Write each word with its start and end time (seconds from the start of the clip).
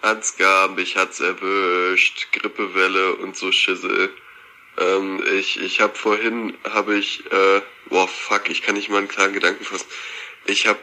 Ansgar, 0.00 0.68
mich 0.68 0.96
hat's 0.96 1.20
erwischt, 1.20 2.28
Grippewelle 2.32 3.14
und 3.16 3.36
so 3.36 3.52
Schissel. 3.52 4.10
Ähm, 4.78 5.22
ich 5.38 5.60
ich 5.60 5.80
habe 5.80 5.96
vorhin, 5.96 6.56
habe 6.64 6.96
ich, 6.96 7.24
äh, 7.32 7.62
boah 7.86 8.08
fuck, 8.08 8.48
ich 8.48 8.62
kann 8.62 8.76
nicht 8.76 8.88
mal 8.88 8.98
einen 8.98 9.08
klaren 9.08 9.32
Gedanken 9.32 9.64
fassen. 9.64 9.86
Ich 10.46 10.66
habe, 10.66 10.78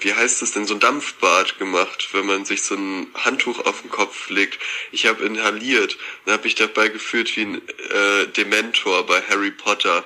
wie 0.00 0.12
heißt 0.12 0.42
es 0.42 0.52
denn, 0.52 0.66
so 0.66 0.74
ein 0.74 0.80
Dampfbad 0.80 1.58
gemacht, 1.58 2.08
wenn 2.12 2.26
man 2.26 2.44
sich 2.44 2.62
so 2.62 2.74
ein 2.74 3.06
Handtuch 3.14 3.64
auf 3.64 3.80
den 3.80 3.90
Kopf 3.90 4.28
legt. 4.28 4.58
Ich 4.90 5.06
habe 5.06 5.24
inhaliert, 5.24 5.96
dann 6.26 6.34
habe 6.34 6.46
ich 6.46 6.56
dabei 6.56 6.88
gefühlt 6.88 7.34
wie 7.36 7.42
ein 7.42 7.62
äh, 7.66 8.26
Dementor 8.26 9.06
bei 9.06 9.22
Harry 9.22 9.50
Potter. 9.50 10.04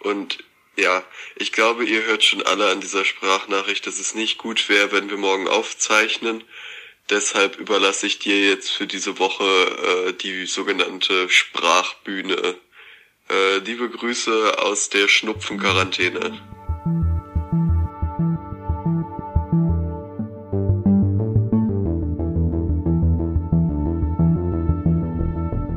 Und 0.00 0.38
ja, 0.76 1.04
ich 1.36 1.52
glaube, 1.52 1.84
ihr 1.84 2.02
hört 2.04 2.24
schon 2.24 2.42
alle 2.42 2.70
an 2.70 2.80
dieser 2.80 3.04
Sprachnachricht, 3.04 3.86
dass 3.86 4.00
es 4.00 4.14
nicht 4.14 4.38
gut 4.38 4.68
wäre, 4.68 4.90
wenn 4.90 5.10
wir 5.10 5.16
morgen 5.16 5.46
aufzeichnen. 5.46 6.42
Deshalb 7.10 7.56
überlasse 7.56 8.06
ich 8.06 8.18
dir 8.18 8.38
jetzt 8.38 8.70
für 8.70 8.86
diese 8.86 9.18
Woche 9.18 9.44
äh, 9.44 10.12
die 10.12 10.44
sogenannte 10.44 11.30
Sprachbühne. 11.30 12.56
Äh, 13.30 13.58
liebe 13.64 13.88
Grüße 13.88 14.58
aus 14.58 14.90
der 14.90 15.08
Schnupfenquarantäne. 15.08 16.38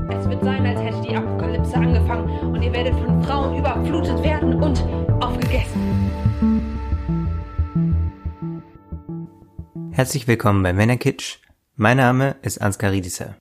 Es 0.10 0.30
wird 0.30 0.44
sein, 0.44 0.66
als 0.66 0.82
hätte 0.82 1.02
die 1.08 1.16
Apokalypse 1.16 1.76
angefangen 1.76 2.54
und 2.54 2.62
ihr 2.62 2.74
werdet 2.74 2.94
von 2.96 3.24
Frauen 3.24 3.58
überflutet 3.58 4.22
werden 4.22 4.62
und 4.62 4.84
aufgegessen. 5.24 5.91
Herzlich 10.02 10.28
willkommen 10.28 10.64
bei 10.64 10.74
Männerkitsch. 10.74 11.38
Mein 11.76 11.98
Name 11.98 12.36
ist 12.42 12.60
Ansgar 12.60 12.92
Riedisser. 12.92 13.38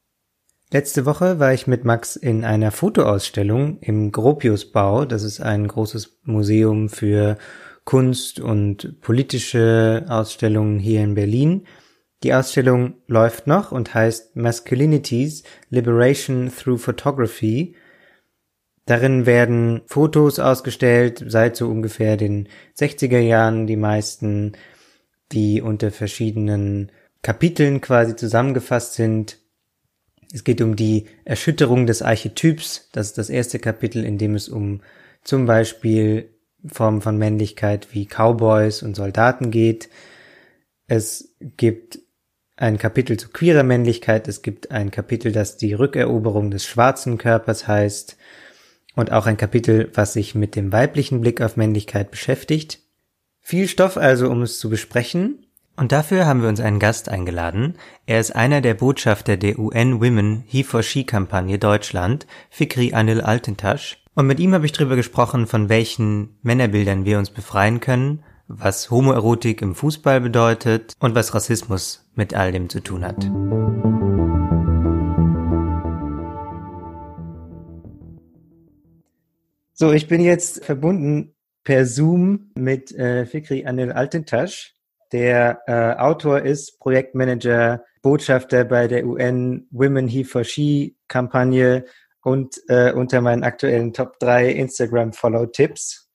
Letzte 0.70 1.06
Woche 1.06 1.38
war 1.38 1.54
ich 1.54 1.66
mit 1.66 1.86
Max 1.86 2.16
in 2.16 2.44
einer 2.44 2.70
Fotoausstellung 2.70 3.78
im 3.80 4.12
Gropiusbau. 4.12 5.06
Das 5.06 5.22
ist 5.22 5.40
ein 5.40 5.66
großes 5.66 6.20
Museum 6.24 6.90
für 6.90 7.38
Kunst 7.84 8.40
und 8.40 9.00
politische 9.00 10.04
Ausstellungen 10.10 10.78
hier 10.78 11.00
in 11.00 11.14
Berlin. 11.14 11.66
Die 12.24 12.34
Ausstellung 12.34 12.92
läuft 13.06 13.46
noch 13.46 13.72
und 13.72 13.94
heißt 13.94 14.36
Masculinities 14.36 15.44
Liberation 15.70 16.52
Through 16.54 16.76
Photography. 16.76 17.74
Darin 18.84 19.24
werden 19.24 19.80
Fotos 19.86 20.38
ausgestellt, 20.38 21.24
seit 21.26 21.56
so 21.56 21.70
ungefähr 21.70 22.18
den 22.18 22.50
60er 22.78 23.20
Jahren 23.20 23.66
die 23.66 23.78
meisten 23.78 24.52
die 25.32 25.62
unter 25.62 25.90
verschiedenen 25.90 26.90
Kapiteln 27.22 27.80
quasi 27.80 28.16
zusammengefasst 28.16 28.94
sind. 28.94 29.38
Es 30.32 30.44
geht 30.44 30.60
um 30.60 30.76
die 30.76 31.06
Erschütterung 31.24 31.86
des 31.86 32.02
Archetyps. 32.02 32.88
Das 32.92 33.08
ist 33.08 33.18
das 33.18 33.30
erste 33.30 33.58
Kapitel, 33.58 34.04
in 34.04 34.18
dem 34.18 34.34
es 34.34 34.48
um 34.48 34.80
zum 35.22 35.46
Beispiel 35.46 36.30
Formen 36.66 37.00
von 37.00 37.18
Männlichkeit 37.18 37.88
wie 37.92 38.06
Cowboys 38.06 38.82
und 38.82 38.94
Soldaten 38.94 39.50
geht. 39.50 39.88
Es 40.86 41.34
gibt 41.56 41.98
ein 42.56 42.78
Kapitel 42.78 43.16
zu 43.16 43.28
queerer 43.30 43.62
Männlichkeit. 43.62 44.28
Es 44.28 44.42
gibt 44.42 44.70
ein 44.70 44.90
Kapitel, 44.90 45.32
das 45.32 45.56
die 45.56 45.72
Rückeroberung 45.72 46.50
des 46.50 46.66
schwarzen 46.66 47.16
Körpers 47.16 47.66
heißt. 47.66 48.16
Und 48.96 49.12
auch 49.12 49.26
ein 49.26 49.36
Kapitel, 49.36 49.90
was 49.94 50.12
sich 50.12 50.34
mit 50.34 50.56
dem 50.56 50.72
weiblichen 50.72 51.20
Blick 51.20 51.40
auf 51.40 51.56
Männlichkeit 51.56 52.10
beschäftigt. 52.10 52.80
Viel 53.40 53.68
Stoff 53.68 53.96
also, 53.96 54.30
um 54.30 54.42
es 54.42 54.58
zu 54.58 54.70
besprechen. 54.70 55.46
Und 55.76 55.92
dafür 55.92 56.26
haben 56.26 56.42
wir 56.42 56.48
uns 56.48 56.60
einen 56.60 56.78
Gast 56.78 57.08
eingeladen. 57.08 57.76
Er 58.06 58.20
ist 58.20 58.36
einer 58.36 58.60
der 58.60 58.74
Botschafter 58.74 59.36
der 59.36 59.58
UN 59.58 60.00
Women 60.00 60.44
He 60.46 60.62
for 60.62 60.82
She 60.82 61.04
Kampagne 61.04 61.58
Deutschland, 61.58 62.26
Fikri 62.50 62.92
Anil 62.92 63.22
Altentasch. 63.22 64.04
Und 64.14 64.26
mit 64.26 64.40
ihm 64.40 64.52
habe 64.52 64.66
ich 64.66 64.72
darüber 64.72 64.96
gesprochen, 64.96 65.46
von 65.46 65.68
welchen 65.68 66.36
Männerbildern 66.42 67.06
wir 67.06 67.18
uns 67.18 67.30
befreien 67.30 67.80
können, 67.80 68.22
was 68.46 68.90
Homoerotik 68.90 69.62
im 69.62 69.74
Fußball 69.74 70.20
bedeutet 70.20 70.94
und 70.98 71.14
was 71.14 71.34
Rassismus 71.34 72.10
mit 72.14 72.34
all 72.34 72.52
dem 72.52 72.68
zu 72.68 72.80
tun 72.80 73.04
hat. 73.04 73.30
So, 79.72 79.92
ich 79.92 80.08
bin 80.08 80.20
jetzt 80.20 80.62
verbunden 80.62 81.32
per 81.64 81.86
Zoom 81.86 82.50
mit 82.54 82.92
äh, 82.92 83.26
Fikri 83.26 83.66
Anil 83.66 83.92
Altentasch, 83.92 84.74
der 85.12 85.60
äh, 85.66 86.00
Autor 86.00 86.40
ist, 86.40 86.78
Projektmanager, 86.78 87.84
Botschafter 88.02 88.64
bei 88.64 88.88
der 88.88 89.04
UN 89.06 89.66
Women 89.70 90.08
He 90.08 90.24
for 90.24 90.44
She 90.44 90.96
Kampagne 91.08 91.84
und 92.22 92.60
äh, 92.68 92.92
unter 92.92 93.20
meinen 93.20 93.44
aktuellen 93.44 93.92
Top 93.92 94.18
3 94.20 94.50
Instagram 94.50 95.12
Follow 95.12 95.46
Tipps. 95.46 96.10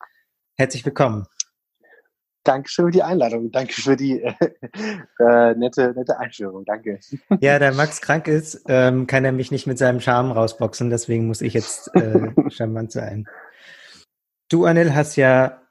Herzlich 0.55 0.85
willkommen. 0.85 1.27
Dankeschön 2.45 2.85
für 2.85 2.91
die 2.91 3.03
Einladung. 3.03 3.51
Danke 3.51 3.73
für 3.73 3.95
die 3.95 4.21
äh, 4.21 4.33
äh, 5.19 5.55
nette, 5.55 5.93
nette 5.95 6.19
Einführung. 6.19 6.63
Danke. 6.63 6.99
Ja, 7.41 7.57
da 7.59 7.71
Max 7.71 8.01
krank 8.01 8.27
ist, 8.27 8.63
ähm, 8.67 9.07
kann 9.07 9.25
er 9.25 9.31
mich 9.31 9.51
nicht 9.51 9.65
mit 9.65 9.79
seinem 9.79 9.99
Charme 9.99 10.31
rausboxen. 10.31 10.91
Deswegen 10.91 11.25
muss 11.25 11.41
ich 11.41 11.53
jetzt 11.53 11.93
äh, 11.95 12.31
charmant 12.49 12.91
sein. 12.91 13.25
Du, 14.49 14.65
Anil, 14.65 14.93
hast 14.93 15.15
ja 15.15 15.61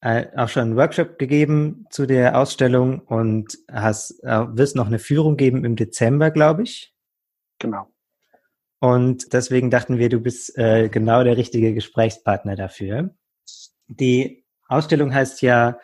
äh, 0.00 0.26
auch 0.36 0.48
schon 0.48 0.62
einen 0.62 0.76
Workshop 0.76 1.18
gegeben 1.18 1.86
zu 1.90 2.06
der 2.06 2.38
Ausstellung 2.38 3.00
und 3.00 3.58
hast, 3.70 4.22
äh, 4.24 4.56
wirst 4.56 4.76
noch 4.76 4.86
eine 4.86 4.98
Führung 4.98 5.36
geben 5.36 5.64
im 5.64 5.76
Dezember, 5.76 6.30
glaube 6.30 6.62
ich. 6.62 6.94
Genau. 7.58 7.86
Und 8.80 9.32
deswegen 9.32 9.70
dachten 9.70 9.98
wir, 9.98 10.08
du 10.08 10.18
bist 10.18 10.58
äh, 10.58 10.88
genau 10.88 11.22
der 11.22 11.36
richtige 11.36 11.72
Gesprächspartner 11.72 12.56
dafür. 12.56 13.14
Die 13.86 14.44
Ausstellung 14.66 15.14
heißt 15.14 15.42
ja 15.42 15.78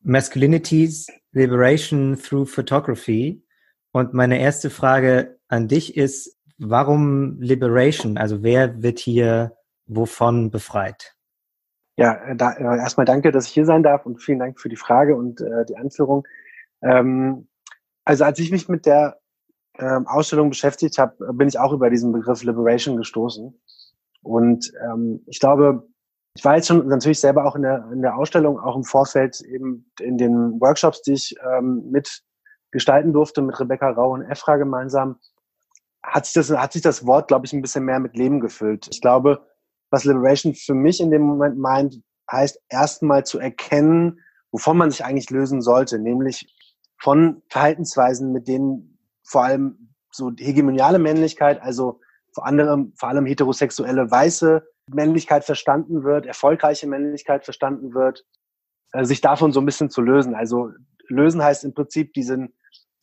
Masculinities 0.00 1.06
Liberation 1.30 2.18
Through 2.20 2.46
Photography. 2.46 3.44
Und 3.92 4.14
meine 4.14 4.40
erste 4.40 4.70
Frage 4.70 5.38
an 5.48 5.68
dich 5.68 5.96
ist, 5.96 6.36
warum 6.58 7.40
Liberation? 7.40 8.18
Also 8.18 8.42
wer 8.42 8.82
wird 8.82 8.98
hier 8.98 9.56
wovon 9.86 10.50
befreit? 10.50 11.14
Ja, 11.96 12.14
äh, 12.14 12.36
da, 12.36 12.52
äh, 12.52 12.78
erstmal 12.78 13.06
danke, 13.06 13.32
dass 13.32 13.46
ich 13.46 13.52
hier 13.52 13.66
sein 13.66 13.82
darf 13.82 14.06
und 14.06 14.22
vielen 14.22 14.38
Dank 14.38 14.60
für 14.60 14.68
die 14.68 14.76
Frage 14.76 15.16
und 15.16 15.40
äh, 15.40 15.64
die 15.66 15.76
Anführung. 15.76 16.26
Ähm, 16.82 17.48
also 18.04 18.24
als 18.24 18.38
ich 18.38 18.50
mich 18.50 18.68
mit 18.68 18.86
der 18.86 19.18
ähm, 19.78 20.06
Ausstellung 20.06 20.50
beschäftigt 20.50 20.98
habe, 20.98 21.32
bin 21.34 21.48
ich 21.48 21.58
auch 21.58 21.72
über 21.72 21.90
diesen 21.90 22.12
Begriff 22.12 22.42
Liberation 22.42 22.96
gestoßen. 22.96 23.58
Und 24.22 24.72
ähm, 24.84 25.22
ich 25.26 25.40
glaube, 25.40 25.86
ich 26.34 26.44
war 26.44 26.56
jetzt 26.56 26.68
schon 26.68 26.86
natürlich 26.88 27.20
selber 27.20 27.44
auch 27.44 27.56
in 27.56 27.62
der, 27.62 27.88
in 27.92 28.02
der 28.02 28.16
Ausstellung, 28.16 28.58
auch 28.58 28.76
im 28.76 28.84
Vorfeld 28.84 29.40
eben 29.42 29.90
in 30.00 30.16
den 30.16 30.60
Workshops, 30.60 31.02
die 31.02 31.12
ich 31.12 31.34
ähm, 31.44 31.90
mit 31.90 32.22
gestalten 32.70 33.12
durfte 33.12 33.42
mit 33.42 33.58
Rebecca 33.60 33.90
Rau 33.90 34.14
und 34.14 34.22
Efra 34.22 34.56
gemeinsam, 34.56 35.18
hat 36.02 36.24
sich 36.24 36.34
das, 36.34 36.50
hat 36.50 36.72
sich 36.72 36.82
das 36.82 37.06
Wort, 37.06 37.28
glaube 37.28 37.46
ich, 37.46 37.52
ein 37.52 37.62
bisschen 37.62 37.84
mehr 37.84 38.00
mit 38.00 38.16
Leben 38.16 38.40
gefüllt. 38.40 38.88
Ich 38.90 39.00
glaube, 39.00 39.46
was 39.92 40.04
Liberation 40.04 40.54
für 40.54 40.74
mich 40.74 41.00
in 41.00 41.10
dem 41.10 41.22
Moment 41.22 41.58
meint, 41.58 42.02
heißt 42.30 42.58
erstmal 42.68 43.24
zu 43.24 43.38
erkennen, 43.38 44.20
wovon 44.50 44.76
man 44.78 44.90
sich 44.90 45.04
eigentlich 45.04 45.30
lösen 45.30 45.60
sollte, 45.60 45.98
nämlich 45.98 46.52
von 46.98 47.42
Verhaltensweisen, 47.50 48.32
mit 48.32 48.48
denen 48.48 48.98
vor 49.22 49.44
allem 49.44 49.94
so 50.10 50.32
hegemoniale 50.36 50.98
Männlichkeit, 50.98 51.60
also 51.62 52.00
vor 52.34 52.46
anderem, 52.46 52.94
vor 52.96 53.10
allem 53.10 53.26
heterosexuelle 53.26 54.10
weiße 54.10 54.62
Männlichkeit 54.86 55.44
verstanden 55.44 56.04
wird, 56.04 56.26
erfolgreiche 56.26 56.86
Männlichkeit 56.86 57.44
verstanden 57.44 57.94
wird, 57.94 58.24
äh, 58.92 59.04
sich 59.04 59.20
davon 59.20 59.52
so 59.52 59.60
ein 59.60 59.66
bisschen 59.66 59.90
zu 59.90 60.00
lösen. 60.00 60.34
Also 60.34 60.70
lösen 61.08 61.42
heißt 61.42 61.64
im 61.64 61.74
Prinzip 61.74 62.14
diesen, 62.14 62.54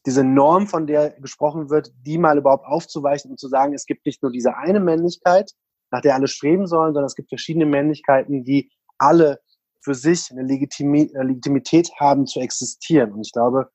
diese 0.06 0.24
Norm, 0.24 0.68
von 0.68 0.88
der 0.88 1.12
gesprochen 1.20 1.70
wird, 1.70 1.92
die 2.02 2.18
mal 2.18 2.38
überhaupt 2.38 2.66
aufzuweichen 2.66 3.32
und 3.32 3.40
zu 3.40 3.48
sagen, 3.48 3.74
es 3.74 3.86
gibt 3.86 4.06
nicht 4.06 4.24
nur 4.24 4.32
diese 4.32 4.56
eine 4.56 4.80
Männlichkeit, 4.80 5.52
nach 5.92 6.02
der 6.02 6.16
alle 6.16 6.28
streben 6.28 6.68
sollen, 6.68 6.94
sondern 6.94 7.08
es 7.08 7.16
gibt 7.16 7.30
verschiedene 7.30 7.66
Männlichkeiten, 7.66 8.44
die 8.44 8.72
alle 8.98 9.40
für 9.82 9.96
sich 9.96 10.30
eine 10.32 10.44
Legitimität 10.44 11.92
haben 12.00 12.28
zu 12.28 12.40
existieren. 12.40 13.14
Und 13.14 13.22
ich 13.22 13.32
glaube, 13.32 13.70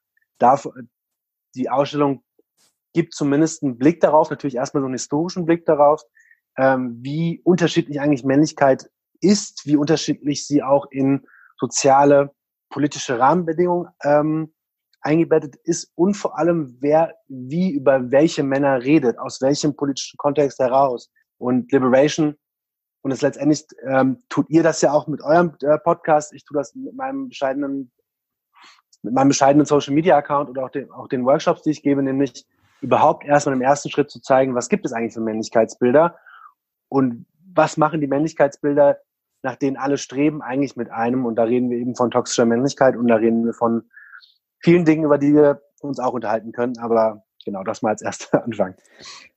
die 1.55 1.70
Ausstellung 1.70 2.22
gibt 2.93 3.14
zumindest 3.14 3.62
einen 3.62 3.78
Blick 3.78 4.00
darauf, 4.00 4.31
natürlich 4.31 4.56
erstmal 4.56 4.82
so 4.82 4.87
einen 4.87 4.94
historischen 4.94 5.46
Blick 5.46 5.64
darauf, 5.66 6.02
ähm, 6.56 6.99
wie 7.02 7.40
unterschiedlich 7.44 8.00
eigentlich 8.00 8.25
Männlichkeit 8.25 8.88
ist, 9.20 9.66
wie 9.66 9.76
unterschiedlich 9.76 10.46
sie 10.46 10.62
auch 10.62 10.87
in 10.90 11.26
soziale, 11.58 12.32
politische 12.70 13.19
Rahmenbedingungen 13.19 13.88
ähm, 14.02 14.52
eingebettet 15.00 15.56
ist 15.64 15.93
und 15.94 16.14
vor 16.14 16.38
allem, 16.38 16.76
wer 16.81 17.14
wie 17.28 17.70
über 17.70 18.11
welche 18.11 18.43
Männer 18.43 18.82
redet, 18.82 19.19
aus 19.19 19.40
welchem 19.40 19.76
politischen 19.76 20.16
Kontext 20.16 20.58
heraus. 20.58 21.11
Und 21.44 21.70
Liberation, 21.73 22.37
und 23.02 23.11
es 23.11 23.20
letztendlich 23.20 23.67
ähm, 23.87 24.23
tut 24.31 24.49
ihr 24.49 24.62
das 24.62 24.81
ja 24.81 24.93
auch 24.93 25.06
mit 25.08 25.20
eurem 25.20 25.55
äh, 25.61 25.79
Podcast, 25.79 26.32
ich 26.32 26.46
tue 26.46 26.56
das 26.56 26.75
mit 26.75 26.94
meinem 26.94 27.29
bescheidenen, 27.29 27.93
mit 29.02 29.12
meinem 29.12 29.29
bescheidenen 29.29 29.67
Social 29.67 29.93
Media 29.93 30.17
Account 30.17 30.49
oder 30.49 30.64
auch 30.64 30.70
den, 30.70 30.91
auch 30.91 31.06
den 31.06 31.26
Workshops, 31.26 31.61
die 31.61 31.70
ich 31.70 31.82
gebe, 31.82 32.02
nämlich 32.02 32.46
überhaupt 32.81 33.26
erstmal 33.26 33.55
im 33.55 33.61
ersten 33.61 33.91
Schritt 33.91 34.11
zu 34.11 34.23
zeigen, 34.23 34.55
was 34.55 34.70
gibt 34.70 34.87
es 34.87 34.94
eigentlich 34.94 35.12
für 35.12 35.20
Männlichkeitsbilder 35.20 36.17
und 36.88 37.26
was 37.55 37.76
machen 37.76 38.00
die 38.00 38.06
Männlichkeitsbilder, 38.06 39.00
nach 39.43 39.56
denen 39.56 39.76
alle 39.76 39.99
streben, 39.99 40.40
eigentlich 40.40 40.76
mit 40.76 40.90
einem. 40.90 41.26
Und 41.26 41.37
da 41.37 41.43
reden 41.43 41.69
wir 41.69 41.76
eben 41.76 41.94
von 41.94 42.11
toxischer 42.11 42.47
Männlichkeit 42.47 42.97
und 42.97 43.06
da 43.08 43.17
reden 43.17 43.44
wir 43.44 43.52
von 43.52 43.90
vielen 44.61 44.87
Dingen, 44.87 45.05
über 45.05 45.19
die 45.19 45.35
wir 45.35 45.61
uns 45.82 46.00
auch 46.00 46.14
unterhalten 46.14 46.52
können. 46.52 46.79
Aber 46.79 47.23
genau, 47.44 47.62
das 47.64 47.82
mal 47.82 47.90
als 47.90 48.00
erster 48.00 48.43
Anfang. 48.44 48.76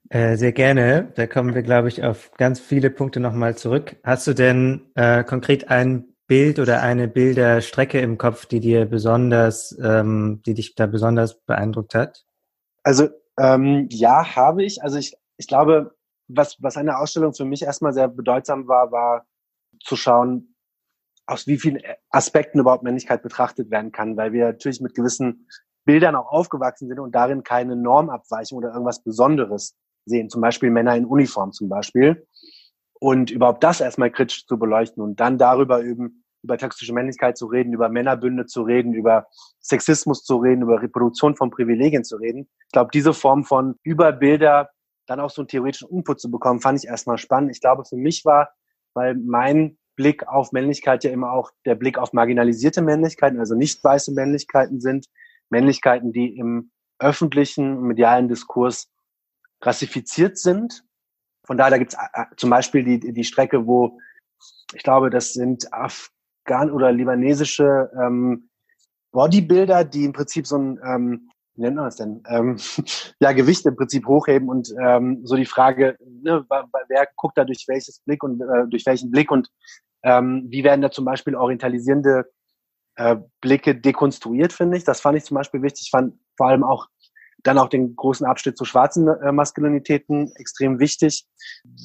Äh, 0.10 0.38
sehr 0.38 0.54
gerne. 0.54 1.12
Da 1.16 1.28
kommen 1.28 1.54
wir, 1.54 1.64
glaube 1.64 1.90
ich, 1.90 2.04
auf 2.04 2.32
ganz 2.38 2.60
viele 2.60 2.90
Punkte 2.90 3.20
nochmal 3.20 3.58
zurück. 3.58 3.98
Hast 4.04 4.26
du 4.28 4.34
denn 4.34 4.90
äh, 4.96 5.24
konkret 5.24 5.70
ein 5.70 6.16
Bild 6.28 6.60
oder 6.60 6.82
eine 6.82 7.08
Bilderstrecke 7.08 8.00
im 8.00 8.18
Kopf, 8.18 8.46
die 8.46 8.60
dir 8.60 8.86
besonders, 8.86 9.78
ähm, 9.82 10.42
die 10.46 10.54
dich 10.54 10.76
da 10.76 10.86
besonders 10.86 11.40
beeindruckt 11.42 11.96
hat? 11.96 12.26
Also 12.84 13.10
ähm, 13.38 13.88
ja, 13.92 14.36
habe 14.36 14.64
ich. 14.64 14.82
Also 14.82 14.98
ich, 14.98 15.16
ich 15.38 15.48
glaube, 15.48 15.96
was, 16.28 16.58
was 16.62 16.78
eine 16.78 16.98
Ausstellung 16.98 17.34
für 17.34 17.46
mich 17.46 17.64
erstmal 17.64 17.94
sehr 17.94 18.08
bedeutsam 18.08 18.68
war, 18.68 18.92
war 18.92 19.26
zu 19.82 19.96
schauen, 19.96 20.56
aus 21.26 21.48
wie 21.48 21.58
vielen 21.58 21.82
Aspekten 22.10 22.60
überhaupt 22.60 22.84
Männlichkeit 22.84 23.22
betrachtet 23.22 23.70
werden 23.70 23.92
kann, 23.92 24.16
weil 24.16 24.32
wir 24.32 24.46
natürlich 24.46 24.80
mit 24.80 24.96
gewissen 24.96 25.48
Bildern 25.84 26.16
auch 26.16 26.32
aufgewachsen 26.32 26.88
sind 26.88 27.00
und 27.00 27.14
darin 27.14 27.44
keine 27.44 27.76
Normabweichung 27.76 28.58
oder 28.58 28.72
irgendwas 28.72 29.04
Besonderes 29.04 29.76
sehen, 30.08 30.30
zum 30.30 30.42
Beispiel 30.42 30.70
Männer 30.70 30.96
in 30.96 31.06
Uniform 31.06 31.52
zum 31.52 31.70
Beispiel. 31.70 32.26
Und 33.00 33.30
überhaupt 33.30 33.64
das 33.64 33.80
erstmal 33.80 34.12
kritisch 34.12 34.48
zu 34.48 34.58
beleuchten 34.58 35.04
und 35.04 35.20
dann 35.20 35.38
darüber 35.38 35.84
eben 35.84 36.24
über 36.44 36.58
toxische 36.58 36.94
Männlichkeit 36.94 37.38
zu 37.38 37.48
reden, 37.48 37.74
über 37.74 37.90
Männerbünde 37.90 38.46
zu 38.46 38.64
reden, 38.64 38.94
über 38.94 39.28
Sexismus 39.62 40.24
zu 40.24 40.38
reden, 40.38 40.62
über 40.62 40.82
Reproduktion 40.82 41.36
von 41.36 41.52
Privilegien 41.52 42.04
zu 42.04 42.18
reden. 42.18 42.48
Ich 42.68 42.72
glaube, 42.72 42.90
diese 42.94 43.14
Form 43.14 43.44
von 43.44 43.76
Überbilder 43.84 44.70
dann 45.08 45.20
auch 45.20 45.30
so 45.30 45.42
einen 45.42 45.48
theoretischen 45.48 45.90
Input 45.90 46.20
zu 46.20 46.30
bekommen, 46.30 46.62
fand 46.62 46.80
ich 46.84 46.90
erstmal 46.90 47.18
spannend. 47.18 47.52
Ich 47.52 47.62
glaube, 47.62 47.86
für 47.86 47.96
mich 47.96 48.26
war, 48.26 48.50
weil 48.94 49.16
mein 49.16 49.78
Blick 49.96 50.28
auf 50.28 50.52
Männlichkeit 50.52 51.04
ja 51.04 51.12
immer 51.12 51.32
auch 51.32 51.52
der 51.66 51.76
Blick 51.76 51.98
auf 51.98 52.14
marginalisierte 52.14 52.82
Männlichkeiten, 52.82 53.40
also 53.40 53.56
nicht 53.56 53.84
weiße 53.84 54.14
Männlichkeiten 54.14 54.80
sind, 54.80 55.08
Männlichkeiten, 55.50 56.12
die 56.12 56.38
im 56.38 56.72
öffentlichen, 57.00 57.82
medialen 57.82 58.28
Diskurs 58.28 58.90
rassifiziert 59.62 60.38
sind. 60.38 60.84
Von 61.46 61.58
daher, 61.58 61.72
da 61.72 61.78
gibt 61.78 61.94
es 61.94 62.00
äh, 62.00 62.26
zum 62.36 62.50
Beispiel 62.50 62.84
die, 62.84 63.14
die 63.14 63.24
Strecke, 63.24 63.66
wo 63.66 64.00
ich 64.74 64.84
glaube, 64.84 65.10
das 65.10 65.34
sind 65.34 65.72
Afghan 65.74 66.72
oder 66.72 66.92
libanesische 66.92 67.90
ähm, 68.00 68.50
Bodybuilder, 69.12 69.86
die 69.86 70.06
im 70.06 70.14
Prinzip 70.14 70.46
so 70.46 70.58
ein, 70.58 70.80
ähm, 70.84 71.30
wie 71.56 71.62
nennt 71.62 71.78
man 71.78 71.86
das 71.86 71.96
denn, 71.96 72.22
ähm, 72.28 72.58
ja, 73.20 73.32
Gewicht 73.32 73.66
im 73.66 73.76
Prinzip 73.76 74.06
hochheben 74.06 74.50
und 74.50 74.74
ähm, 74.82 75.22
so 75.24 75.36
die 75.36 75.46
Frage, 75.46 75.98
ne, 76.06 76.46
wer 76.50 77.08
guckt 77.16 77.38
da 77.38 77.46
durch 77.46 77.66
welches 77.68 78.00
Blick 78.02 78.24
und 78.24 78.42
äh, 78.42 78.68
durch 78.70 78.86
welchen 78.86 79.10
Blick 79.10 79.32
und 79.32 79.50
ähm, 80.04 80.46
wie 80.50 80.64
werden 80.64 80.82
da 80.82 80.92
zum 80.92 81.06
Beispiel 81.06 81.36
orientalisierende 81.36 82.26
äh, 82.96 83.18
Blicke 83.42 83.76
dekonstruiert, 83.76 84.54
finde 84.54 84.78
ich. 84.78 84.84
Das 84.84 85.02
fand 85.02 85.18
ich 85.18 85.24
zum 85.24 85.36
Beispiel 85.36 85.62
wichtig. 85.62 85.84
Ich 85.86 85.92
fand 85.92 86.16
vor 86.36 86.48
allem 86.48 86.64
auch 86.64 86.88
dann 87.44 87.58
auch 87.58 87.70
den 87.70 87.96
großen 87.96 88.26
Abschnitt 88.26 88.58
zu 88.58 88.66
schwarzen 88.66 89.08
äh, 89.08 89.32
Maskulinitäten 89.32 90.32
extrem 90.36 90.80
wichtig, 90.80 91.28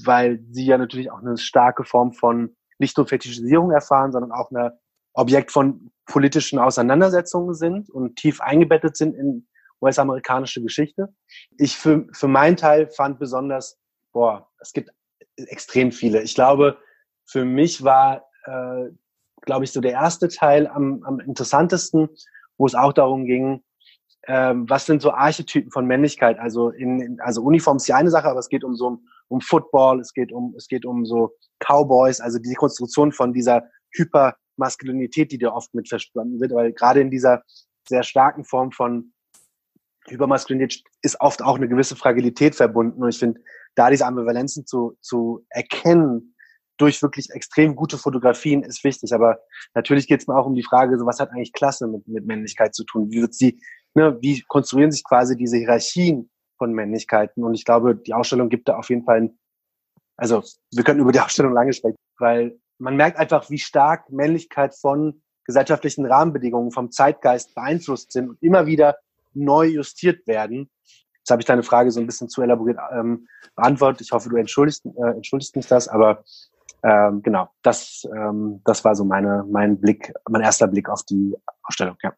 weil 0.05 0.41
sie 0.51 0.67
ja 0.67 0.79
natürlich 0.79 1.11
auch 1.11 1.21
eine 1.21 1.37
starke 1.37 1.85
Form 1.85 2.13
von 2.13 2.57
nicht 2.79 2.97
nur 2.97 3.07
Fetischisierung 3.07 3.71
erfahren, 3.71 4.13
sondern 4.13 4.33
auch 4.33 4.51
eine 4.51 4.79
Objekt 5.15 5.53
von 5.53 5.91
politischen 6.07 6.59
Auseinandersetzungen 6.59 7.55
sind 7.55 7.91
und 7.91 8.17
tief 8.17 8.41
eingebettet 8.41 8.97
sind 8.97 9.15
in 9.15 9.47
US-amerikanische 9.81 10.63
Geschichte. 10.63 11.15
Ich 11.59 11.77
für, 11.77 12.07
für 12.13 12.29
meinen 12.29 12.57
Teil 12.57 12.89
fand 12.89 13.19
besonders, 13.19 13.79
boah, 14.13 14.49
es 14.59 14.73
gibt 14.73 14.91
extrem 15.37 15.93
viele. 15.93 16.23
Ich 16.23 16.35
glaube, 16.35 16.79
für 17.25 17.45
mich 17.45 17.83
war, 17.83 18.25
äh, 18.45 18.91
glaube 19.43 19.65
ich, 19.65 19.73
so 19.73 19.81
der 19.81 19.93
erste 19.93 20.29
Teil 20.29 20.67
am, 20.67 21.03
am 21.05 21.21
interessantesten, 21.21 22.09
wo 22.59 22.67
es 22.67 22.75
auch 22.75 22.93
darum 22.93 23.27
ging, 23.27 23.63
ähm, 24.29 24.69
was 24.69 24.87
sind 24.87 25.03
so 25.03 25.11
Archetypen 25.11 25.71
von 25.71 25.87
Männlichkeit? 25.87 26.39
Also 26.39 26.71
in, 26.71 27.01
in 27.01 27.21
also 27.21 27.43
Uniform 27.43 27.79
ist 27.79 27.89
ja 27.89 27.97
eine 27.97 28.11
Sache, 28.11 28.29
aber 28.29 28.39
es 28.39 28.49
geht 28.49 28.65
um 28.65 28.77
so 28.77 28.99
um 29.29 29.41
Football, 29.41 30.01
es 30.01 30.13
geht 30.13 30.33
um 30.33 30.55
es 30.57 30.69
geht 30.69 30.85
um 30.85 31.05
so 31.05 31.33
Cowboys, 31.59 32.21
also 32.21 32.39
die 32.39 32.55
Konstruktion 32.55 33.13
von 33.13 33.33
dieser 33.33 33.65
Hypermaskulinität, 33.97 35.33
die 35.33 35.39
da 35.39 35.51
oft 35.51 35.75
mit 35.75 35.89
verstanden 35.89 36.41
wird, 36.41 36.53
weil 36.53 36.73
gerade 36.73 37.01
in 37.01 37.11
dieser 37.11 37.43
sehr 37.89 38.05
starken 38.05 38.45
Form 38.45 38.71
von 38.71 39.13
Hypermaskulinität 40.09 40.85
ist 41.03 41.21
oft 41.21 41.43
auch 41.43 41.57
eine 41.57 41.69
gewisse 41.69 41.97
Fragilität 41.97 42.55
verbunden 42.55 43.03
und 43.03 43.09
ich 43.09 43.19
finde, 43.19 43.41
da 43.75 43.91
diese 43.91 44.07
Ambivalenzen 44.07 44.67
zu 44.67 44.97
zu 45.01 45.45
erkennen 45.49 46.33
durch 46.79 47.03
wirklich 47.03 47.31
extrem 47.31 47.77
gute 47.77 47.99
Fotografien 47.99 48.63
ist 48.63 48.83
wichtig. 48.83 49.13
Aber 49.13 49.39
natürlich 49.75 50.09
geht 50.09 50.21
es 50.21 50.27
mir 50.27 50.35
auch 50.35 50.47
um 50.47 50.55
die 50.55 50.65
Frage, 50.65 50.99
so 50.99 51.07
was 51.07 51.21
hat 51.21 51.31
eigentlich 51.31 51.53
Klasse 51.53 51.87
mit, 51.87 52.07
mit 52.09 52.27
Männlichkeit 52.27 52.75
zu 52.75 52.85
tun? 52.85 53.11
Wie 53.11 53.21
wird 53.21 53.35
sie 53.35 53.61
ne, 53.94 54.19
wie 54.21 54.43
konstruieren 54.43 54.91
sich 54.91 55.05
quasi 55.05 55.37
diese 55.37 55.56
Hierarchien 55.56 56.31
von 56.59 56.73
Männlichkeiten? 56.73 57.44
Und 57.44 57.55
ich 57.55 57.65
glaube, 57.65 57.97
die 57.97 58.15
Ausstellung 58.15 58.49
gibt 58.49 58.69
da 58.69 58.77
auf 58.77 58.91
jeden 58.91 59.05
Fall, 59.05 59.23
ein, 59.23 59.39
also 60.17 60.43
wir 60.73 60.85
können 60.85 61.00
über 61.00 61.12
die 61.12 61.21
Ausstellung 61.21 61.53
lange 61.53 61.73
sprechen, 61.73 61.97
weil 62.19 62.59
man 62.79 62.97
merkt 62.97 63.19
einfach, 63.19 63.49
wie 63.50 63.59
stark 63.59 64.11
Männlichkeit 64.11 64.75
von 64.75 65.23
gesellschaftlichen 65.44 66.06
Rahmenbedingungen, 66.06 66.71
vom 66.71 66.91
Zeitgeist 66.91 67.55
beeinflusst 67.55 68.12
sind 68.12 68.31
und 68.31 68.43
immer 68.43 68.67
wieder 68.67 68.97
neu 69.35 69.67
justiert 69.67 70.27
werden. 70.27 70.71
Jetzt 71.19 71.31
habe 71.31 71.41
ich 71.41 71.47
deine 71.47 71.62
Frage 71.62 71.91
so 71.91 72.00
ein 72.00 72.06
bisschen 72.06 72.29
zu 72.29 72.43
elaboriert 72.43 72.79
ähm, 72.93 73.29
beantwortet. 73.55 74.03
Ich 74.03 74.12
hoffe, 74.12 74.29
du 74.29 74.37
entschuldigst, 74.37 74.85
äh, 74.87 75.11
entschuldigst 75.11 75.55
mich 75.55 75.67
das, 75.67 75.89
aber 75.89 76.25
ähm, 76.83 77.23
genau, 77.23 77.49
das, 77.62 78.06
ähm, 78.12 78.61
das 78.65 78.85
war 78.85 78.97
so 78.97 79.05
meine, 79.05 79.44
mein 79.49 79.81
Blick, 79.81 80.12
mein 80.29 80.43
erster 80.43 80.67
Blick 80.67 80.89
auf 80.89 81.05
die 81.05 81.35
Ausstellung, 81.62 81.97
ja. 82.03 82.12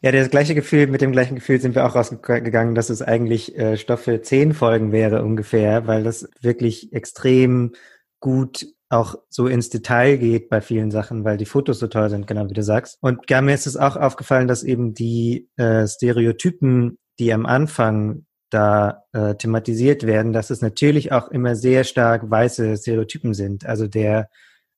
Ja, 0.00 0.12
das 0.12 0.30
gleiche 0.30 0.54
Gefühl, 0.54 0.86
mit 0.88 1.00
dem 1.00 1.12
gleichen 1.12 1.36
Gefühl 1.36 1.60
sind 1.60 1.74
wir 1.74 1.86
auch 1.86 1.94
rausgegangen, 1.94 2.74
dass 2.74 2.90
es 2.90 3.02
eigentlich 3.02 3.56
äh, 3.56 3.76
Stoff 3.76 4.00
für 4.00 4.20
zehn 4.22 4.54
Folgen 4.54 4.92
wäre 4.92 5.22
ungefähr, 5.22 5.86
weil 5.86 6.02
das 6.02 6.28
wirklich 6.40 6.92
extrem 6.92 7.72
gut 8.20 8.66
auch 8.88 9.16
so 9.30 9.46
ins 9.46 9.70
Detail 9.70 10.18
geht 10.18 10.50
bei 10.50 10.60
vielen 10.60 10.90
Sachen, 10.90 11.24
weil 11.24 11.38
die 11.38 11.46
Fotos 11.46 11.78
so 11.78 11.86
toll 11.86 12.10
sind, 12.10 12.26
genau 12.26 12.48
wie 12.50 12.54
du 12.54 12.62
sagst. 12.62 12.98
Und 13.00 13.20
ja, 13.30 13.40
mir 13.40 13.54
ist 13.54 13.66
es 13.66 13.76
auch 13.76 13.96
aufgefallen, 13.96 14.48
dass 14.48 14.62
eben 14.62 14.92
die 14.92 15.48
äh, 15.56 15.86
Stereotypen, 15.86 16.98
die 17.18 17.32
am 17.32 17.46
Anfang 17.46 18.26
da 18.50 19.04
äh, 19.14 19.34
thematisiert 19.34 20.06
werden, 20.06 20.34
dass 20.34 20.50
es 20.50 20.60
natürlich 20.60 21.10
auch 21.10 21.28
immer 21.28 21.56
sehr 21.56 21.84
stark 21.84 22.30
weiße 22.30 22.76
Stereotypen 22.76 23.32
sind. 23.32 23.64
Also 23.64 23.86
der, 23.86 24.28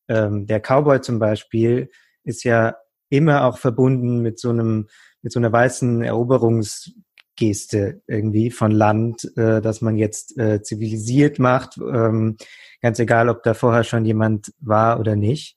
ähm, 0.09 0.47
der 0.47 0.61
Cowboy 0.61 1.01
zum 1.01 1.19
Beispiel 1.19 1.91
ist 2.23 2.45
ja 2.45 2.77
immer 3.09 3.45
auch 3.45 3.59
verbunden 3.59 4.21
mit 4.21 4.39
so 4.39 4.51
einem, 4.51 4.89
mit 5.23 5.33
so 5.33 5.41
einer 5.41 5.53
weißen 5.53 6.03
Eroberungsgeste 6.03 8.03
irgendwie 8.07 8.51
von 8.51 8.71
Land, 8.71 9.31
äh, 9.37 9.61
dass 9.61 9.81
man 9.81 9.97
jetzt 9.97 10.39
äh, 10.39 10.63
zivilisiert 10.63 11.39
macht, 11.39 11.79
ähm, 11.79 12.37
ganz 12.81 12.99
egal, 12.99 13.29
ob 13.29 13.43
da 13.43 13.55
vorher 13.55 13.85
schon 13.85 14.05
jemand 14.05 14.53
war 14.61 15.01
oder 15.01 15.17
nicht. 15.17 15.57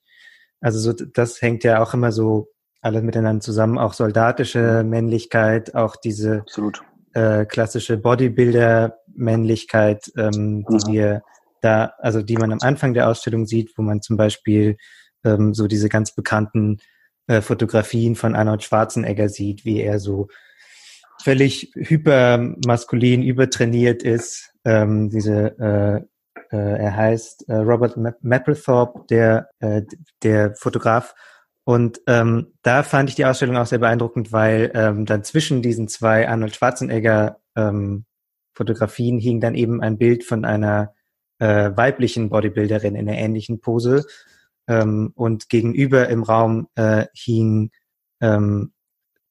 Also 0.60 0.78
so, 0.78 0.92
das 0.92 1.42
hängt 1.42 1.64
ja 1.64 1.82
auch 1.82 1.94
immer 1.94 2.12
so 2.12 2.48
alles 2.80 3.02
miteinander 3.02 3.40
zusammen, 3.40 3.78
auch 3.78 3.92
soldatische 3.92 4.84
Männlichkeit, 4.84 5.74
auch 5.74 5.96
diese 5.96 6.40
Absolut. 6.40 6.82
Äh, 7.12 7.46
klassische 7.46 7.96
Bodybuilder-Männlichkeit, 7.96 10.12
ähm, 10.16 10.64
die 10.68 10.74
mhm. 10.74 10.92
wir 10.92 11.22
da, 11.60 11.92
also 11.98 12.22
die 12.22 12.36
man 12.36 12.52
am 12.52 12.60
Anfang 12.60 12.94
der 12.94 13.08
Ausstellung 13.08 13.46
sieht, 13.46 13.72
wo 13.76 13.82
man 13.82 14.00
zum 14.02 14.16
Beispiel 14.16 14.76
ähm, 15.24 15.54
so 15.54 15.66
diese 15.66 15.88
ganz 15.88 16.14
bekannten 16.14 16.78
äh, 17.28 17.40
Fotografien 17.40 18.16
von 18.16 18.34
Arnold 18.34 18.64
Schwarzenegger 18.64 19.28
sieht, 19.28 19.64
wie 19.64 19.80
er 19.80 20.00
so 20.00 20.28
völlig 21.22 21.72
hypermaskulin 21.74 23.22
übertrainiert 23.22 24.02
ist. 24.02 24.52
Ähm, 24.64 25.10
diese 25.10 25.58
äh, 25.58 26.56
äh, 26.56 26.78
er 26.78 26.96
heißt 26.96 27.48
äh, 27.48 27.56
Robert 27.56 27.96
Mapplethorpe, 28.22 29.04
der 29.10 29.48
äh, 29.60 29.82
der 30.22 30.54
Fotograf. 30.56 31.14
Und 31.64 32.00
ähm, 32.06 32.54
da 32.62 32.82
fand 32.82 33.10
ich 33.10 33.16
die 33.16 33.26
Ausstellung 33.26 33.56
auch 33.56 33.66
sehr 33.66 33.78
beeindruckend, 33.78 34.32
weil 34.32 34.70
ähm, 34.74 35.04
dann 35.04 35.22
zwischen 35.22 35.60
diesen 35.60 35.88
zwei 35.88 36.28
Arnold 36.28 36.54
Schwarzenegger 36.54 37.40
ähm, 37.56 38.06
Fotografien 38.54 39.18
hing 39.18 39.40
dann 39.40 39.54
eben 39.54 39.82
ein 39.82 39.98
Bild 39.98 40.24
von 40.24 40.44
einer 40.44 40.94
äh, 41.38 41.70
weiblichen 41.76 42.30
Bodybuilderin 42.30 42.96
in 42.96 43.08
einer 43.08 43.18
ähnlichen 43.18 43.60
Pose 43.60 44.06
ähm, 44.68 45.12
und 45.14 45.48
gegenüber 45.48 46.08
im 46.08 46.22
Raum 46.22 46.68
äh, 46.76 47.06
hing 47.14 47.70
ähm, 48.20 48.72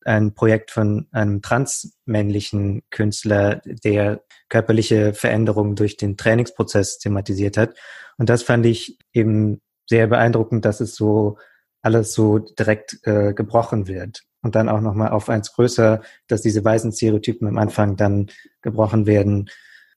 ein 0.03 0.33
Projekt 0.33 0.71
von 0.71 1.07
einem 1.11 1.41
transmännlichen 1.41 2.81
Künstler, 2.89 3.61
der 3.65 4.23
körperliche 4.49 5.13
Veränderungen 5.13 5.75
durch 5.75 5.97
den 5.97 6.15
Trainingsprozess 6.17 6.97
thematisiert 6.97 7.57
hat. 7.57 7.75
Und 8.17 8.29
das 8.29 8.41
fand 8.43 8.65
ich 8.65 8.97
eben 9.13 9.61
sehr 9.85 10.07
beeindruckend, 10.07 10.65
dass 10.65 10.79
es 10.79 10.95
so 10.95 11.37
alles 11.81 12.13
so 12.13 12.39
direkt 12.39 12.99
äh, 13.03 13.33
gebrochen 13.33 13.87
wird. 13.87 14.23
und 14.43 14.55
dann 14.55 14.69
auch 14.69 14.81
nochmal 14.81 15.09
auf 15.09 15.29
eins 15.29 15.51
größer, 15.51 16.01
dass 16.27 16.41
diese 16.41 16.63
weißen 16.63 16.91
Stereotypen 16.93 17.47
am 17.47 17.57
Anfang 17.57 17.97
dann 17.97 18.27
gebrochen 18.61 19.05
werden 19.05 19.49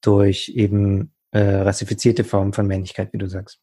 durch 0.02 0.49
eben 0.54 1.12
äh, 1.30 1.40
rassifizierte 1.40 2.25
Formen 2.25 2.52
von 2.52 2.66
Männlichkeit, 2.66 3.12
wie 3.12 3.18
du 3.18 3.28
sagst. 3.28 3.61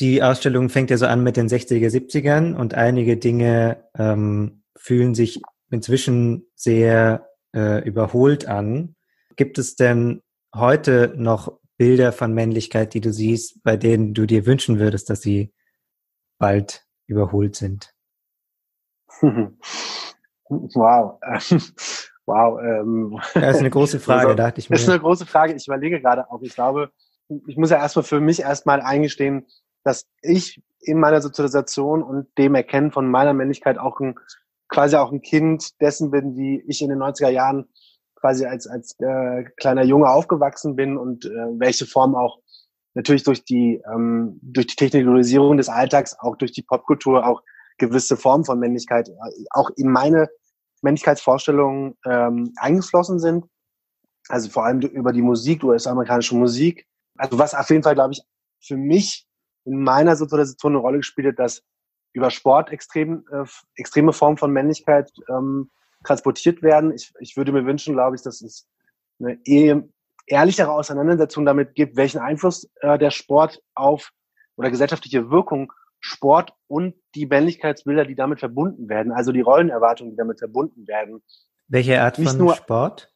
Die 0.00 0.22
Ausstellung 0.22 0.70
fängt 0.70 0.90
ja 0.90 0.96
so 0.96 1.06
an 1.06 1.22
mit 1.22 1.36
den 1.36 1.48
60er, 1.48 1.88
70ern 1.88 2.54
und 2.54 2.74
einige 2.74 3.16
Dinge 3.16 3.84
ähm, 3.96 4.62
fühlen 4.76 5.14
sich 5.14 5.40
inzwischen 5.70 6.46
sehr 6.54 7.28
äh, 7.54 7.86
überholt 7.86 8.46
an. 8.46 8.96
Gibt 9.36 9.58
es 9.58 9.76
denn 9.76 10.22
heute 10.54 11.14
noch 11.16 11.58
Bilder 11.76 12.12
von 12.12 12.32
Männlichkeit, 12.32 12.94
die 12.94 13.00
du 13.00 13.12
siehst, 13.12 13.62
bei 13.62 13.76
denen 13.76 14.14
du 14.14 14.26
dir 14.26 14.46
wünschen 14.46 14.78
würdest, 14.78 15.10
dass 15.10 15.20
sie 15.20 15.52
bald 16.38 16.86
überholt 17.06 17.56
sind? 17.56 17.94
Wow. 20.48 21.18
wow. 22.26 22.60
Ähm. 22.60 23.18
Das 23.34 23.56
ist 23.56 23.60
eine 23.60 23.70
große 23.70 24.00
Frage, 24.00 24.28
also, 24.28 24.36
dachte 24.36 24.60
ich 24.60 24.68
mir. 24.68 24.74
Das 24.74 24.82
ist 24.82 24.88
eine 24.88 25.00
große 25.00 25.26
Frage. 25.26 25.54
Ich 25.54 25.66
überlege 25.66 26.00
gerade 26.00 26.30
auch. 26.30 26.42
Ich 26.42 26.54
glaube, 26.54 26.90
ich 27.46 27.56
muss 27.56 27.70
ja 27.70 27.78
erstmal 27.78 28.04
für 28.04 28.20
mich 28.20 28.40
erstmal 28.40 28.80
eingestehen, 28.80 29.46
dass 29.84 30.06
ich 30.22 30.62
in 30.80 30.98
meiner 30.98 31.22
Sozialisation 31.22 32.02
und 32.02 32.26
dem 32.36 32.54
Erkennen 32.54 32.90
von 32.90 33.10
meiner 33.10 33.32
Männlichkeit 33.32 33.78
auch 33.78 34.00
ein, 34.00 34.16
quasi 34.68 34.96
auch 34.96 35.12
ein 35.12 35.22
Kind 35.22 35.80
dessen 35.80 36.10
bin, 36.10 36.36
wie 36.36 36.62
ich 36.66 36.82
in 36.82 36.88
den 36.88 36.98
90er 36.98 37.30
Jahren 37.30 37.68
quasi 38.16 38.46
als, 38.46 38.66
als 38.66 38.96
äh, 39.00 39.44
kleiner 39.56 39.84
Junge 39.84 40.08
aufgewachsen 40.08 40.76
bin 40.76 40.96
und 40.96 41.26
äh, 41.26 41.28
welche 41.58 41.86
Form 41.86 42.14
auch 42.14 42.38
natürlich 42.94 43.22
durch 43.24 43.44
die, 43.44 43.82
ähm, 43.92 44.38
durch 44.42 44.68
die 44.68 44.76
Technologisierung 44.76 45.56
des 45.56 45.68
Alltags, 45.68 46.16
auch 46.18 46.36
durch 46.36 46.52
die 46.52 46.62
Popkultur, 46.62 47.26
auch 47.26 47.42
gewisse 47.78 48.16
Formen 48.16 48.44
von 48.44 48.58
Männlichkeit 48.58 49.08
äh, 49.08 49.44
auch 49.50 49.70
in 49.76 49.90
meine 49.90 50.28
Männlichkeitsvorstellungen 50.82 51.96
ähm, 52.06 52.52
eingeflossen 52.56 53.18
sind. 53.18 53.44
Also 54.28 54.48
vor 54.48 54.64
allem 54.64 54.80
über 54.80 55.12
die 55.12 55.22
Musik, 55.22 55.62
US-amerikanische 55.62 56.34
Musik. 56.34 56.86
Also 57.18 57.38
was 57.38 57.54
auf 57.54 57.68
jeden 57.68 57.82
Fall, 57.82 57.94
glaube 57.94 58.14
ich, 58.14 58.22
für 58.60 58.76
mich 58.76 59.26
in 59.64 59.82
meiner 59.82 60.16
Situation 60.16 60.72
eine 60.72 60.80
Rolle 60.80 60.98
gespielt 60.98 61.28
hat, 61.28 61.38
dass 61.38 61.62
über 62.12 62.30
Sport 62.30 62.70
extrem, 62.70 63.24
äh, 63.32 63.44
extreme 63.76 64.12
Formen 64.12 64.36
von 64.36 64.52
Männlichkeit 64.52 65.10
ähm, 65.28 65.70
transportiert 66.04 66.62
werden. 66.62 66.92
Ich, 66.92 67.12
ich 67.18 67.36
würde 67.36 67.52
mir 67.52 67.66
wünschen, 67.66 67.94
glaube 67.94 68.16
ich, 68.16 68.22
dass 68.22 68.40
es 68.40 68.68
eine 69.18 69.38
eher 69.44 69.82
ehrlichere 70.26 70.70
Auseinandersetzung 70.70 71.44
damit 71.44 71.74
gibt, 71.74 71.96
welchen 71.96 72.18
Einfluss 72.18 72.70
äh, 72.80 72.98
der 72.98 73.10
Sport 73.10 73.62
auf 73.74 74.10
oder 74.56 74.70
gesellschaftliche 74.70 75.30
Wirkung 75.30 75.72
Sport 76.00 76.52
und 76.66 76.94
die 77.14 77.26
Männlichkeitsbilder, 77.26 78.04
die 78.04 78.14
damit 78.14 78.38
verbunden 78.38 78.88
werden, 78.88 79.10
also 79.12 79.32
die 79.32 79.40
Rollenerwartungen, 79.40 80.12
die 80.12 80.16
damit 80.16 80.38
verbunden 80.38 80.86
werden. 80.86 81.22
Welche 81.68 82.00
Art 82.00 82.18
Nicht 82.18 82.30
von 82.30 82.38
nur, 82.38 82.54
Sport? 82.54 83.13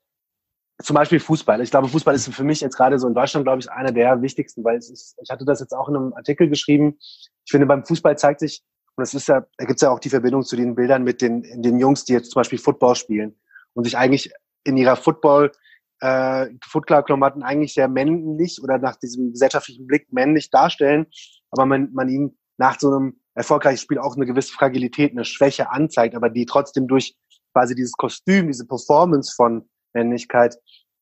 Zum 0.83 0.95
Beispiel 0.95 1.19
Fußball. 1.19 1.61
Ich 1.61 1.71
glaube, 1.71 1.89
Fußball 1.89 2.15
ist 2.15 2.33
für 2.33 2.45
mich 2.45 2.61
jetzt 2.61 2.77
gerade 2.77 2.99
so 2.99 3.09
in 3.09 3.15
Deutschland, 3.15 3.45
glaube 3.45 3.61
ich, 3.61 3.71
einer 3.71 3.91
der 3.91 4.23
wichtigsten, 4.23 4.63
weil 4.63 4.77
es 4.77 4.91
ist, 4.91 5.17
ich 5.23 5.31
hatte 5.31 5.45
das 5.45 5.61
jetzt 5.61 5.73
auch 5.73 5.89
in 5.89 5.97
einem 5.97 6.13
Artikel 6.15 6.49
geschrieben. 6.49 6.97
Ich 7.01 7.51
finde, 7.51 7.67
beim 7.67 7.85
Fußball 7.85 8.17
zeigt 8.17 8.41
sich, 8.41 8.63
und 8.97 9.03
es 9.03 9.15
ist 9.15 9.29
ja, 9.29 9.45
da 9.57 9.65
gibt 9.65 9.77
es 9.77 9.83
ja 9.83 9.91
auch 9.91 10.01
die 10.01 10.11
Verbindung 10.11 10.43
zu 10.43 10.57
den 10.57 10.75
Bildern 10.75 11.05
mit 11.05 11.21
den, 11.21 11.43
den 11.63 11.79
Jungs, 11.79 12.05
die 12.05 12.13
jetzt 12.13 12.31
zum 12.31 12.41
Beispiel 12.41 12.59
Football 12.59 12.97
spielen 12.97 13.37
und 13.75 13.85
sich 13.85 13.97
eigentlich 13.97 14.33
in 14.65 14.77
ihrer 14.77 14.97
Football 14.97 15.53
äh, 16.01 16.47
Football-Klamotten 16.65 17.43
eigentlich 17.43 17.75
sehr 17.75 17.89
männlich 17.89 18.63
oder 18.63 18.79
nach 18.79 18.97
diesem 18.97 19.33
gesellschaftlichen 19.33 19.87
Blick 19.87 20.13
männlich 20.13 20.51
darstellen, 20.51 21.07
aber 21.51 21.67
man, 21.67 21.93
man 21.93 22.09
ihnen 22.09 22.39
nach 22.57 22.79
so 22.79 22.89
einem 22.89 23.21
erfolgreichen 23.35 23.79
Spiel 23.79 23.99
auch 23.99 24.17
eine 24.17 24.27
gewisse 24.27 24.53
Fragilität, 24.53 25.13
eine 25.13 25.25
Schwäche 25.25 25.71
anzeigt, 25.71 26.15
aber 26.15 26.29
die 26.29 26.47
trotzdem 26.47 26.87
durch 26.89 27.17
quasi 27.53 27.75
dieses 27.75 27.93
Kostüm, 27.93 28.49
diese 28.49 28.67
Performance 28.67 29.33
von 29.35 29.69
Männlichkeit 29.99 30.57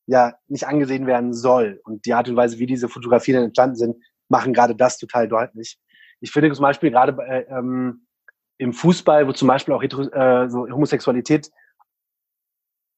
ja 0.07 0.35
nicht 0.49 0.67
angesehen 0.67 1.07
werden 1.07 1.33
soll. 1.35 1.81
Und 1.85 2.07
die 2.07 2.15
Art 2.15 2.29
und 2.29 2.37
Weise, 2.37 2.59
wie 2.59 2.67
diese 2.67 2.89
Fotografien 2.89 3.37
entstanden 3.37 3.77
sind, 3.77 3.97
machen 4.29 4.53
gerade 4.53 4.75
das 4.75 4.99
total 4.99 5.29
deutlich. 5.29 5.79
Ich 6.21 6.31
finde 6.31 6.53
zum 6.53 6.63
Beispiel 6.63 6.91
gerade 6.91 7.17
äh, 7.27 7.45
ähm, 7.51 8.07
im 8.59 8.73
Fußball, 8.73 9.27
wo 9.27 9.33
zum 9.33 9.49
Beispiel 9.49 9.75
auch 9.75 9.83
Hetero, 9.83 10.03
äh, 10.03 10.49
so 10.49 10.69
Homosexualität 10.69 11.51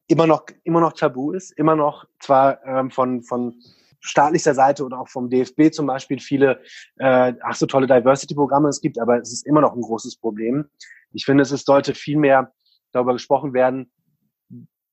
immer 0.06 0.26
noch 0.26 0.46
immer 0.64 0.80
noch 0.80 0.92
tabu 0.92 1.32
ist, 1.32 1.50
immer 1.58 1.76
noch 1.76 2.06
zwar 2.20 2.64
ähm, 2.64 2.90
von 2.90 3.22
von 3.22 3.60
staatlicher 4.00 4.54
Seite 4.54 4.84
oder 4.84 5.00
auch 5.00 5.08
vom 5.08 5.28
DFB 5.28 5.72
zum 5.72 5.86
Beispiel 5.86 6.20
viele, 6.20 6.62
äh, 6.98 7.34
ach 7.42 7.56
so 7.56 7.66
tolle 7.66 7.86
Diversity-Programme 7.86 8.68
es 8.68 8.80
gibt, 8.80 8.98
aber 8.98 9.18
es 9.18 9.32
ist 9.32 9.46
immer 9.46 9.60
noch 9.60 9.74
ein 9.74 9.82
großes 9.82 10.16
Problem. 10.16 10.68
Ich 11.12 11.24
finde, 11.24 11.42
es 11.42 11.50
sollte 11.50 11.94
viel 11.94 12.16
mehr 12.16 12.52
darüber 12.92 13.12
gesprochen 13.12 13.52
werden, 13.54 13.90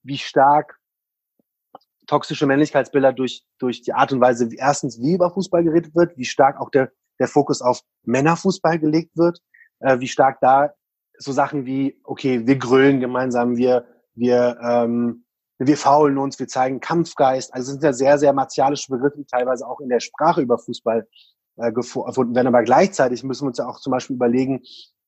wie 0.02 0.18
stark 0.18 0.78
toxische 2.06 2.46
Männlichkeitsbilder 2.46 3.12
durch, 3.12 3.44
durch 3.58 3.82
die 3.82 3.92
Art 3.92 4.12
und 4.12 4.20
Weise, 4.20 4.50
wie 4.50 4.56
erstens, 4.56 5.00
wie 5.00 5.14
über 5.14 5.30
Fußball 5.30 5.64
geredet 5.64 5.94
wird, 5.94 6.16
wie 6.16 6.24
stark 6.24 6.60
auch 6.60 6.70
der, 6.70 6.90
der 7.18 7.28
Fokus 7.28 7.62
auf 7.62 7.80
Männerfußball 8.04 8.78
gelegt 8.78 9.16
wird, 9.16 9.40
äh, 9.80 9.98
wie 10.00 10.08
stark 10.08 10.40
da 10.40 10.74
so 11.18 11.32
Sachen 11.32 11.64
wie, 11.64 11.98
okay, 12.04 12.46
wir 12.46 12.56
grölen 12.56 13.00
gemeinsam, 13.00 13.56
wir, 13.56 13.86
wir 14.14 14.58
ähm, 14.62 15.24
wir 15.58 15.76
faulen 15.76 16.18
uns, 16.18 16.38
wir 16.38 16.48
zeigen 16.48 16.80
Kampfgeist. 16.80 17.54
Also 17.54 17.72
sind 17.72 17.82
ja 17.82 17.92
sehr, 17.92 18.18
sehr 18.18 18.32
martialische 18.32 18.90
Begriffe, 18.90 19.18
die 19.18 19.24
teilweise 19.24 19.66
auch 19.66 19.80
in 19.80 19.88
der 19.88 20.00
Sprache 20.00 20.42
über 20.42 20.58
Fußball 20.58 21.08
äh, 21.56 21.72
gefunden 21.72 22.34
werden. 22.34 22.48
Aber 22.48 22.62
gleichzeitig 22.62 23.24
müssen 23.24 23.44
wir 23.44 23.48
uns 23.48 23.58
ja 23.58 23.66
auch 23.66 23.80
zum 23.80 23.90
Beispiel 23.92 24.16
überlegen, 24.16 24.62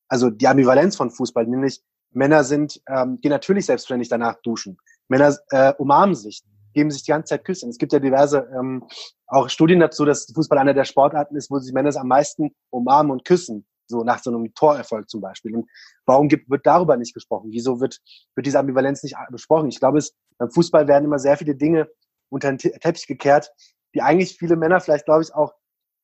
also 0.08 0.30
die 0.30 0.48
Ambivalenz 0.48 0.96
von 0.96 1.10
Fußball, 1.10 1.46
nämlich 1.46 1.82
Männer 2.12 2.44
sind, 2.44 2.80
ähm, 2.88 3.20
gehen 3.20 3.30
natürlich 3.30 3.66
selbstständig 3.66 4.08
danach 4.08 4.36
duschen. 4.42 4.78
Männer 5.08 5.36
äh, 5.50 5.74
umarmen 5.74 6.14
sich, 6.14 6.42
geben 6.78 6.92
sich 6.92 7.02
die 7.02 7.10
ganze 7.10 7.30
Zeit 7.30 7.44
Küssen. 7.44 7.70
Es 7.70 7.78
gibt 7.78 7.92
ja 7.92 7.98
diverse 7.98 8.48
ähm, 8.56 8.84
auch 9.26 9.48
Studien 9.48 9.80
dazu, 9.80 10.04
dass 10.04 10.30
Fußball 10.32 10.58
einer 10.58 10.74
der 10.74 10.84
Sportarten 10.84 11.34
ist, 11.34 11.50
wo 11.50 11.58
sich 11.58 11.72
Männer 11.72 11.90
am 11.96 12.06
meisten 12.06 12.54
umarmen 12.70 13.10
und 13.10 13.24
küssen 13.24 13.66
so 13.88 14.04
nach 14.04 14.22
so 14.22 14.30
einem 14.30 14.54
Torerfolg 14.54 15.10
zum 15.10 15.20
Beispiel. 15.20 15.56
Und 15.56 15.68
warum 16.06 16.28
gibt, 16.28 16.48
wird 16.48 16.64
darüber 16.66 16.96
nicht 16.96 17.14
gesprochen? 17.14 17.48
Wieso 17.50 17.80
wird, 17.80 17.98
wird 18.36 18.46
diese 18.46 18.60
Ambivalenz 18.60 19.02
nicht 19.02 19.16
besprochen? 19.30 19.70
Ich 19.70 19.80
glaube, 19.80 19.98
es, 19.98 20.14
beim 20.38 20.52
Fußball 20.52 20.86
werden 20.86 21.06
immer 21.06 21.18
sehr 21.18 21.36
viele 21.36 21.56
Dinge 21.56 21.88
unter 22.28 22.52
den 22.52 22.58
Teppich 22.58 23.08
gekehrt, 23.08 23.50
die 23.94 24.02
eigentlich 24.02 24.38
viele 24.38 24.54
Männer 24.54 24.78
vielleicht, 24.80 25.06
glaube 25.06 25.22
ich, 25.22 25.34
auch 25.34 25.52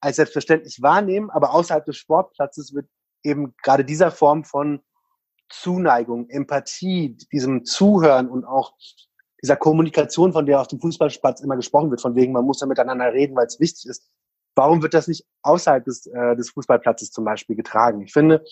als 0.00 0.16
selbstverständlich 0.16 0.83
wahrnehmen, 0.83 1.31
aber 1.31 1.54
außerhalb 1.54 1.85
des 1.85 1.99
Sportplatzes 1.99 2.75
wird 2.75 2.88
eben 3.23 3.54
gerade 3.62 3.85
dieser 3.85 4.11
Form 4.11 4.43
von 4.43 4.81
Zuneigung, 5.50 6.28
Empathie, 6.31 7.16
diesem 7.33 7.64
Zuhören 7.64 8.28
und 8.28 8.45
auch 8.45 8.75
dieser 9.44 9.56
Kommunikation, 9.56 10.32
von 10.32 10.46
der 10.46 10.60
auf 10.60 10.68
dem 10.68 10.80
Fußballplatz 10.80 11.40
immer 11.40 11.56
gesprochen 11.56 11.90
wird, 11.90 12.00
von 12.00 12.16
wegen, 12.16 12.32
man 12.32 12.44
muss 12.44 12.60
ja 12.60 12.66
miteinander 12.66 13.12
reden, 13.12 13.36
weil 13.36 13.46
es 13.46 13.60
wichtig 13.60 13.86
ist, 13.86 14.10
Warum 14.54 14.82
wird 14.82 14.94
das 14.94 15.08
nicht 15.08 15.26
außerhalb 15.42 15.84
des, 15.84 16.06
äh, 16.06 16.36
des 16.36 16.50
Fußballplatzes 16.50 17.10
zum 17.10 17.24
Beispiel 17.24 17.56
getragen? 17.56 18.02
Ich 18.02 18.12
finde, 18.12 18.44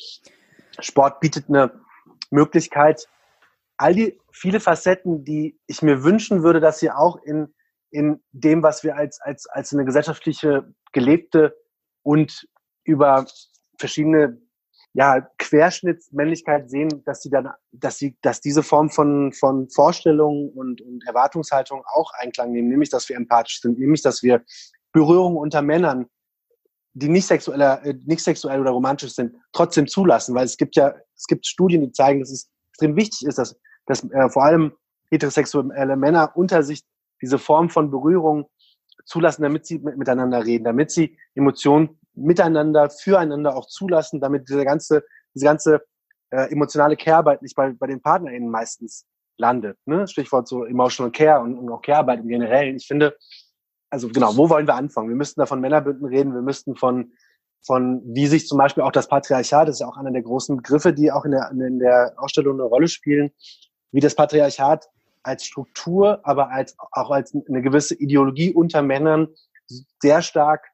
Sport 0.80 1.20
bietet 1.20 1.48
eine 1.48 1.80
Möglichkeit, 2.30 3.08
all 3.76 3.94
die 3.94 4.18
viele 4.32 4.60
Facetten, 4.60 5.24
die 5.24 5.58
ich 5.66 5.82
mir 5.82 6.02
wünschen 6.02 6.42
würde, 6.42 6.60
dass 6.60 6.80
sie 6.80 6.90
auch 6.90 7.16
in, 7.22 7.54
in 7.90 8.20
dem, 8.32 8.62
was 8.62 8.84
wir 8.84 8.96
als, 8.96 9.20
als, 9.20 9.46
als 9.46 9.72
eine 9.72 9.84
gesellschaftliche, 9.84 10.72
gelebte 10.92 11.56
und 12.02 12.48
über 12.84 13.26
verschiedene 13.78 14.40
ja, 14.94 15.26
Querschnittsmännlichkeit 15.38 16.68
sehen, 16.68 17.02
dass 17.04 17.22
sie 17.22 17.30
dann, 17.30 17.50
dass 17.72 17.98
sie, 17.98 18.16
dass 18.20 18.40
diese 18.40 18.62
Form 18.62 18.90
von, 18.90 19.32
von 19.32 19.70
Vorstellungen 19.70 20.50
und, 20.50 20.82
und 20.82 21.06
Erwartungshaltung 21.06 21.82
auch 21.86 22.12
Einklang 22.18 22.52
nehmen, 22.52 22.68
nämlich, 22.68 22.90
dass 22.90 23.08
wir 23.08 23.16
empathisch 23.16 23.60
sind, 23.60 23.78
nämlich, 23.78 24.02
dass 24.02 24.22
wir 24.22 24.42
Berührungen 24.92 25.38
unter 25.38 25.62
Männern, 25.62 26.06
die 26.92 27.08
nicht 27.08 27.26
sexuell, 27.26 27.60
äh, 27.60 27.94
nicht 28.04 28.22
sexuell 28.22 28.60
oder 28.60 28.70
romantisch 28.70 29.14
sind, 29.14 29.34
trotzdem 29.52 29.88
zulassen, 29.88 30.34
weil 30.34 30.44
es 30.44 30.58
gibt 30.58 30.76
ja, 30.76 30.94
es 31.16 31.26
gibt 31.26 31.46
Studien, 31.46 31.80
die 31.80 31.92
zeigen, 31.92 32.20
dass 32.20 32.30
es 32.30 32.50
extrem 32.72 32.96
wichtig 32.96 33.26
ist, 33.26 33.38
dass, 33.38 33.58
dass 33.86 34.04
äh, 34.04 34.28
vor 34.28 34.44
allem 34.44 34.72
heterosexuelle 35.10 35.96
Männer 35.96 36.32
unter 36.34 36.62
sich 36.62 36.84
diese 37.22 37.38
Form 37.38 37.70
von 37.70 37.90
Berührung 37.90 38.50
zulassen, 39.06 39.42
damit 39.42 39.64
sie 39.66 39.78
miteinander 39.78 40.44
reden, 40.44 40.64
damit 40.64 40.90
sie 40.90 41.18
Emotionen 41.34 41.98
miteinander, 42.14 42.90
füreinander 42.90 43.56
auch 43.56 43.66
zulassen, 43.66 44.20
damit 44.20 44.48
diese 44.48 44.64
ganze, 44.64 45.04
diese 45.34 45.44
ganze 45.44 45.82
äh, 46.30 46.50
emotionale 46.50 46.96
Care-Arbeit 46.96 47.42
nicht 47.42 47.56
bei, 47.56 47.72
bei 47.72 47.86
den 47.86 48.00
PartnerInnen 48.00 48.50
meistens 48.50 49.06
landet. 49.38 49.78
Ne? 49.86 50.06
Stichwort 50.06 50.48
so 50.48 50.64
Emotional 50.64 51.12
Care 51.12 51.40
und, 51.40 51.56
und 51.58 51.70
auch 51.70 51.82
Care-Arbeit 51.82 52.20
im 52.20 52.28
Generellen. 52.28 52.76
Ich 52.76 52.86
finde, 52.86 53.16
also 53.90 54.08
genau, 54.08 54.36
wo 54.36 54.48
wollen 54.48 54.66
wir 54.66 54.74
anfangen? 54.74 55.08
Wir 55.08 55.16
müssten 55.16 55.40
da 55.40 55.46
von 55.46 55.60
Männerbünden 55.60 56.06
reden, 56.06 56.34
wir 56.34 56.42
müssten 56.42 56.76
von, 56.76 57.12
von 57.60 58.02
wie 58.04 58.26
sich 58.26 58.46
zum 58.46 58.58
Beispiel 58.58 58.82
auch 58.82 58.92
das 58.92 59.08
Patriarchat, 59.08 59.68
das 59.68 59.76
ist 59.76 59.80
ja 59.80 59.88
auch 59.88 59.98
einer 59.98 60.10
der 60.10 60.22
großen 60.22 60.56
Begriffe, 60.56 60.92
die 60.92 61.12
auch 61.12 61.24
in 61.24 61.32
der, 61.32 61.50
in 61.50 61.78
der 61.78 62.14
Ausstellung 62.16 62.54
eine 62.54 62.64
Rolle 62.64 62.88
spielen, 62.88 63.32
wie 63.90 64.00
das 64.00 64.14
Patriarchat 64.14 64.88
als 65.22 65.44
Struktur, 65.44 66.20
aber 66.24 66.50
als, 66.50 66.74
auch 66.78 67.10
als 67.10 67.34
eine 67.34 67.62
gewisse 67.62 67.94
Ideologie 67.94 68.52
unter 68.52 68.82
Männern 68.82 69.28
sehr 70.00 70.22
stark 70.22 70.71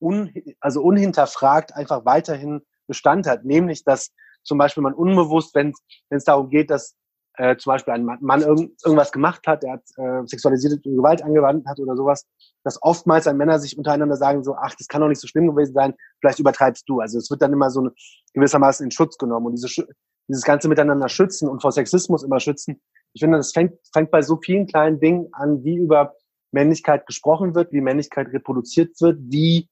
un, 0.00 0.32
also 0.60 0.82
unhinterfragt 0.82 1.74
einfach 1.74 2.04
weiterhin 2.04 2.62
Bestand 2.86 3.26
hat. 3.26 3.44
Nämlich, 3.44 3.84
dass 3.84 4.12
zum 4.42 4.58
Beispiel 4.58 4.82
man 4.82 4.94
unbewusst, 4.94 5.54
wenn 5.54 5.72
es 6.10 6.24
darum 6.24 6.48
geht, 6.48 6.70
dass 6.70 6.94
äh, 7.38 7.56
zum 7.56 7.70
Beispiel 7.70 7.94
ein 7.94 8.04
Mann 8.04 8.40
irgend, 8.40 8.72
irgendwas 8.84 9.12
gemacht 9.12 9.46
hat, 9.46 9.62
der 9.62 9.74
hat 9.74 9.82
äh, 9.96 10.26
sexualisierte 10.26 10.80
Gewalt 10.80 11.22
angewandt 11.22 11.66
hat 11.66 11.78
oder 11.78 11.96
sowas, 11.96 12.26
dass 12.64 12.82
oftmals 12.82 13.24
dann 13.24 13.36
Männer 13.36 13.60
sich 13.60 13.78
untereinander 13.78 14.16
sagen 14.16 14.42
so, 14.42 14.56
ach, 14.56 14.74
das 14.74 14.88
kann 14.88 15.00
doch 15.00 15.08
nicht 15.08 15.20
so 15.20 15.28
schlimm 15.28 15.46
gewesen 15.46 15.72
sein, 15.72 15.94
vielleicht 16.20 16.40
übertreibst 16.40 16.88
du. 16.88 17.00
Also 17.00 17.18
es 17.18 17.30
wird 17.30 17.40
dann 17.40 17.52
immer 17.52 17.70
so 17.70 17.90
gewissermaßen 18.34 18.84
in 18.84 18.90
Schutz 18.90 19.16
genommen 19.18 19.46
und 19.46 19.52
diese, 19.52 19.86
dieses 20.28 20.42
ganze 20.42 20.68
Miteinander 20.68 21.08
schützen 21.08 21.48
und 21.48 21.62
vor 21.62 21.70
Sexismus 21.70 22.24
immer 22.24 22.40
schützen. 22.40 22.80
Ich 23.12 23.20
finde, 23.20 23.38
das 23.38 23.52
fängt, 23.52 23.74
fängt 23.92 24.10
bei 24.10 24.22
so 24.22 24.38
vielen 24.42 24.66
kleinen 24.66 24.98
Dingen 24.98 25.28
an, 25.32 25.62
wie 25.62 25.76
über 25.76 26.14
Männlichkeit 26.50 27.06
gesprochen 27.06 27.54
wird, 27.54 27.72
wie 27.72 27.80
Männlichkeit 27.80 28.28
reproduziert 28.32 29.00
wird, 29.00 29.18
wie, 29.20 29.68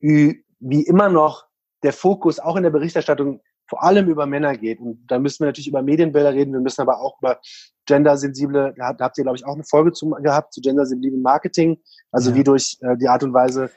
wie 0.00 0.82
immer 0.82 1.08
noch 1.08 1.46
der 1.82 1.92
Fokus 1.92 2.38
auch 2.38 2.56
in 2.56 2.62
der 2.62 2.70
Berichterstattung 2.70 3.40
vor 3.68 3.82
allem 3.82 4.08
über 4.08 4.26
Männer 4.26 4.56
geht. 4.56 4.80
Und 4.80 5.04
da 5.08 5.18
müssen 5.18 5.40
wir 5.40 5.46
natürlich 5.46 5.68
über 5.68 5.82
Medienbilder 5.82 6.32
reden, 6.32 6.52
wir 6.52 6.60
müssen 6.60 6.80
aber 6.82 7.00
auch 7.00 7.18
über 7.20 7.40
gendersensible, 7.86 8.74
da 8.76 8.96
habt 8.98 9.18
ihr, 9.18 9.24
glaube 9.24 9.36
ich, 9.36 9.44
auch 9.44 9.54
eine 9.54 9.64
Folge 9.64 9.92
zu, 9.92 10.10
gehabt 10.10 10.52
zu 10.52 10.60
gendersensiblen 10.60 11.22
Marketing, 11.22 11.78
also 12.10 12.30
ja. 12.30 12.36
wie 12.36 12.44
durch 12.44 12.78
äh, 12.80 12.96
die 12.96 13.08
Art 13.08 13.22
und 13.22 13.32
Weise, 13.32 13.70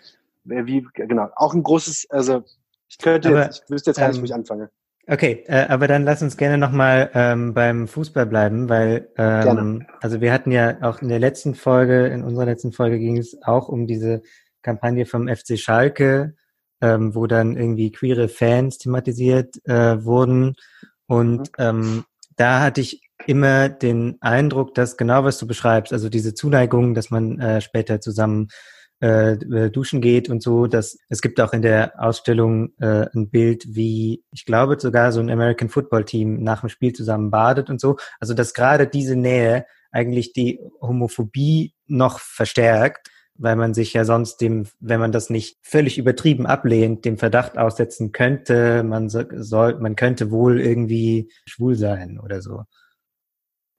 wie, 0.43 0.85
genau, 0.93 1.29
auch 1.35 1.53
ein 1.53 1.63
großes, 1.63 2.07
also 2.09 2.43
ich 2.87 2.97
könnte 2.97 3.29
aber, 3.29 3.45
jetzt, 3.45 3.63
ich 3.65 3.69
wüsste 3.69 3.91
jetzt 3.91 3.97
gar 3.97 4.07
nicht, 4.07 4.17
ähm, 4.17 4.21
wo 4.21 4.25
ich 4.25 4.33
anfange. 4.33 4.69
Okay, 5.07 5.43
äh, 5.47 5.65
aber 5.67 5.87
dann 5.87 6.03
lass 6.03 6.21
uns 6.21 6.37
gerne 6.37 6.57
nochmal 6.57 7.09
ähm, 7.13 7.53
beim 7.53 7.87
Fußball 7.87 8.25
bleiben, 8.25 8.69
weil 8.69 9.09
ähm, 9.17 9.87
also 10.01 10.21
wir 10.21 10.31
hatten 10.31 10.51
ja 10.51 10.77
auch 10.81 11.01
in 11.01 11.09
der 11.09 11.19
letzten 11.19 11.55
Folge, 11.55 12.07
in 12.07 12.23
unserer 12.23 12.45
letzten 12.45 12.71
Folge 12.71 12.99
ging 12.99 13.17
es 13.17 13.37
auch 13.43 13.69
um 13.69 13.87
diese 13.87 14.21
Kampagne 14.61 15.05
vom 15.05 15.27
FC 15.27 15.57
Schalke, 15.57 16.35
ähm, 16.81 17.15
wo 17.15 17.27
dann 17.27 17.57
irgendwie 17.57 17.91
queere 17.91 18.29
Fans 18.29 18.77
thematisiert 18.77 19.55
äh, 19.65 20.03
wurden. 20.03 20.55
Und 21.07 21.39
mhm. 21.39 21.45
ähm, 21.57 22.03
da 22.35 22.61
hatte 22.61 22.81
ich 22.81 23.01
immer 23.27 23.69
den 23.69 24.17
Eindruck, 24.21 24.73
dass 24.75 24.97
genau 24.97 25.23
was 25.23 25.37
du 25.37 25.47
beschreibst, 25.47 25.91
also 25.91 26.09
diese 26.09 26.33
Zuneigung, 26.33 26.93
dass 26.93 27.09
man 27.09 27.39
äh, 27.39 27.61
später 27.61 27.99
zusammen 27.99 28.47
äh, 29.01 29.33
äh, 29.33 29.71
duschen 29.71 30.01
geht 30.01 30.29
und 30.29 30.41
so. 30.41 30.67
Dass 30.67 30.97
es 31.09 31.21
gibt 31.21 31.39
auch 31.41 31.53
in 31.53 31.61
der 31.61 31.93
Ausstellung 32.01 32.73
äh, 32.79 33.07
ein 33.13 33.29
Bild, 33.29 33.65
wie 33.69 34.23
ich 34.31 34.45
glaube 34.45 34.79
sogar 34.79 35.11
so 35.11 35.19
ein 35.19 35.29
American 35.29 35.69
Football 35.69 36.05
Team 36.05 36.43
nach 36.43 36.61
dem 36.61 36.69
Spiel 36.69 36.93
zusammen 36.93 37.31
badet 37.31 37.69
und 37.69 37.79
so. 37.79 37.97
Also 38.19 38.33
dass 38.33 38.53
gerade 38.53 38.87
diese 38.87 39.15
Nähe 39.15 39.65
eigentlich 39.91 40.33
die 40.33 40.59
Homophobie 40.81 41.73
noch 41.87 42.19
verstärkt 42.19 43.09
weil 43.39 43.55
man 43.55 43.73
sich 43.73 43.93
ja 43.93 44.05
sonst 44.05 44.37
dem, 44.37 44.67
wenn 44.79 44.99
man 44.99 45.11
das 45.11 45.29
nicht 45.29 45.57
völlig 45.61 45.97
übertrieben 45.97 46.45
ablehnt, 46.45 47.05
dem 47.05 47.17
Verdacht 47.17 47.57
aussetzen 47.57 48.11
könnte, 48.11 48.83
man 48.83 49.09
soll, 49.09 49.79
man 49.79 49.95
könnte 49.95 50.29
wohl 50.29 50.59
irgendwie 50.59 51.31
schwul 51.45 51.75
sein 51.75 52.19
oder 52.19 52.41
so. 52.41 52.63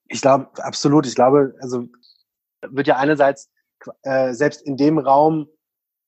Ich 0.08 0.22
glaube, 0.22 0.48
absolut. 0.56 1.06
Ich 1.06 1.14
glaube, 1.14 1.54
also 1.60 1.86
wird 2.68 2.86
ja 2.86 2.96
einerseits 2.96 3.50
äh, 4.02 4.32
selbst 4.32 4.62
in 4.62 4.76
dem 4.76 4.98
Raum 4.98 5.46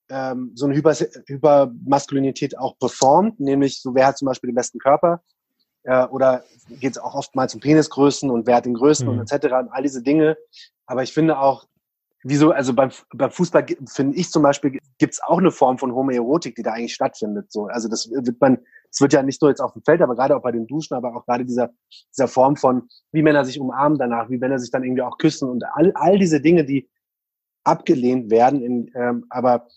ähm, 0.08 0.52
so 0.54 0.66
eine 0.66 0.74
Hyper 0.74 0.94
Hypermaskulinität 1.26 2.58
auch 2.58 2.78
performt, 2.78 3.38
nämlich 3.38 3.80
so 3.80 3.94
wer 3.94 4.06
hat 4.08 4.18
zum 4.18 4.26
Beispiel 4.26 4.50
den 4.50 4.56
besten 4.56 4.78
Körper 4.78 5.22
äh, 5.84 6.06
oder 6.06 6.44
geht 6.80 6.92
es 6.92 6.98
auch 6.98 7.14
oftmals 7.14 7.54
um 7.54 7.60
Penisgrößen 7.60 8.30
und 8.30 8.46
wer 8.46 8.56
hat 8.56 8.64
den 8.64 8.74
größten 8.74 9.08
mhm. 9.08 9.20
und 9.20 9.32
etc. 9.32 9.46
und 9.54 9.68
all 9.72 9.82
diese 9.82 10.02
Dinge. 10.02 10.36
Aber 10.86 11.02
ich 11.02 11.12
finde 11.12 11.38
auch, 11.38 11.66
wieso, 12.22 12.52
also 12.52 12.72
beim, 12.74 12.90
beim 13.12 13.30
Fußball 13.30 13.66
finde 13.86 14.16
ich 14.16 14.30
zum 14.30 14.42
Beispiel, 14.42 14.78
gibt 14.98 15.14
es 15.14 15.22
auch 15.22 15.38
eine 15.38 15.50
Form 15.50 15.78
von 15.78 15.94
Homoerotik, 15.94 16.54
die 16.54 16.62
da 16.62 16.72
eigentlich 16.72 16.94
stattfindet. 16.94 17.50
So, 17.50 17.66
also 17.66 17.88
das 17.88 18.10
wird 18.10 18.40
man, 18.40 18.58
es 18.90 19.00
wird 19.00 19.12
ja 19.12 19.22
nicht 19.22 19.40
nur 19.40 19.50
jetzt 19.50 19.60
auf 19.60 19.72
dem 19.72 19.82
Feld, 19.82 20.02
aber 20.02 20.14
gerade 20.14 20.36
auch 20.36 20.42
bei 20.42 20.52
den 20.52 20.66
Duschen, 20.66 20.94
aber 20.94 21.14
auch 21.14 21.24
gerade 21.26 21.44
dieser, 21.44 21.70
dieser 22.14 22.28
Form 22.28 22.56
von, 22.56 22.88
wie 23.10 23.22
Männer 23.22 23.44
sich 23.44 23.58
umarmen 23.58 23.98
danach, 23.98 24.30
wie 24.30 24.38
Männer 24.38 24.58
sich 24.58 24.70
dann 24.70 24.84
irgendwie 24.84 25.02
auch 25.02 25.18
küssen 25.18 25.48
und 25.48 25.64
all, 25.64 25.92
all 25.94 26.18
diese 26.18 26.40
Dinge, 26.40 26.64
die 26.64 26.88
abgelehnt 27.64 28.30
werden. 28.30 28.62
In, 28.62 28.90
ähm, 28.94 29.26
aber 29.30 29.68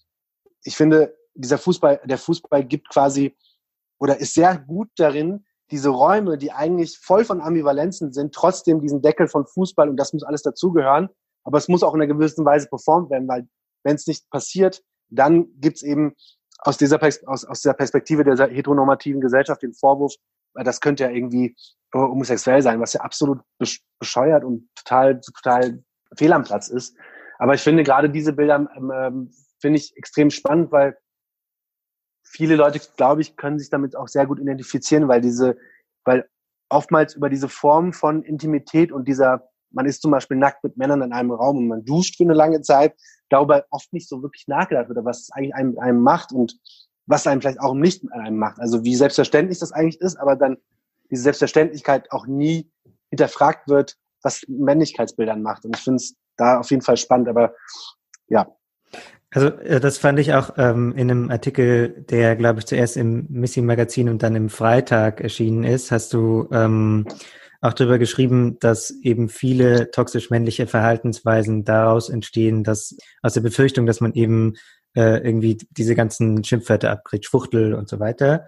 ich 0.63 0.75
finde, 0.75 1.15
dieser 1.33 1.57
Fußball, 1.57 2.01
der 2.05 2.17
Fußball 2.17 2.63
gibt 2.63 2.89
quasi 2.89 3.35
oder 3.99 4.19
ist 4.19 4.33
sehr 4.33 4.57
gut 4.57 4.89
darin, 4.97 5.45
diese 5.71 5.89
Räume, 5.89 6.37
die 6.37 6.51
eigentlich 6.51 6.97
voll 6.99 7.25
von 7.25 7.41
Ambivalenzen 7.41 8.13
sind, 8.13 8.33
trotzdem 8.33 8.81
diesen 8.81 9.01
Deckel 9.01 9.27
von 9.27 9.47
Fußball 9.47 9.89
und 9.89 9.97
das 9.97 10.13
muss 10.13 10.23
alles 10.23 10.43
dazugehören. 10.43 11.09
Aber 11.45 11.57
es 11.57 11.67
muss 11.67 11.83
auch 11.83 11.93
in 11.93 12.01
einer 12.01 12.13
gewissen 12.13 12.43
Weise 12.45 12.67
performt 12.67 13.09
werden, 13.09 13.27
weil 13.27 13.47
wenn 13.83 13.95
es 13.95 14.07
nicht 14.07 14.29
passiert, 14.29 14.83
dann 15.09 15.47
gibt's 15.61 15.83
eben 15.83 16.15
aus 16.59 16.77
dieser, 16.77 17.01
aus, 17.01 17.45
aus 17.45 17.61
dieser 17.61 17.73
Perspektive 17.73 18.23
der 18.23 18.47
heteronormativen 18.47 19.21
Gesellschaft 19.21 19.61
den 19.61 19.73
Vorwurf, 19.73 20.13
das 20.55 20.81
könnte 20.81 21.03
ja 21.03 21.09
irgendwie 21.09 21.55
homosexuell 21.93 22.61
sein, 22.61 22.79
was 22.79 22.93
ja 22.93 23.01
absolut 23.01 23.39
bescheuert 23.99 24.43
und 24.43 24.69
total, 24.75 25.19
total 25.21 25.83
fehl 26.17 26.33
am 26.33 26.43
Platz 26.43 26.69
ist. 26.69 26.97
Aber 27.37 27.53
ich 27.53 27.61
finde 27.61 27.83
gerade 27.83 28.09
diese 28.09 28.33
Bilder 28.33 28.67
ähm, 28.75 28.91
ähm, 28.95 29.31
finde 29.59 29.77
ich 29.77 29.95
extrem 29.97 30.29
spannend, 30.29 30.71
weil 30.71 30.97
viele 32.23 32.55
Leute, 32.55 32.79
glaube 32.97 33.21
ich, 33.21 33.35
können 33.35 33.59
sich 33.59 33.69
damit 33.69 33.95
auch 33.95 34.07
sehr 34.07 34.25
gut 34.25 34.39
identifizieren, 34.39 35.07
weil 35.07 35.21
diese, 35.21 35.57
weil 36.03 36.27
oftmals 36.69 37.15
über 37.15 37.29
diese 37.29 37.49
Form 37.49 37.93
von 37.93 38.23
Intimität 38.23 38.91
und 38.91 39.07
dieser, 39.07 39.49
man 39.75 39.85
ist 39.85 40.01
zum 40.01 40.11
Beispiel 40.11 40.37
nackt 40.37 40.63
mit 40.63 40.77
Männern 40.77 41.01
in 41.01 41.13
einem 41.13 41.31
Raum 41.31 41.57
und 41.57 41.67
man 41.67 41.85
duscht 41.85 42.17
für 42.17 42.23
eine 42.23 42.33
lange 42.33 42.61
Zeit, 42.61 42.95
darüber 43.29 43.65
oft 43.69 43.91
nicht 43.93 44.07
so 44.07 44.23
wirklich 44.23 44.47
nachgedacht 44.47 44.89
wird, 44.89 45.03
was 45.03 45.21
es 45.21 45.31
eigentlich 45.31 45.53
einem, 45.53 45.77
einem 45.77 46.01
macht 46.01 46.31
und 46.31 46.57
was 47.05 47.27
einem 47.27 47.41
vielleicht 47.41 47.59
auch 47.59 47.73
nicht 47.73 48.03
mit 48.03 48.13
einem 48.13 48.37
macht. 48.37 48.59
Also 48.59 48.83
wie 48.83 48.95
selbstverständlich 48.95 49.59
das 49.59 49.71
eigentlich 49.71 50.01
ist, 50.01 50.15
aber 50.15 50.35
dann 50.35 50.57
diese 51.11 51.23
Selbstverständlichkeit 51.23 52.11
auch 52.11 52.25
nie 52.25 52.71
hinterfragt 53.09 53.67
wird, 53.67 53.95
was 54.23 54.41
Männlichkeitsbildern 54.47 55.41
macht. 55.41 55.65
Und 55.65 55.75
ich 55.75 55.83
finde 55.83 55.97
es 55.97 56.15
da 56.37 56.59
auf 56.59 56.71
jeden 56.71 56.81
Fall 56.81 56.97
spannend, 56.97 57.27
aber 57.27 57.53
ja. 58.27 58.47
Also 59.31 59.47
äh, 59.47 59.79
das 59.79 59.97
fand 59.97 60.19
ich 60.19 60.33
auch 60.33 60.51
ähm, 60.57 60.93
in 60.95 61.11
einem 61.11 61.29
Artikel, 61.29 62.05
der, 62.09 62.35
glaube 62.35 62.59
ich, 62.59 62.65
zuerst 62.65 62.97
im 62.97 63.27
Missy 63.29 63.61
Magazin 63.61 64.09
und 64.09 64.23
dann 64.23 64.35
im 64.35 64.49
Freitag 64.49 65.21
erschienen 65.21 65.63
ist, 65.63 65.91
hast 65.91 66.13
du 66.13 66.47
ähm, 66.51 67.05
auch 67.65 67.73
darüber 67.73 67.97
geschrieben, 67.97 68.57
dass 68.59 68.91
eben 69.01 69.27
viele 69.27 69.91
toxisch 69.91 70.29
männliche 70.29 70.67
Verhaltensweisen 70.67 71.63
daraus 71.63 72.09
entstehen, 72.09 72.63
dass 72.63 72.95
aus 73.21 73.33
der 73.33 73.41
Befürchtung, 73.41 73.85
dass 73.85 74.01
man 74.01 74.13
eben 74.13 74.53
äh, 74.95 75.17
irgendwie 75.25 75.57
diese 75.71 75.95
ganzen 75.95 76.43
Schimpfwörter 76.43 76.91
abkriegt, 76.91 77.25
Schwuchtel 77.25 77.73
und 77.73 77.89
so 77.89 77.99
weiter. 77.99 78.45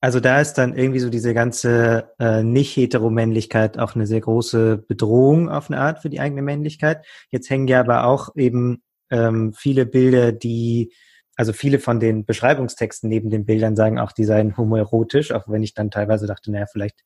Also 0.00 0.18
da 0.18 0.40
ist 0.40 0.54
dann 0.54 0.76
irgendwie 0.76 0.98
so 1.00 1.10
diese 1.10 1.34
ganze 1.34 2.10
äh, 2.18 2.42
Nicht-Heteromännlichkeit 2.42 3.78
auch 3.78 3.94
eine 3.94 4.06
sehr 4.06 4.20
große 4.20 4.78
Bedrohung 4.88 5.48
auf 5.48 5.70
eine 5.70 5.80
Art 5.80 6.00
für 6.00 6.08
die 6.08 6.20
eigene 6.20 6.42
Männlichkeit. 6.42 7.04
Jetzt 7.28 7.50
hängen 7.50 7.68
ja 7.68 7.80
aber 7.80 8.04
auch 8.04 8.34
eben 8.34 8.82
ähm, 9.10 9.52
viele 9.52 9.86
Bilder, 9.86 10.32
die, 10.32 10.92
also 11.36 11.52
viele 11.52 11.78
von 11.78 12.00
den 12.00 12.24
Beschreibungstexten 12.24 13.10
neben 13.10 13.30
den 13.30 13.44
Bildern 13.44 13.76
sagen 13.76 13.98
auch, 13.98 14.12
die 14.12 14.24
seien 14.24 14.56
homoerotisch, 14.56 15.32
auch 15.32 15.48
wenn 15.48 15.62
ich 15.62 15.74
dann 15.74 15.90
teilweise 15.90 16.26
dachte, 16.26 16.50
naja, 16.50 16.66
vielleicht, 16.66 17.04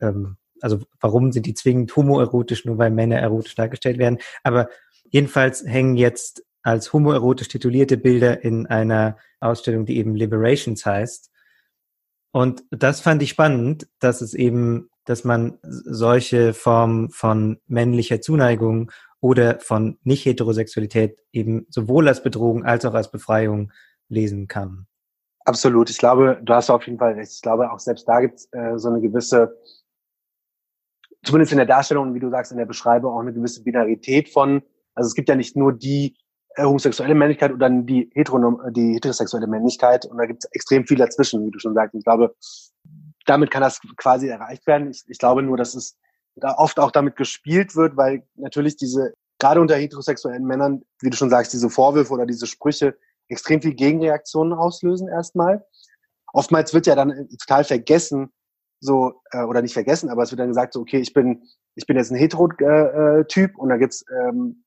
ähm, 0.00 0.36
also 0.62 0.80
warum 1.00 1.32
sind 1.32 1.46
die 1.46 1.54
zwingend 1.54 1.94
homoerotisch, 1.94 2.64
nur 2.64 2.78
weil 2.78 2.90
Männer 2.90 3.18
erotisch 3.18 3.54
dargestellt 3.54 3.98
werden? 3.98 4.18
Aber 4.42 4.68
jedenfalls 5.10 5.64
hängen 5.66 5.96
jetzt 5.96 6.44
als 6.62 6.92
homoerotisch 6.92 7.48
titulierte 7.48 7.96
Bilder 7.96 8.44
in 8.44 8.66
einer 8.66 9.16
Ausstellung, 9.40 9.84
die 9.84 9.98
eben 9.98 10.14
Liberations 10.14 10.86
heißt 10.86 11.32
und 12.32 12.64
das 12.70 13.00
fand 13.00 13.22
ich 13.22 13.30
spannend, 13.30 13.86
dass 14.00 14.22
es 14.22 14.34
eben, 14.34 14.90
dass 15.04 15.22
man 15.22 15.58
solche 15.62 16.54
Formen 16.54 17.10
von 17.10 17.60
männlicher 17.66 18.20
Zuneigung 18.20 18.90
oder 19.20 19.60
von 19.60 19.98
Nicht-Heterosexualität 20.02 21.18
eben 21.30 21.66
sowohl 21.68 22.08
als 22.08 22.22
Bedrohung 22.22 22.64
als 22.64 22.84
auch 22.86 22.94
als 22.94 23.10
Befreiung 23.10 23.70
lesen 24.08 24.48
kann. 24.48 24.86
Absolut. 25.44 25.90
Ich 25.90 25.98
glaube, 25.98 26.40
du 26.42 26.54
hast 26.54 26.70
auf 26.70 26.86
jeden 26.86 26.98
Fall 26.98 27.14
recht. 27.14 27.32
Ich 27.32 27.42
glaube, 27.42 27.70
auch 27.70 27.78
selbst 27.78 28.08
da 28.08 28.20
gibt 28.20 28.36
es 28.36 28.48
äh, 28.52 28.78
so 28.78 28.88
eine 28.88 29.00
gewisse, 29.00 29.58
zumindest 31.24 31.52
in 31.52 31.58
der 31.58 31.66
Darstellung, 31.66 32.14
wie 32.14 32.20
du 32.20 32.30
sagst, 32.30 32.52
in 32.52 32.58
der 32.58 32.66
Beschreibung 32.66 33.14
auch 33.14 33.20
eine 33.20 33.32
gewisse 33.32 33.62
Binarität 33.62 34.28
von, 34.28 34.62
also 34.94 35.08
es 35.08 35.14
gibt 35.14 35.28
ja 35.28 35.34
nicht 35.34 35.56
nur 35.56 35.72
die 35.72 36.16
äh, 36.56 36.64
homosexuelle 36.64 37.14
Männlichkeit 37.14 37.52
oder 37.52 37.70
die, 37.70 38.10
heteronom 38.14 38.60
die 38.72 38.94
heterosexuelle 38.94 39.46
Männlichkeit. 39.46 40.04
Und 40.06 40.18
da 40.18 40.26
gibt 40.26 40.44
es 40.44 40.50
extrem 40.52 40.86
viel 40.86 40.98
dazwischen, 40.98 41.46
wie 41.46 41.50
du 41.50 41.58
schon 41.58 41.74
sagst. 41.74 41.94
Ich 41.94 42.04
glaube, 42.04 42.34
damit 43.26 43.50
kann 43.50 43.62
das 43.62 43.80
quasi 43.96 44.28
erreicht 44.28 44.66
werden. 44.66 44.90
Ich, 44.90 45.04
ich 45.06 45.18
glaube 45.18 45.42
nur, 45.42 45.56
dass 45.56 45.74
es 45.74 45.96
da 46.34 46.54
oft 46.56 46.78
auch 46.78 46.90
damit 46.90 47.16
gespielt 47.16 47.76
wird, 47.76 47.96
weil 47.96 48.24
natürlich 48.34 48.76
diese, 48.76 49.14
gerade 49.38 49.60
unter 49.60 49.76
heterosexuellen 49.76 50.44
Männern, 50.44 50.82
wie 51.00 51.10
du 51.10 51.16
schon 51.16 51.30
sagst, 51.30 51.52
diese 51.52 51.70
Vorwürfe 51.70 52.12
oder 52.12 52.26
diese 52.26 52.46
Sprüche 52.46 52.96
extrem 53.28 53.62
viel 53.62 53.74
Gegenreaktionen 53.74 54.52
auslösen 54.52 55.08
erstmal. 55.08 55.64
Oftmals 56.32 56.74
wird 56.74 56.86
ja 56.86 56.94
dann 56.94 57.28
total 57.38 57.64
vergessen, 57.64 58.32
so, 58.82 59.20
äh, 59.30 59.42
oder 59.42 59.62
nicht 59.62 59.74
vergessen, 59.74 60.10
aber 60.10 60.22
es 60.22 60.32
wird 60.32 60.40
dann 60.40 60.48
gesagt, 60.48 60.72
so, 60.72 60.80
okay, 60.80 60.98
ich 60.98 61.14
bin, 61.14 61.44
ich 61.76 61.86
bin 61.86 61.96
jetzt 61.96 62.10
ein 62.10 62.16
Hetero-Typ 62.16 63.50
äh, 63.50 63.56
und 63.56 63.68
da 63.68 63.76
gibt's 63.76 64.04
ähm, 64.10 64.64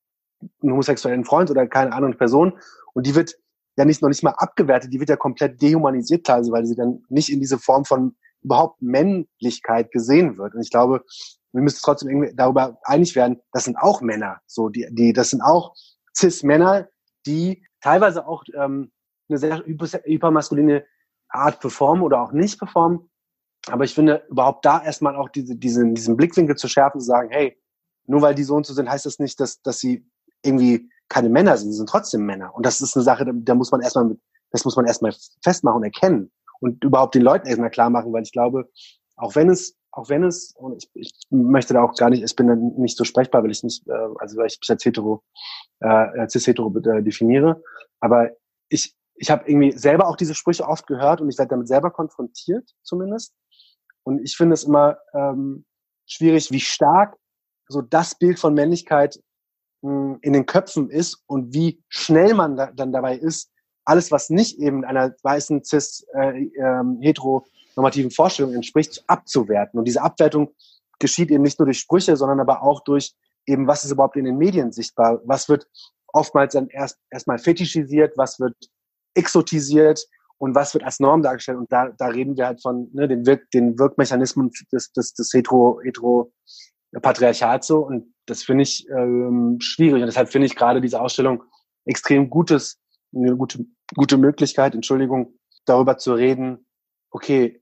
einen 0.61 0.71
homosexuellen 0.71 1.25
Freund 1.25 1.51
oder 1.51 1.67
keine 1.67 1.93
andere 1.93 2.13
Person 2.13 2.57
und 2.93 3.05
die 3.05 3.15
wird 3.15 3.35
ja 3.77 3.85
nicht 3.85 4.01
noch 4.01 4.09
nicht 4.09 4.23
mal 4.23 4.31
abgewertet, 4.31 4.93
die 4.93 4.99
wird 4.99 5.09
ja 5.09 5.17
komplett 5.17 5.61
dehumanisiert 5.61 6.25
teilweise, 6.25 6.51
weil 6.51 6.65
sie 6.65 6.75
dann 6.75 7.03
nicht 7.09 7.29
in 7.29 7.41
diese 7.41 7.59
Form 7.59 7.83
von 7.83 8.15
überhaupt 8.41 8.81
Männlichkeit 8.81 9.91
gesehen 9.91 10.37
wird. 10.37 10.53
Und 10.53 10.61
ich 10.61 10.69
glaube, 10.69 11.03
wir 11.51 11.61
müssen 11.61 11.79
trotzdem 11.83 12.09
irgendwie 12.09 12.35
darüber 12.35 12.77
einig 12.83 13.15
werden, 13.15 13.41
das 13.51 13.65
sind 13.65 13.77
auch 13.77 14.01
Männer. 14.01 14.39
So, 14.45 14.69
die, 14.69 14.87
die, 14.91 15.13
das 15.13 15.31
sind 15.31 15.41
auch 15.41 15.73
Cis-Männer, 16.15 16.87
die 17.25 17.65
teilweise 17.81 18.27
auch 18.27 18.43
ähm, 18.53 18.91
eine 19.27 19.39
sehr 19.39 19.63
hypermaskuline 19.65 20.85
Art 21.29 21.59
performen 21.59 22.03
oder 22.03 22.21
auch 22.21 22.31
nicht 22.31 22.59
performen. 22.59 23.09
Aber 23.67 23.83
ich 23.83 23.93
finde, 23.93 24.23
überhaupt 24.29 24.65
da 24.65 24.83
erstmal 24.83 25.15
auch 25.15 25.29
diese, 25.29 25.55
diesen, 25.55 25.95
diesen 25.95 26.17
Blickwinkel 26.17 26.55
zu 26.55 26.67
schärfen, 26.67 26.99
zu 26.99 27.05
sagen, 27.07 27.29
hey, 27.31 27.57
nur 28.05 28.21
weil 28.21 28.35
die 28.35 28.43
so 28.43 28.55
und 28.55 28.65
so 28.65 28.73
sind, 28.73 28.89
heißt 28.89 29.05
das 29.05 29.19
nicht, 29.19 29.39
dass, 29.39 29.61
dass 29.61 29.79
sie 29.79 30.07
irgendwie 30.43 30.89
keine 31.09 31.29
Männer 31.29 31.57
sind. 31.57 31.71
Sie 31.71 31.77
sind 31.77 31.89
trotzdem 31.89 32.25
Männer. 32.25 32.53
Und 32.53 32.65
das 32.65 32.81
ist 32.81 32.95
eine 32.95 33.03
Sache, 33.03 33.25
da, 33.25 33.55
muss 33.55 33.71
man 33.71 33.81
erstmal 33.81 34.15
das 34.51 34.63
muss 34.63 34.75
man 34.75 34.85
erstmal 34.85 35.13
festmachen 35.43 35.77
und 35.77 35.83
erkennen 35.83 36.31
und 36.61 36.83
überhaupt 36.83 37.15
den 37.15 37.23
Leuten 37.23 37.47
erstmal 37.47 37.69
klar 37.69 37.89
machen, 37.89 38.13
weil 38.13 38.23
ich 38.23 38.31
glaube, 38.31 38.69
auch 39.17 39.35
wenn 39.35 39.49
es 39.49 39.75
auch 39.91 40.09
wenn 40.09 40.25
es, 40.25 40.53
und 40.57 40.75
ich, 40.75 40.89
ich 40.93 41.13
möchte 41.29 41.73
da 41.73 41.81
auch 41.81 41.95
gar 41.95 42.09
nicht, 42.09 42.21
ich 42.21 42.35
bin 42.35 42.47
dann 42.47 42.73
nicht 42.75 42.97
so 42.97 43.05
sprechbar, 43.05 43.43
weil 43.43 43.51
ich 43.51 43.63
nicht, 43.63 43.87
äh, 43.87 43.93
also 44.19 44.35
weil 44.35 44.47
ich 44.47 44.59
mich 44.59 44.69
als 44.69 44.83
hetero, 44.83 45.23
äh, 45.79 45.87
als 45.87 46.33
cis-hetero 46.33 46.77
äh, 46.79 47.01
definiere, 47.01 47.63
aber 48.01 48.31
ich, 48.67 48.93
ich 49.15 49.31
habe 49.31 49.49
irgendwie 49.49 49.71
selber 49.71 50.07
auch 50.09 50.17
diese 50.17 50.35
Sprüche 50.35 50.67
oft 50.67 50.85
gehört 50.85 51.21
und 51.21 51.29
ich 51.29 51.37
werde 51.37 51.51
damit 51.51 51.69
selber 51.69 51.91
konfrontiert 51.91 52.69
zumindest. 52.83 53.33
Und 54.05 54.21
ich 54.21 54.37
finde 54.37 54.53
es 54.53 54.63
immer 54.63 54.97
ähm, 55.13 55.65
schwierig, 56.05 56.51
wie 56.51 56.59
stark 56.59 57.17
so 57.67 57.81
das 57.81 58.15
Bild 58.15 58.39
von 58.39 58.53
Männlichkeit 58.53 59.19
mh, 59.81 59.91
hm, 59.91 60.19
in 60.21 60.33
den 60.33 60.45
Köpfen 60.45 60.89
ist 60.89 61.23
und 61.27 61.53
wie 61.53 61.83
schnell 61.89 62.33
man 62.33 62.55
da, 62.55 62.71
dann 62.71 62.91
dabei 62.91 63.17
ist, 63.17 63.51
alles, 63.83 64.11
was 64.11 64.29
nicht 64.29 64.57
eben 64.59 64.83
einer 64.83 65.13
weißen 65.23 65.63
cis 65.63 66.05
äh, 66.13 66.45
ähm, 66.59 66.99
hetero 67.01 67.45
normativen 67.75 68.11
Vorstellung 68.11 68.53
entspricht, 68.53 69.03
abzuwerten. 69.07 69.77
Und 69.77 69.85
diese 69.85 70.01
Abwertung 70.01 70.53
geschieht 70.99 71.29
eben 71.29 71.43
nicht 71.43 71.59
nur 71.59 71.65
durch 71.65 71.79
Sprüche, 71.79 72.15
sondern 72.15 72.39
aber 72.39 72.63
auch 72.63 72.83
durch 72.83 73.13
eben, 73.45 73.67
was 73.67 73.83
ist 73.83 73.91
überhaupt 73.91 74.15
in 74.15 74.25
den 74.25 74.37
Medien 74.37 74.71
sichtbar? 74.71 75.21
Was 75.25 75.49
wird 75.49 75.67
oftmals 76.07 76.53
dann 76.53 76.67
erst 76.69 76.97
erstmal 77.11 77.37
fetischisiert, 77.37 78.17
was 78.17 78.39
wird 78.39 78.55
exotisiert 79.13 80.07
und 80.37 80.55
was 80.55 80.73
wird 80.73 80.83
als 80.83 80.99
Norm 80.99 81.21
dargestellt? 81.21 81.57
Und 81.57 81.71
da, 81.71 81.89
da 81.97 82.07
reden 82.07 82.35
wir 82.37 82.47
halt 82.47 82.61
von 82.61 82.89
ne, 82.93 83.07
den, 83.07 83.25
Wirk 83.25 83.49
den 83.51 83.79
Wirkmechanismen 83.79 84.51
des, 84.71 84.91
des, 84.91 85.13
des 85.13 85.33
hetero, 85.33 85.79
hetero 85.83 86.31
Patriarchats 87.01 87.67
so. 87.67 87.79
Und 87.79 88.13
das 88.25 88.43
finde 88.43 88.63
ich 88.63 88.87
ähm, 88.89 89.57
schwierig. 89.59 90.01
Und 90.01 90.07
deshalb 90.07 90.29
finde 90.29 90.47
ich 90.47 90.55
gerade 90.55 90.81
diese 90.81 90.99
Ausstellung 90.99 91.43
extrem 91.85 92.29
gutes, 92.29 92.79
eine 93.13 93.35
gute, 93.35 93.65
gute 93.95 94.17
Möglichkeit, 94.17 94.75
Entschuldigung, 94.75 95.37
darüber 95.65 95.97
zu 95.97 96.13
reden, 96.13 96.65
okay, 97.11 97.61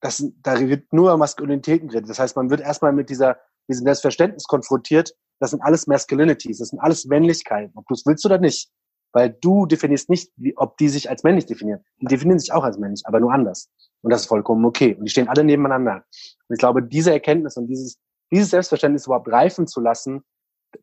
das, 0.00 0.24
da 0.42 0.58
wird 0.60 0.92
nur 0.92 1.16
Maskulinitäten 1.16 1.88
geredet. 1.88 2.10
Das 2.10 2.18
heißt, 2.18 2.36
man 2.36 2.50
wird 2.50 2.60
erstmal 2.60 2.92
mit 2.92 3.10
dieser, 3.10 3.38
diesem 3.68 3.84
Selbstverständnis 3.84 4.44
konfrontiert, 4.44 5.14
das 5.40 5.50
sind 5.50 5.62
alles 5.62 5.86
Masculinities, 5.86 6.58
das 6.58 6.68
sind 6.68 6.80
alles 6.80 7.06
Männlichkeiten, 7.06 7.72
ob 7.74 7.86
du 7.86 7.94
es 7.94 8.04
willst 8.04 8.26
oder 8.26 8.38
nicht. 8.38 8.70
Weil 9.12 9.30
du 9.40 9.66
definierst 9.66 10.08
nicht, 10.08 10.32
wie, 10.36 10.56
ob 10.56 10.76
die 10.76 10.88
sich 10.88 11.10
als 11.10 11.24
männlich 11.24 11.46
definieren. 11.46 11.84
Die 12.00 12.06
definieren 12.06 12.38
sich 12.38 12.52
auch 12.52 12.64
als 12.64 12.78
männlich, 12.78 13.02
aber 13.04 13.20
nur 13.20 13.32
anders. 13.32 13.68
Und 14.02 14.10
das 14.12 14.22
ist 14.22 14.26
vollkommen 14.28 14.64
okay. 14.64 14.94
Und 14.94 15.04
die 15.04 15.10
stehen 15.10 15.28
alle 15.28 15.44
nebeneinander. 15.44 16.04
Und 16.48 16.54
ich 16.54 16.58
glaube, 16.58 16.82
diese 16.82 17.12
Erkenntnis 17.12 17.56
und 17.56 17.66
dieses, 17.66 17.98
dieses 18.30 18.50
Selbstverständnis 18.50 19.06
überhaupt 19.06 19.30
reifen 19.30 19.66
zu 19.66 19.80
lassen, 19.80 20.22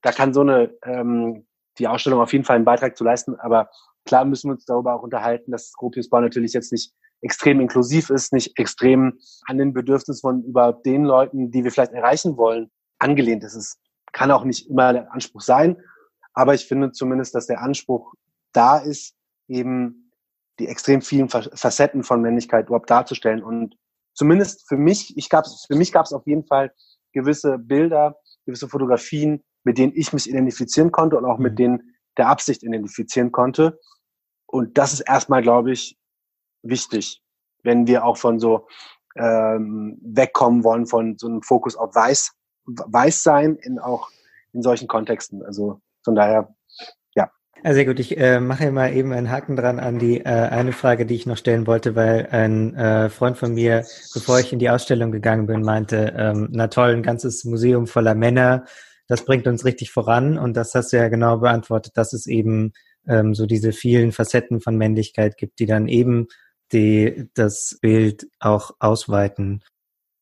da 0.01 0.11
kann 0.11 0.33
so 0.33 0.41
eine, 0.41 0.73
ähm, 0.83 1.47
die 1.79 1.87
Ausstellung 1.87 2.19
auf 2.19 2.33
jeden 2.33 2.43
Fall 2.43 2.57
einen 2.57 2.65
Beitrag 2.65 2.97
zu 2.97 3.03
leisten. 3.03 3.39
Aber 3.39 3.69
klar 4.05 4.25
müssen 4.25 4.49
wir 4.49 4.55
uns 4.55 4.65
darüber 4.65 4.95
auch 4.95 5.03
unterhalten, 5.03 5.51
dass 5.51 5.73
Gropiusbau 5.73 6.19
natürlich 6.19 6.53
jetzt 6.53 6.71
nicht 6.71 6.93
extrem 7.21 7.59
inklusiv 7.59 8.09
ist, 8.09 8.33
nicht 8.33 8.57
extrem 8.59 9.19
an 9.45 9.57
den 9.57 9.73
Bedürfnissen 9.73 10.21
von 10.21 10.43
über 10.43 10.73
den 10.73 11.03
Leuten, 11.03 11.51
die 11.51 11.63
wir 11.63 11.71
vielleicht 11.71 11.93
erreichen 11.93 12.37
wollen, 12.37 12.69
angelehnt 12.99 13.43
ist. 13.43 13.55
Es 13.55 13.79
kann 14.11 14.31
auch 14.31 14.43
nicht 14.43 14.69
immer 14.69 14.93
der 14.93 15.11
Anspruch 15.11 15.41
sein, 15.41 15.77
aber 16.37 16.53
ich 16.53 16.67
finde 16.67 16.91
zumindest, 16.91 17.33
dass 17.33 17.47
der 17.47 17.61
Anspruch 17.61 18.13
da 18.53 18.77
ist, 18.77 19.15
eben 19.47 20.11
die 20.59 20.67
extrem 20.67 21.01
vielen 21.01 21.29
Facetten 21.29 22.03
von 22.03 22.21
Männlichkeit 22.21 22.67
überhaupt 22.67 22.91
darzustellen. 22.91 23.43
Und 23.43 23.75
zumindest 24.13 24.67
für 24.67 24.77
mich, 24.77 25.17
ich 25.17 25.29
gab's, 25.29 25.65
für 25.65 25.75
mich 25.75 25.91
gab 25.91 26.05
es 26.05 26.13
auf 26.13 26.27
jeden 26.27 26.45
Fall 26.45 26.71
gewisse 27.11 27.57
Bilder, 27.57 28.19
gewisse 28.45 28.69
Fotografien, 28.69 29.43
mit 29.63 29.79
denen 29.79 29.93
ich 29.95 30.13
mich 30.13 30.29
identifizieren 30.29 30.91
konnte 30.91 31.17
und 31.17 31.25
auch 31.25 31.39
mit 31.39 31.53
mhm. 31.53 31.57
denen 31.57 31.95
der 32.17 32.27
Absicht 32.27 32.61
identifizieren 32.61 33.31
konnte. 33.31 33.79
Und 34.45 34.77
das 34.77 34.93
ist 34.93 35.01
erstmal, 35.01 35.41
glaube 35.41 35.71
ich, 35.71 35.97
wichtig, 36.61 37.19
wenn 37.63 37.87
wir 37.87 38.05
auch 38.05 38.17
von 38.17 38.39
so 38.39 38.67
ähm, 39.15 39.99
wegkommen 40.03 40.63
wollen 40.63 40.85
von 40.85 41.17
so 41.17 41.25
einem 41.25 41.41
Fokus 41.41 41.75
auf 41.75 41.95
Weiß, 41.95 42.31
Weiß 42.65 43.23
sein 43.23 43.55
in 43.55 43.79
auch 43.79 44.11
in 44.53 44.61
solchen 44.61 44.87
Kontexten. 44.87 45.43
Also 45.43 45.81
von 46.07 46.15
daher, 46.15 46.55
ja. 47.15 47.29
Also 47.63 47.75
sehr 47.75 47.85
gut, 47.85 47.99
ich 47.99 48.17
äh, 48.17 48.39
mache 48.39 48.71
mal 48.71 48.93
eben 48.93 49.11
einen 49.11 49.29
Haken 49.29 49.57
dran 49.57 49.77
an 49.77 49.99
die 49.99 50.21
äh, 50.21 50.23
eine 50.23 50.71
Frage, 50.71 51.05
die 51.05 51.15
ich 51.15 51.25
noch 51.25 51.35
stellen 51.35 51.67
wollte, 51.67 51.97
weil 51.97 52.27
ein 52.31 52.73
äh, 52.75 53.09
Freund 53.09 53.37
von 53.37 53.53
mir, 53.53 53.85
bevor 54.13 54.39
ich 54.39 54.53
in 54.53 54.59
die 54.59 54.69
Ausstellung 54.69 55.11
gegangen 55.11 55.47
bin, 55.47 55.63
meinte, 55.63 56.13
ähm, 56.17 56.47
na 56.53 56.69
toll, 56.69 56.91
ein 56.91 57.03
ganzes 57.03 57.43
Museum 57.43 57.87
voller 57.87 58.15
Männer, 58.15 58.63
das 59.09 59.25
bringt 59.25 59.47
uns 59.47 59.65
richtig 59.65 59.91
voran 59.91 60.37
und 60.37 60.55
das 60.55 60.73
hast 60.73 60.93
du 60.93 60.97
ja 60.97 61.09
genau 61.09 61.39
beantwortet, 61.39 61.97
dass 61.97 62.13
es 62.13 62.25
eben 62.25 62.71
ähm, 63.05 63.35
so 63.35 63.45
diese 63.45 63.73
vielen 63.73 64.13
Facetten 64.13 64.61
von 64.61 64.77
Männlichkeit 64.77 65.35
gibt, 65.35 65.59
die 65.59 65.65
dann 65.65 65.89
eben 65.89 66.27
die 66.71 67.29
das 67.33 67.77
Bild 67.81 68.27
auch 68.39 68.71
ausweiten. 68.79 69.61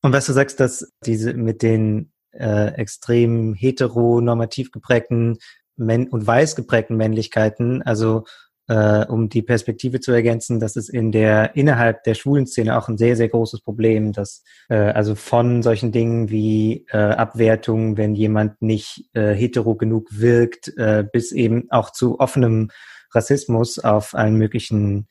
Und 0.01 0.13
was 0.13 0.25
du 0.25 0.33
sagst, 0.33 0.59
dass 0.59 0.91
diese 1.05 1.35
mit 1.35 1.61
den 1.61 2.11
äh, 2.35 2.73
extrem 2.75 3.53
heteronormativ 3.53 4.71
geprägten 4.71 5.37
und 5.77 6.25
weiß 6.27 6.55
geprägten 6.55 6.95
Männlichkeiten, 6.95 7.81
also 7.81 8.25
äh, 8.67 9.05
um 9.05 9.29
die 9.29 9.43
Perspektive 9.43 9.99
zu 9.99 10.11
ergänzen, 10.11 10.59
das 10.59 10.75
ist 10.75 10.89
in 10.89 11.11
der 11.11 11.55
innerhalb 11.55 12.03
der 12.03 12.15
schwulen 12.15 12.47
Szene 12.47 12.77
auch 12.77 12.87
ein 12.87 12.97
sehr 12.97 13.15
sehr 13.15 13.29
großes 13.29 13.61
Problem, 13.61 14.11
dass 14.11 14.43
äh, 14.69 14.75
also 14.75 15.13
von 15.15 15.61
solchen 15.61 15.91
Dingen 15.91 16.29
wie 16.29 16.85
äh, 16.89 16.97
Abwertung, 16.97 17.97
wenn 17.97 18.15
jemand 18.15 18.61
nicht 18.61 19.05
äh, 19.13 19.33
hetero 19.33 19.75
genug 19.75 20.07
wirkt, 20.11 20.75
äh, 20.77 21.03
bis 21.11 21.31
eben 21.31 21.69
auch 21.69 21.91
zu 21.91 22.19
offenem 22.19 22.69
Rassismus 23.13 23.77
auf 23.79 24.15
allen 24.15 24.35
möglichen 24.35 25.07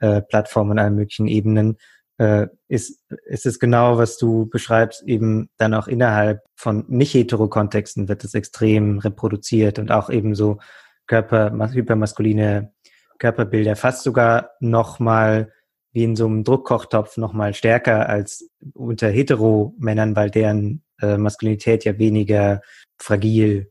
äh, 0.00 0.22
Plattformen, 0.22 0.78
allen 0.78 0.96
möglichen 0.96 1.28
Ebenen, 1.28 1.76
äh, 2.18 2.46
ist, 2.68 3.02
ist 3.26 3.46
es 3.46 3.58
genau, 3.58 3.98
was 3.98 4.18
du 4.18 4.46
beschreibst, 4.46 5.02
eben 5.02 5.50
dann 5.56 5.74
auch 5.74 5.88
innerhalb 5.88 6.42
von 6.54 6.84
nicht-hetero-Kontexten 6.88 8.08
wird 8.08 8.24
es 8.24 8.34
extrem 8.34 8.98
reproduziert 8.98 9.78
und 9.78 9.90
auch 9.90 10.10
eben 10.10 10.34
so 10.34 10.58
Körper, 11.06 11.52
hypermaskuline 11.72 12.72
Körperbilder, 13.18 13.76
fast 13.76 14.02
sogar 14.02 14.50
nochmal 14.60 15.52
wie 15.92 16.04
in 16.04 16.16
so 16.16 16.26
einem 16.26 16.42
Druckkochtopf 16.42 17.16
nochmal 17.16 17.54
stärker 17.54 18.08
als 18.08 18.50
unter 18.74 19.08
Hetero-Männern, 19.08 20.16
weil 20.16 20.30
deren 20.30 20.82
äh, 21.00 21.16
Maskulinität 21.16 21.84
ja 21.84 21.98
weniger 21.98 22.62
fragil 22.98 23.70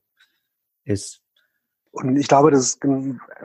ist. 0.86 1.23
Und 1.94 2.18
ich 2.18 2.28
glaube, 2.28 2.50
das 2.50 2.62
ist 2.62 2.82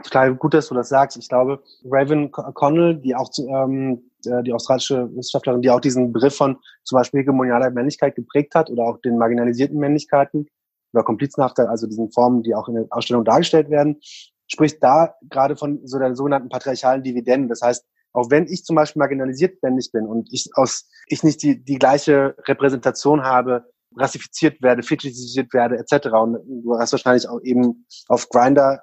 total 0.03 0.35
gut, 0.35 0.55
dass 0.55 0.69
du 0.69 0.75
das 0.75 0.89
sagst. 0.89 1.19
Ich 1.19 1.29
glaube, 1.29 1.63
Raven 1.85 2.33
Connell, 2.33 2.97
die 2.97 3.15
auch 3.15 3.31
ähm, 3.39 4.11
die 4.25 4.53
australische 4.55 5.09
Wissenschaftlerin, 5.15 5.61
die 5.61 5.71
auch 5.71 5.81
diesen 5.81 6.13
Begriff 6.13 6.35
von 6.35 6.57
zum 6.83 6.97
Beispiel 6.97 7.21
hegemonialer 7.21 7.71
Männlichkeit 7.71 8.17
geprägt 8.17 8.55
hat 8.55 8.71
oder 8.71 8.85
auch 8.85 9.01
den 9.03 9.19
marginalisierten 9.19 9.79
Männlichkeiten 9.79 10.49
oder 10.95 11.05
Komplizenhafter, 11.05 11.69
also 11.69 11.87
diesen 11.87 12.11
Formen, 12.11 12.43
die 12.43 12.55
auch 12.55 12.69
in 12.69 12.77
der 12.77 12.87
Ausstellung 12.89 13.25
dargestellt 13.25 13.69
werden, 13.69 14.01
spricht 14.47 14.83
da 14.83 15.15
gerade 15.29 15.55
von 15.55 15.87
so 15.87 15.99
der 15.99 16.17
sogenannten 16.17 16.49
patriarchalen 16.49 17.03
Dividenden. 17.03 17.51
Das 17.51 17.61
heißt, 17.61 17.85
auch 18.15 18.31
wenn 18.31 18.47
ich 18.47 18.65
zum 18.65 18.77
Beispiel 18.77 19.01
marginalisiert 19.01 19.63
männlich 19.63 19.93
bin 19.93 20.07
und 20.07 20.33
ich 20.33 20.49
aus 20.55 20.89
ich 21.07 21.23
nicht 21.23 21.43
die, 21.43 21.63
die 21.63 21.79
gleiche 21.79 22.35
Repräsentation 22.47 23.25
habe 23.25 23.67
rassifiziert 23.99 24.63
werde, 24.63 24.83
fetischisiert 24.83 25.53
werde, 25.53 25.77
etc. 25.79 26.09
Und 26.09 26.39
du 26.47 26.79
hast 26.79 26.93
wahrscheinlich 26.93 27.29
auch 27.29 27.41
eben 27.43 27.87
auf 28.09 28.29
Grinder 28.29 28.81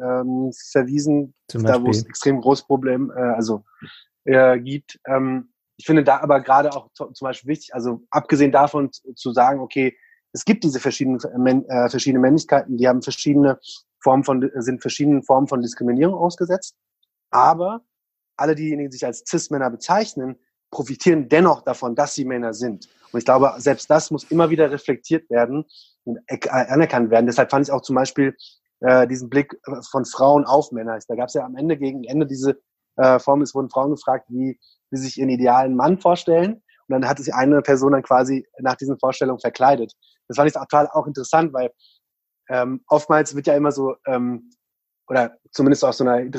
ähm, 0.00 0.52
verwiesen, 0.70 1.34
da 1.48 1.82
wo 1.82 1.90
es 1.90 2.04
extrem 2.04 2.40
großes 2.40 2.66
Problem 2.66 3.10
äh, 3.14 3.20
also 3.20 3.64
äh, 4.24 4.58
gibt. 4.60 5.00
Ähm, 5.06 5.52
ich 5.76 5.86
finde 5.86 6.04
da 6.04 6.20
aber 6.20 6.40
gerade 6.40 6.72
auch 6.72 6.90
zum 6.92 7.12
Beispiel 7.20 7.50
wichtig, 7.50 7.74
also 7.74 8.02
abgesehen 8.10 8.50
davon 8.50 8.90
zu 9.14 9.32
sagen, 9.32 9.60
okay, 9.60 9.96
es 10.32 10.44
gibt 10.44 10.64
diese 10.64 10.80
verschiedenen 10.80 11.64
äh, 11.68 11.88
verschiedene 11.88 12.20
Männlichkeiten, 12.20 12.76
die 12.76 12.88
haben 12.88 13.00
verschiedene 13.02 13.58
Formen 14.00 14.24
von 14.24 14.50
sind 14.56 14.80
verschiedenen 14.80 15.22
Formen 15.22 15.48
von 15.48 15.62
Diskriminierung 15.62 16.14
ausgesetzt, 16.14 16.76
aber 17.30 17.82
alle 18.36 18.54
diejenigen, 18.54 18.90
die 18.90 18.96
sich 18.96 19.06
als 19.06 19.24
Cis-Männer 19.26 19.70
bezeichnen, 19.70 20.36
profitieren 20.70 21.28
dennoch 21.28 21.62
davon, 21.62 21.94
dass 21.94 22.14
sie 22.14 22.24
Männer 22.24 22.54
sind. 22.54 22.88
Und 23.12 23.18
ich 23.18 23.24
glaube, 23.24 23.52
selbst 23.58 23.90
das 23.90 24.10
muss 24.10 24.24
immer 24.24 24.50
wieder 24.50 24.70
reflektiert 24.70 25.28
werden 25.30 25.64
und 26.04 26.18
anerkannt 26.50 27.10
werden. 27.10 27.26
Deshalb 27.26 27.50
fand 27.50 27.66
ich 27.66 27.72
auch 27.72 27.82
zum 27.82 27.96
Beispiel 27.96 28.36
äh, 28.80 29.06
diesen 29.06 29.28
Blick 29.28 29.58
äh, 29.66 29.82
von 29.90 30.04
Frauen 30.04 30.44
auf 30.44 30.72
Männer. 30.72 30.98
Da 31.08 31.14
gab 31.16 31.28
es 31.28 31.34
ja 31.34 31.44
am 31.44 31.56
Ende 31.56 31.76
gegen 31.76 32.04
Ende 32.04 32.26
diese 32.26 32.60
äh, 32.96 33.18
Form, 33.18 33.42
es 33.42 33.54
wurden 33.54 33.70
Frauen 33.70 33.90
gefragt, 33.90 34.26
wie, 34.28 34.58
sie 34.90 35.02
sich 35.02 35.18
ihren 35.18 35.28
idealen 35.28 35.76
Mann 35.76 36.00
vorstellen. 36.00 36.54
Und 36.54 36.62
dann 36.88 37.06
hatte 37.06 37.22
sich 37.22 37.34
eine 37.34 37.60
Person 37.60 37.92
dann 37.92 38.02
quasi 38.02 38.46
nach 38.60 38.76
diesen 38.76 38.98
Vorstellungen 38.98 39.40
verkleidet. 39.40 39.92
das 40.28 40.36
fand 40.36 40.48
ich 40.48 40.54
total 40.54 40.88
auch 40.92 41.06
interessant, 41.06 41.52
weil 41.52 41.70
ähm, 42.48 42.82
oftmals 42.88 43.36
wird 43.36 43.46
ja 43.46 43.54
immer 43.54 43.72
so, 43.72 43.96
ähm, 44.06 44.50
oder 45.08 45.36
zumindest 45.52 45.84
aus 45.84 45.98
so 45.98 46.04
einer, 46.04 46.30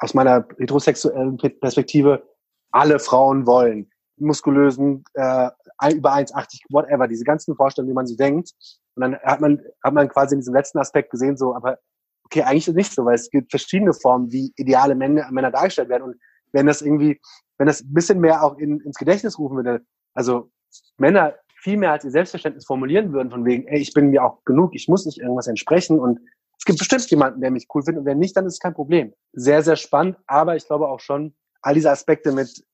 aus 0.00 0.14
meiner 0.14 0.46
heterosexuellen 0.58 1.36
Perspektive, 1.36 2.22
alle 2.70 2.98
Frauen 2.98 3.46
wollen 3.46 3.90
muskulösen, 4.20 5.04
äh, 5.14 5.50
über 5.92 6.12
1,80, 6.12 6.64
whatever, 6.70 7.08
diese 7.08 7.24
ganzen 7.24 7.56
Vorstellungen, 7.56 7.90
die 7.90 7.94
man 7.94 8.06
so 8.06 8.16
denkt. 8.16 8.52
Und 8.94 9.02
dann 9.02 9.18
hat 9.20 9.40
man, 9.40 9.60
hat 9.82 9.94
man 9.94 10.08
quasi 10.08 10.34
in 10.34 10.40
diesem 10.40 10.54
letzten 10.54 10.78
Aspekt 10.78 11.10
gesehen, 11.10 11.36
so, 11.36 11.54
aber 11.54 11.78
okay, 12.24 12.42
eigentlich 12.42 12.68
ist 12.68 12.74
nicht 12.74 12.92
so, 12.92 13.04
weil 13.04 13.14
es 13.14 13.30
gibt 13.30 13.50
verschiedene 13.50 13.92
Formen, 13.92 14.30
wie 14.30 14.52
ideale 14.56 14.94
Männer, 14.94 15.30
Männer 15.30 15.50
dargestellt 15.50 15.88
werden. 15.88 16.02
Und 16.02 16.16
wenn 16.52 16.66
das 16.66 16.82
irgendwie, 16.82 17.20
wenn 17.58 17.66
das 17.66 17.82
ein 17.82 17.92
bisschen 17.92 18.20
mehr 18.20 18.44
auch 18.44 18.58
in, 18.58 18.80
ins 18.80 18.96
Gedächtnis 18.96 19.38
rufen 19.38 19.56
würde, 19.56 19.80
also 20.14 20.50
Männer 20.98 21.34
viel 21.62 21.76
mehr 21.76 21.92
als 21.92 22.04
ihr 22.04 22.10
Selbstverständnis 22.10 22.66
formulieren 22.66 23.12
würden, 23.12 23.30
von 23.30 23.44
wegen, 23.44 23.66
ey, 23.68 23.80
ich 23.80 23.92
bin 23.92 24.10
mir 24.10 24.24
auch 24.24 24.44
genug, 24.44 24.74
ich 24.74 24.88
muss 24.88 25.06
nicht 25.06 25.18
irgendwas 25.18 25.46
entsprechen 25.46 25.98
und 25.98 26.20
es 26.58 26.64
gibt 26.64 26.78
bestimmt 26.78 27.10
jemanden, 27.10 27.40
der 27.40 27.50
mich 27.50 27.66
cool 27.74 27.82
findet 27.82 28.00
und 28.00 28.06
wenn 28.06 28.18
nicht, 28.18 28.36
dann 28.36 28.46
ist 28.46 28.54
es 28.54 28.60
kein 28.60 28.74
Problem. 28.74 29.12
Sehr, 29.32 29.62
sehr 29.62 29.76
spannend, 29.76 30.16
aber 30.26 30.56
ich 30.56 30.66
glaube 30.66 30.88
auch 30.88 31.00
schon, 31.00 31.34
all 31.62 31.74
diese 31.74 31.90
Aspekte 31.90 32.32
mit 32.32 32.64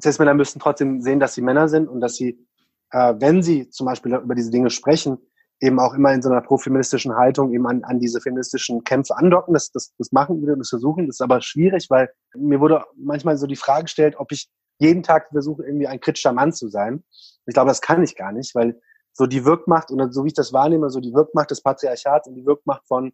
Cis-Männer 0.00 0.34
müssen 0.34 0.58
trotzdem 0.58 1.00
sehen, 1.00 1.20
dass 1.20 1.34
sie 1.34 1.42
Männer 1.42 1.68
sind 1.68 1.88
und 1.88 2.00
dass 2.00 2.16
sie, 2.16 2.46
äh, 2.90 3.14
wenn 3.18 3.42
sie 3.42 3.70
zum 3.70 3.86
Beispiel 3.86 4.14
über 4.14 4.34
diese 4.34 4.50
Dinge 4.50 4.70
sprechen, 4.70 5.18
eben 5.60 5.78
auch 5.78 5.94
immer 5.94 6.12
in 6.12 6.22
so 6.22 6.28
einer 6.28 6.42
profeministischen 6.42 7.16
Haltung 7.16 7.52
eben 7.52 7.66
an, 7.66 7.82
an 7.84 7.98
diese 7.98 8.20
feministischen 8.20 8.84
Kämpfe 8.84 9.16
andocken. 9.16 9.54
Das, 9.54 9.70
das, 9.70 9.94
das 9.96 10.12
machen 10.12 10.44
wir, 10.44 10.54
das 10.56 10.68
versuchen. 10.68 11.06
Das 11.06 11.16
ist 11.16 11.22
aber 11.22 11.40
schwierig, 11.40 11.86
weil 11.88 12.10
mir 12.34 12.60
wurde 12.60 12.84
manchmal 12.96 13.38
so 13.38 13.46
die 13.46 13.56
Frage 13.56 13.84
gestellt, 13.84 14.16
ob 14.18 14.32
ich 14.32 14.48
jeden 14.78 15.02
Tag 15.02 15.28
versuche, 15.30 15.64
irgendwie 15.64 15.86
ein 15.86 16.00
kritischer 16.00 16.32
Mann 16.32 16.52
zu 16.52 16.68
sein. 16.68 17.02
Ich 17.46 17.54
glaube, 17.54 17.68
das 17.68 17.80
kann 17.80 18.02
ich 18.02 18.16
gar 18.16 18.32
nicht, 18.32 18.54
weil 18.54 18.78
so 19.14 19.26
die 19.26 19.46
Wirkmacht 19.46 19.90
und 19.90 20.12
so 20.12 20.24
wie 20.24 20.28
ich 20.28 20.34
das 20.34 20.52
wahrnehme, 20.52 20.90
so 20.90 21.00
die 21.00 21.14
Wirkmacht 21.14 21.50
des 21.50 21.62
Patriarchats 21.62 22.28
und 22.28 22.34
die 22.34 22.44
Wirkmacht 22.44 22.86
von, 22.86 23.12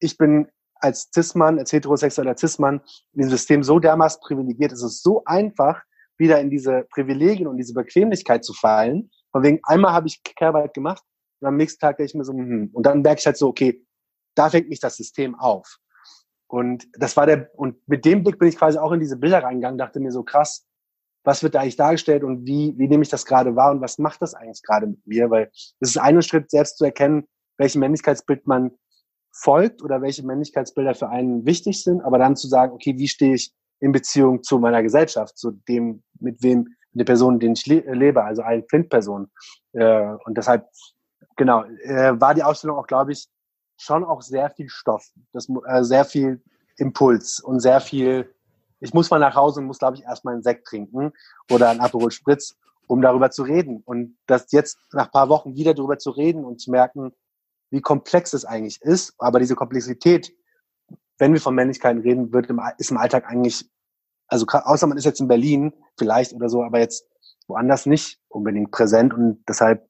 ich 0.00 0.18
bin 0.18 0.48
als 0.84 1.08
Cis-Mann, 1.12 1.58
als 1.58 1.72
heterosexueller 1.72 2.36
Cis-Mann 2.36 2.80
in 3.14 3.22
diesem 3.22 3.30
System 3.30 3.62
so 3.62 3.78
dermaßen 3.78 4.20
privilegiert, 4.20 4.72
es 4.72 4.82
ist 4.82 5.02
so 5.02 5.24
einfach, 5.24 5.82
wieder 6.16 6.40
in 6.40 6.50
diese 6.50 6.86
Privilegien 6.90 7.48
und 7.48 7.56
diese 7.56 7.74
Bequemlichkeit 7.74 8.44
zu 8.44 8.52
fallen. 8.52 9.10
Von 9.32 9.42
wegen, 9.42 9.58
einmal 9.64 9.92
habe 9.92 10.06
ich 10.06 10.22
Kehrarbeit 10.22 10.74
gemacht 10.74 11.02
und 11.40 11.48
am 11.48 11.56
nächsten 11.56 11.80
Tag 11.80 11.96
denke 11.96 12.10
ich 12.10 12.14
mir 12.14 12.24
so, 12.24 12.32
hm, 12.32 12.70
und 12.72 12.86
dann 12.86 13.02
merke 13.02 13.18
ich 13.18 13.26
halt 13.26 13.36
so, 13.36 13.48
okay, 13.48 13.84
da 14.36 14.50
fängt 14.50 14.68
mich 14.68 14.78
das 14.78 14.96
System 14.96 15.34
auf. 15.34 15.78
Und 16.46 16.86
das 16.92 17.16
war 17.16 17.26
der, 17.26 17.50
und 17.56 17.76
mit 17.88 18.04
dem 18.04 18.22
Blick 18.22 18.38
bin 18.38 18.48
ich 18.48 18.56
quasi 18.56 18.78
auch 18.78 18.92
in 18.92 19.00
diese 19.00 19.16
Bilder 19.16 19.42
reingegangen, 19.42 19.78
dachte 19.78 19.98
mir 19.98 20.12
so 20.12 20.22
krass, 20.22 20.66
was 21.24 21.42
wird 21.42 21.54
da 21.54 21.60
eigentlich 21.60 21.76
dargestellt 21.76 22.22
und 22.22 22.46
wie, 22.46 22.74
wie 22.76 22.86
nehme 22.86 23.02
ich 23.02 23.08
das 23.08 23.24
gerade 23.24 23.56
wahr 23.56 23.72
und 23.72 23.80
was 23.80 23.98
macht 23.98 24.20
das 24.22 24.34
eigentlich 24.34 24.62
gerade 24.62 24.86
mit 24.86 25.06
mir? 25.06 25.30
Weil 25.30 25.50
es 25.80 25.90
ist 25.90 25.98
ein 25.98 26.20
Schritt, 26.22 26.50
selbst 26.50 26.76
zu 26.76 26.84
erkennen, 26.84 27.26
welchem 27.56 27.80
Männlichkeitsbild 27.80 28.46
man 28.46 28.72
folgt 29.34 29.82
oder 29.82 30.00
welche 30.00 30.24
Männlichkeitsbilder 30.24 30.94
für 30.94 31.08
einen 31.08 31.44
wichtig 31.44 31.82
sind, 31.82 32.00
aber 32.02 32.18
dann 32.18 32.36
zu 32.36 32.46
sagen, 32.46 32.72
okay, 32.72 32.96
wie 32.96 33.08
stehe 33.08 33.34
ich 33.34 33.52
in 33.80 33.90
Beziehung 33.90 34.44
zu 34.44 34.60
meiner 34.60 34.82
Gesellschaft, 34.82 35.36
zu 35.36 35.50
dem, 35.68 36.02
mit 36.20 36.42
wem, 36.42 36.68
mit 36.92 37.00
der 37.00 37.04
Person, 37.04 37.40
den 37.40 37.52
ich 37.52 37.66
le 37.66 37.80
lebe, 37.92 38.22
also 38.22 38.42
eine 38.42 38.62
Flint-Person. 38.62 39.28
Äh, 39.72 40.14
und 40.24 40.38
deshalb, 40.38 40.68
genau, 41.36 41.64
äh, 41.82 42.18
war 42.18 42.34
die 42.34 42.44
Ausstellung 42.44 42.78
auch, 42.78 42.86
glaube 42.86 43.12
ich, 43.12 43.26
schon 43.76 44.04
auch 44.04 44.22
sehr 44.22 44.50
viel 44.50 44.68
Stoff, 44.68 45.04
das, 45.32 45.48
äh, 45.66 45.82
sehr 45.82 46.04
viel 46.04 46.40
Impuls 46.76 47.40
und 47.40 47.58
sehr 47.58 47.80
viel, 47.80 48.32
ich 48.78 48.94
muss 48.94 49.10
mal 49.10 49.18
nach 49.18 49.34
Hause 49.34 49.60
und 49.60 49.66
muss, 49.66 49.80
glaube 49.80 49.96
ich, 49.96 50.04
erstmal 50.04 50.34
einen 50.34 50.44
Sekt 50.44 50.68
trinken 50.68 51.12
oder 51.50 51.70
einen 51.70 51.80
Aperol 51.80 52.12
Spritz, 52.12 52.54
um 52.86 53.02
darüber 53.02 53.32
zu 53.32 53.42
reden. 53.42 53.82
Und 53.84 54.16
das 54.26 54.52
jetzt 54.52 54.78
nach 54.92 55.10
paar 55.10 55.28
Wochen 55.28 55.56
wieder 55.56 55.74
darüber 55.74 55.98
zu 55.98 56.10
reden 56.10 56.44
und 56.44 56.60
zu 56.60 56.70
merken, 56.70 57.12
wie 57.70 57.80
komplex 57.80 58.32
es 58.32 58.44
eigentlich 58.44 58.80
ist, 58.82 59.14
aber 59.18 59.40
diese 59.40 59.54
Komplexität, 59.54 60.32
wenn 61.18 61.32
wir 61.32 61.40
von 61.40 61.54
Männlichkeiten 61.54 62.02
reden, 62.02 62.32
wird 62.32 62.50
im, 62.50 62.60
ist 62.78 62.90
im 62.90 62.98
Alltag 62.98 63.26
eigentlich 63.26 63.68
also 64.28 64.46
außer 64.46 64.86
man 64.86 64.98
ist 64.98 65.04
jetzt 65.04 65.20
in 65.20 65.28
Berlin 65.28 65.72
vielleicht 65.96 66.32
oder 66.32 66.48
so, 66.48 66.62
aber 66.62 66.78
jetzt 66.78 67.06
woanders 67.46 67.86
nicht 67.86 68.20
unbedingt 68.28 68.70
präsent 68.70 69.14
und 69.14 69.42
deshalb 69.48 69.88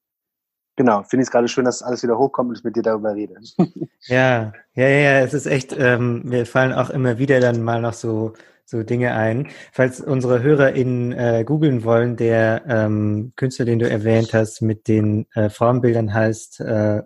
Genau, 0.76 1.04
finde 1.04 1.22
ich 1.22 1.28
es 1.28 1.30
gerade 1.30 1.46
schön, 1.46 1.66
dass 1.66 1.84
alles 1.84 2.02
wieder 2.02 2.18
hochkommt 2.18 2.48
und 2.48 2.58
ich 2.58 2.64
mit 2.64 2.74
dir 2.74 2.82
darüber 2.82 3.14
rede. 3.14 3.37
Ja, 4.06 4.52
ja, 4.74 4.88
ja, 4.88 5.20
es 5.20 5.32
ist 5.32 5.46
echt, 5.46 5.72
ähm, 5.78 6.22
mir 6.24 6.46
fallen 6.46 6.72
auch 6.72 6.90
immer 6.90 7.16
wieder 7.16 7.38
dann 7.38 7.62
mal 7.62 7.80
noch 7.80 7.92
so, 7.92 8.32
so 8.64 8.82
Dinge 8.82 9.14
ein. 9.14 9.48
Falls 9.72 10.00
unsere 10.00 10.42
HörerInnen 10.42 11.12
äh, 11.12 11.44
googeln 11.46 11.84
wollen, 11.84 12.16
der 12.16 12.64
ähm, 12.66 13.32
Künstler, 13.37 13.66
den 13.66 13.78
du 13.78 13.88
erwähnt 13.88 14.34
hast, 14.34 14.62
mit 14.62 14.88
den 14.88 15.26
äh, 15.34 15.48
Frauenbildern 15.48 16.12
heißt, 16.12 16.60
äh, 16.60 17.02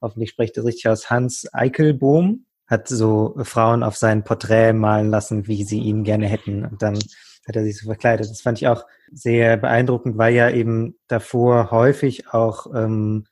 hoffentlich 0.00 0.30
spricht 0.30 0.56
das 0.56 0.64
richtig 0.64 0.88
aus, 0.88 1.10
Hans 1.10 1.46
Eichelbohm 1.52 2.46
hat 2.66 2.88
so 2.88 3.34
Frauen 3.42 3.82
auf 3.82 3.96
sein 3.96 4.24
Porträt 4.24 4.72
malen 4.72 5.10
lassen, 5.10 5.46
wie 5.46 5.62
sie 5.64 5.78
ihn 5.78 6.02
gerne 6.02 6.26
hätten. 6.26 6.64
Und 6.64 6.82
dann 6.82 6.98
hat 7.46 7.54
er 7.54 7.62
sich 7.62 7.78
so 7.78 7.86
verkleidet. 7.86 8.28
Das 8.28 8.40
fand 8.40 8.58
ich 8.58 8.66
auch 8.66 8.84
sehr 9.12 9.56
beeindruckend, 9.56 10.18
weil 10.18 10.34
ja 10.34 10.50
eben 10.50 10.96
davor 11.06 11.70
häufig 11.70 12.28
auch 12.28 12.66
ähm, 12.74 13.26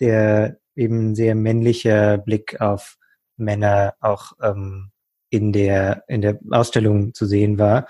der 0.00 0.58
eben 0.76 1.14
sehr 1.14 1.34
männliche 1.34 2.22
Blick 2.24 2.60
auf 2.60 2.98
Männer 3.36 3.94
auch 4.00 4.32
ähm, 4.42 4.90
in 5.30 5.52
der 5.52 6.04
in 6.08 6.20
der 6.20 6.38
Ausstellung 6.50 7.14
zu 7.14 7.26
sehen 7.26 7.58
war. 7.58 7.88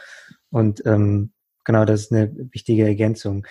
Und 0.50 0.84
ähm, 0.87 1.32
genau, 1.64 1.84
das 1.84 2.02
ist 2.02 2.12
eine 2.12 2.32
wichtige 2.52 2.84
Ergänzung. 2.84 3.46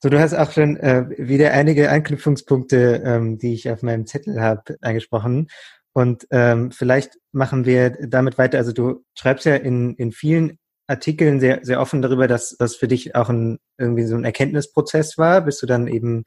So, 0.00 0.10
du 0.10 0.20
hast 0.20 0.32
auch 0.32 0.52
schon 0.52 0.76
äh, 0.76 1.06
wieder 1.18 1.52
einige 1.52 1.90
Anknüpfungspunkte, 1.90 3.02
ähm, 3.04 3.38
die 3.38 3.54
ich 3.54 3.68
auf 3.68 3.82
meinem 3.82 4.06
Zettel 4.06 4.40
habe, 4.40 4.76
angesprochen. 4.80 5.48
Und 5.92 6.24
ähm, 6.30 6.70
vielleicht 6.70 7.18
machen 7.32 7.64
wir 7.64 7.90
damit 8.06 8.38
weiter. 8.38 8.58
Also 8.58 8.72
du 8.72 9.04
schreibst 9.14 9.44
ja 9.44 9.56
in, 9.56 9.96
in 9.96 10.12
vielen 10.12 10.58
Artikeln 10.86 11.40
sehr, 11.40 11.64
sehr 11.64 11.80
offen 11.80 12.00
darüber, 12.00 12.28
dass 12.28 12.56
das 12.56 12.76
für 12.76 12.86
dich 12.86 13.16
auch 13.16 13.28
ein, 13.28 13.58
irgendwie 13.76 14.04
so 14.04 14.14
ein 14.14 14.24
Erkenntnisprozess 14.24 15.18
war, 15.18 15.40
bis 15.40 15.58
du 15.58 15.66
dann 15.66 15.88
eben, 15.88 16.22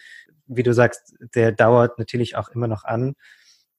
wie 0.48 0.64
du 0.64 0.74
sagst, 0.74 1.16
der 1.34 1.54
dauert 1.54 1.98
natürlich 1.98 2.36
auch 2.36 2.50
immer 2.50 2.68
noch 2.68 2.84
an. 2.84 3.14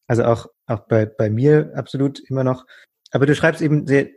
Also 0.06 0.24
auch, 0.24 0.46
auch 0.66 0.80
bei, 0.88 1.04
bei 1.04 1.28
mir 1.28 1.72
absolut 1.74 2.18
immer 2.30 2.44
noch. 2.44 2.64
Aber 3.10 3.26
du 3.26 3.34
schreibst 3.34 3.60
eben 3.60 3.86
sehr 3.86 4.08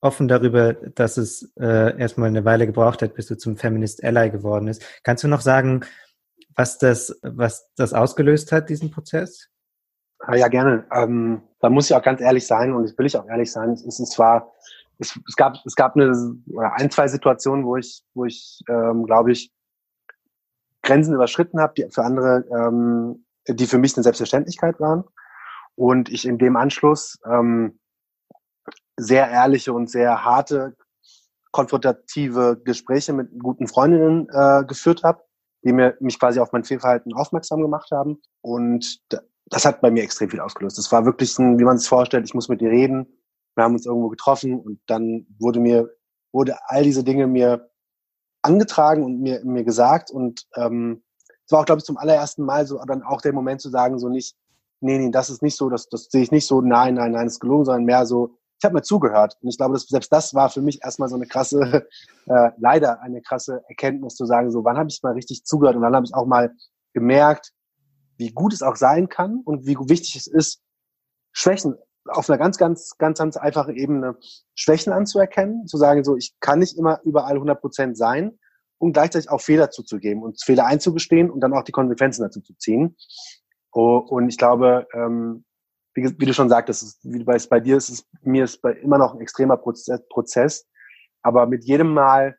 offen 0.00 0.28
darüber, 0.28 0.74
dass 0.74 1.16
es 1.16 1.52
äh, 1.58 1.98
erstmal 1.98 2.28
eine 2.28 2.44
Weile 2.44 2.66
gebraucht 2.66 3.02
hat, 3.02 3.14
bis 3.14 3.26
du 3.26 3.36
zum 3.36 3.56
Feminist 3.56 4.04
Ally 4.04 4.30
geworden 4.30 4.68
ist. 4.68 4.82
Kannst 5.02 5.24
du 5.24 5.28
noch 5.28 5.40
sagen, 5.40 5.80
was 6.54 6.78
das, 6.78 7.18
was 7.22 7.72
das 7.76 7.92
ausgelöst 7.92 8.52
hat, 8.52 8.68
diesen 8.68 8.90
Prozess? 8.90 9.48
Ah, 10.20 10.34
ja, 10.34 10.48
gerne. 10.48 10.84
Ähm, 10.92 11.42
da 11.60 11.70
muss 11.70 11.90
ich 11.90 11.96
auch 11.96 12.02
ganz 12.02 12.20
ehrlich 12.20 12.46
sein 12.46 12.72
und 12.72 12.84
das 12.84 12.98
will 12.98 13.06
ich 13.06 13.16
auch 13.16 13.26
ehrlich 13.28 13.50
sein. 13.50 13.70
Es 13.70 13.84
ist 13.84 14.12
zwar, 14.12 14.52
es, 14.98 15.18
es 15.26 15.36
gab, 15.36 15.56
es 15.64 15.74
gab 15.74 15.96
eine 15.96 16.12
oder 16.52 16.72
ein, 16.74 16.90
zwei 16.90 17.08
Situationen, 17.08 17.64
wo 17.64 17.76
ich, 17.76 18.02
wo 18.14 18.24
ich, 18.24 18.60
ähm, 18.68 19.04
glaube 19.04 19.32
ich, 19.32 19.52
Grenzen 20.82 21.14
überschritten 21.14 21.60
habe, 21.60 21.74
die 21.76 21.88
für 21.90 22.04
andere, 22.04 22.44
ähm, 22.50 23.24
die 23.48 23.66
für 23.66 23.78
mich 23.78 23.96
eine 23.96 24.04
Selbstverständlichkeit 24.04 24.80
waren. 24.80 25.04
Und 25.74 26.08
ich 26.08 26.26
in 26.26 26.38
dem 26.38 26.56
Anschluss 26.56 27.18
ähm, 27.24 27.78
sehr 28.98 29.30
ehrliche 29.30 29.72
und 29.72 29.90
sehr 29.90 30.24
harte, 30.24 30.76
konfrontative 31.52 32.60
Gespräche 32.64 33.12
mit 33.12 33.38
guten 33.38 33.68
Freundinnen 33.68 34.28
äh, 34.30 34.64
geführt 34.64 35.02
habe, 35.02 35.22
die 35.64 35.72
mir 35.72 35.96
mich 36.00 36.18
quasi 36.18 36.40
auf 36.40 36.52
mein 36.52 36.64
Fehlverhalten 36.64 37.14
aufmerksam 37.14 37.62
gemacht 37.62 37.90
haben. 37.90 38.20
Und 38.42 39.00
das 39.46 39.64
hat 39.64 39.80
bei 39.80 39.90
mir 39.90 40.02
extrem 40.02 40.30
viel 40.30 40.40
ausgelöst. 40.40 40.76
Das 40.76 40.92
war 40.92 41.06
wirklich 41.06 41.38
ein, 41.38 41.58
wie 41.58 41.64
man 41.64 41.76
es 41.76 41.88
vorstellt, 41.88 42.26
ich 42.26 42.34
muss 42.34 42.48
mit 42.48 42.60
dir 42.60 42.70
reden. 42.70 43.06
Wir 43.54 43.64
haben 43.64 43.74
uns 43.74 43.86
irgendwo 43.86 44.08
getroffen 44.08 44.58
und 44.58 44.80
dann 44.86 45.26
wurde 45.38 45.60
mir, 45.60 45.90
wurde 46.32 46.56
all 46.66 46.82
diese 46.82 47.02
Dinge 47.02 47.26
mir 47.26 47.70
angetragen 48.42 49.04
und 49.04 49.20
mir, 49.20 49.44
mir 49.44 49.64
gesagt. 49.64 50.10
Und 50.10 50.46
ähm, 50.54 51.02
es 51.44 51.52
war 51.52 51.60
auch, 51.60 51.64
glaube 51.64 51.78
ich, 51.78 51.84
zum 51.84 51.96
allerersten 51.96 52.44
Mal 52.44 52.66
so 52.66 52.80
dann 52.86 53.02
auch 53.02 53.20
der 53.20 53.32
Moment 53.32 53.60
zu 53.60 53.70
sagen, 53.70 53.98
so 53.98 54.08
nicht, 54.08 54.36
nee, 54.80 54.98
nee, 54.98 55.10
das 55.10 55.30
ist 55.30 55.42
nicht 55.42 55.56
so, 55.56 55.70
das, 55.70 55.88
das 55.88 56.08
sehe 56.10 56.22
ich 56.22 56.30
nicht 56.30 56.46
so, 56.46 56.60
nein, 56.60 56.94
nein, 56.94 57.12
nein, 57.12 57.26
ist 57.26 57.40
gelogen, 57.40 57.64
sondern 57.64 57.84
mehr 57.84 58.06
so, 58.06 58.38
ich 58.58 58.64
habe 58.64 58.74
mir 58.74 58.82
zugehört. 58.82 59.36
Und 59.40 59.48
ich 59.48 59.56
glaube, 59.56 59.74
dass 59.74 59.84
selbst 59.84 60.12
das 60.12 60.34
war 60.34 60.50
für 60.50 60.60
mich 60.60 60.82
erstmal 60.82 61.08
so 61.08 61.16
eine 61.16 61.26
krasse, 61.26 61.86
äh, 62.26 62.50
leider 62.58 63.00
eine 63.00 63.22
krasse 63.22 63.62
Erkenntnis 63.68 64.16
zu 64.16 64.26
sagen, 64.26 64.50
so 64.50 64.64
wann 64.64 64.76
habe 64.76 64.88
ich 64.88 65.02
mal 65.02 65.12
richtig 65.12 65.44
zugehört 65.44 65.76
und 65.76 65.82
dann 65.82 65.94
habe 65.94 66.06
ich 66.06 66.14
auch 66.14 66.26
mal 66.26 66.52
gemerkt, 66.92 67.52
wie 68.16 68.32
gut 68.32 68.52
es 68.52 68.62
auch 68.62 68.76
sein 68.76 69.08
kann 69.08 69.42
und 69.44 69.66
wie 69.66 69.76
wichtig 69.76 70.16
es 70.16 70.26
ist, 70.26 70.60
Schwächen 71.32 71.76
auf 72.06 72.28
einer 72.28 72.38
ganz, 72.38 72.58
ganz, 72.58 72.96
ganz, 72.98 73.18
ganz 73.18 73.36
einfachen 73.36 73.76
Ebene 73.76 74.16
Schwächen 74.54 74.92
anzuerkennen, 74.92 75.66
zu 75.66 75.76
sagen, 75.76 76.02
so, 76.04 76.16
ich 76.16 76.34
kann 76.40 76.58
nicht 76.58 76.76
immer 76.76 77.00
überall 77.04 77.34
100 77.34 77.60
Prozent 77.60 77.98
sein 77.98 78.38
und 78.78 78.94
gleichzeitig 78.94 79.30
auch 79.30 79.40
Fehler 79.40 79.70
zuzugeben 79.70 80.22
und 80.22 80.42
Fehler 80.42 80.66
einzugestehen 80.66 81.30
und 81.30 81.40
dann 81.40 81.52
auch 81.52 81.64
die 81.64 81.72
Konsequenzen 81.72 82.22
dazu 82.22 82.40
zu 82.40 82.54
ziehen. 82.54 82.96
Und 83.70 84.28
ich 84.28 84.38
glaube, 84.38 84.88
ähm, 84.94 85.44
wie, 85.98 86.20
wie 86.20 86.26
du 86.26 86.34
schon 86.34 86.48
sagtest, 86.48 86.98
wie 87.02 87.24
bei, 87.24 87.36
bei 87.50 87.60
dir 87.60 87.76
ist 87.76 87.88
es, 87.88 88.06
mir 88.22 88.44
ist 88.44 88.62
bei 88.62 88.72
immer 88.72 88.98
noch 88.98 89.14
ein 89.14 89.20
extremer 89.20 89.56
Prozess, 89.56 90.66
aber 91.22 91.46
mit 91.46 91.64
jedem 91.64 91.92
Mal, 91.92 92.36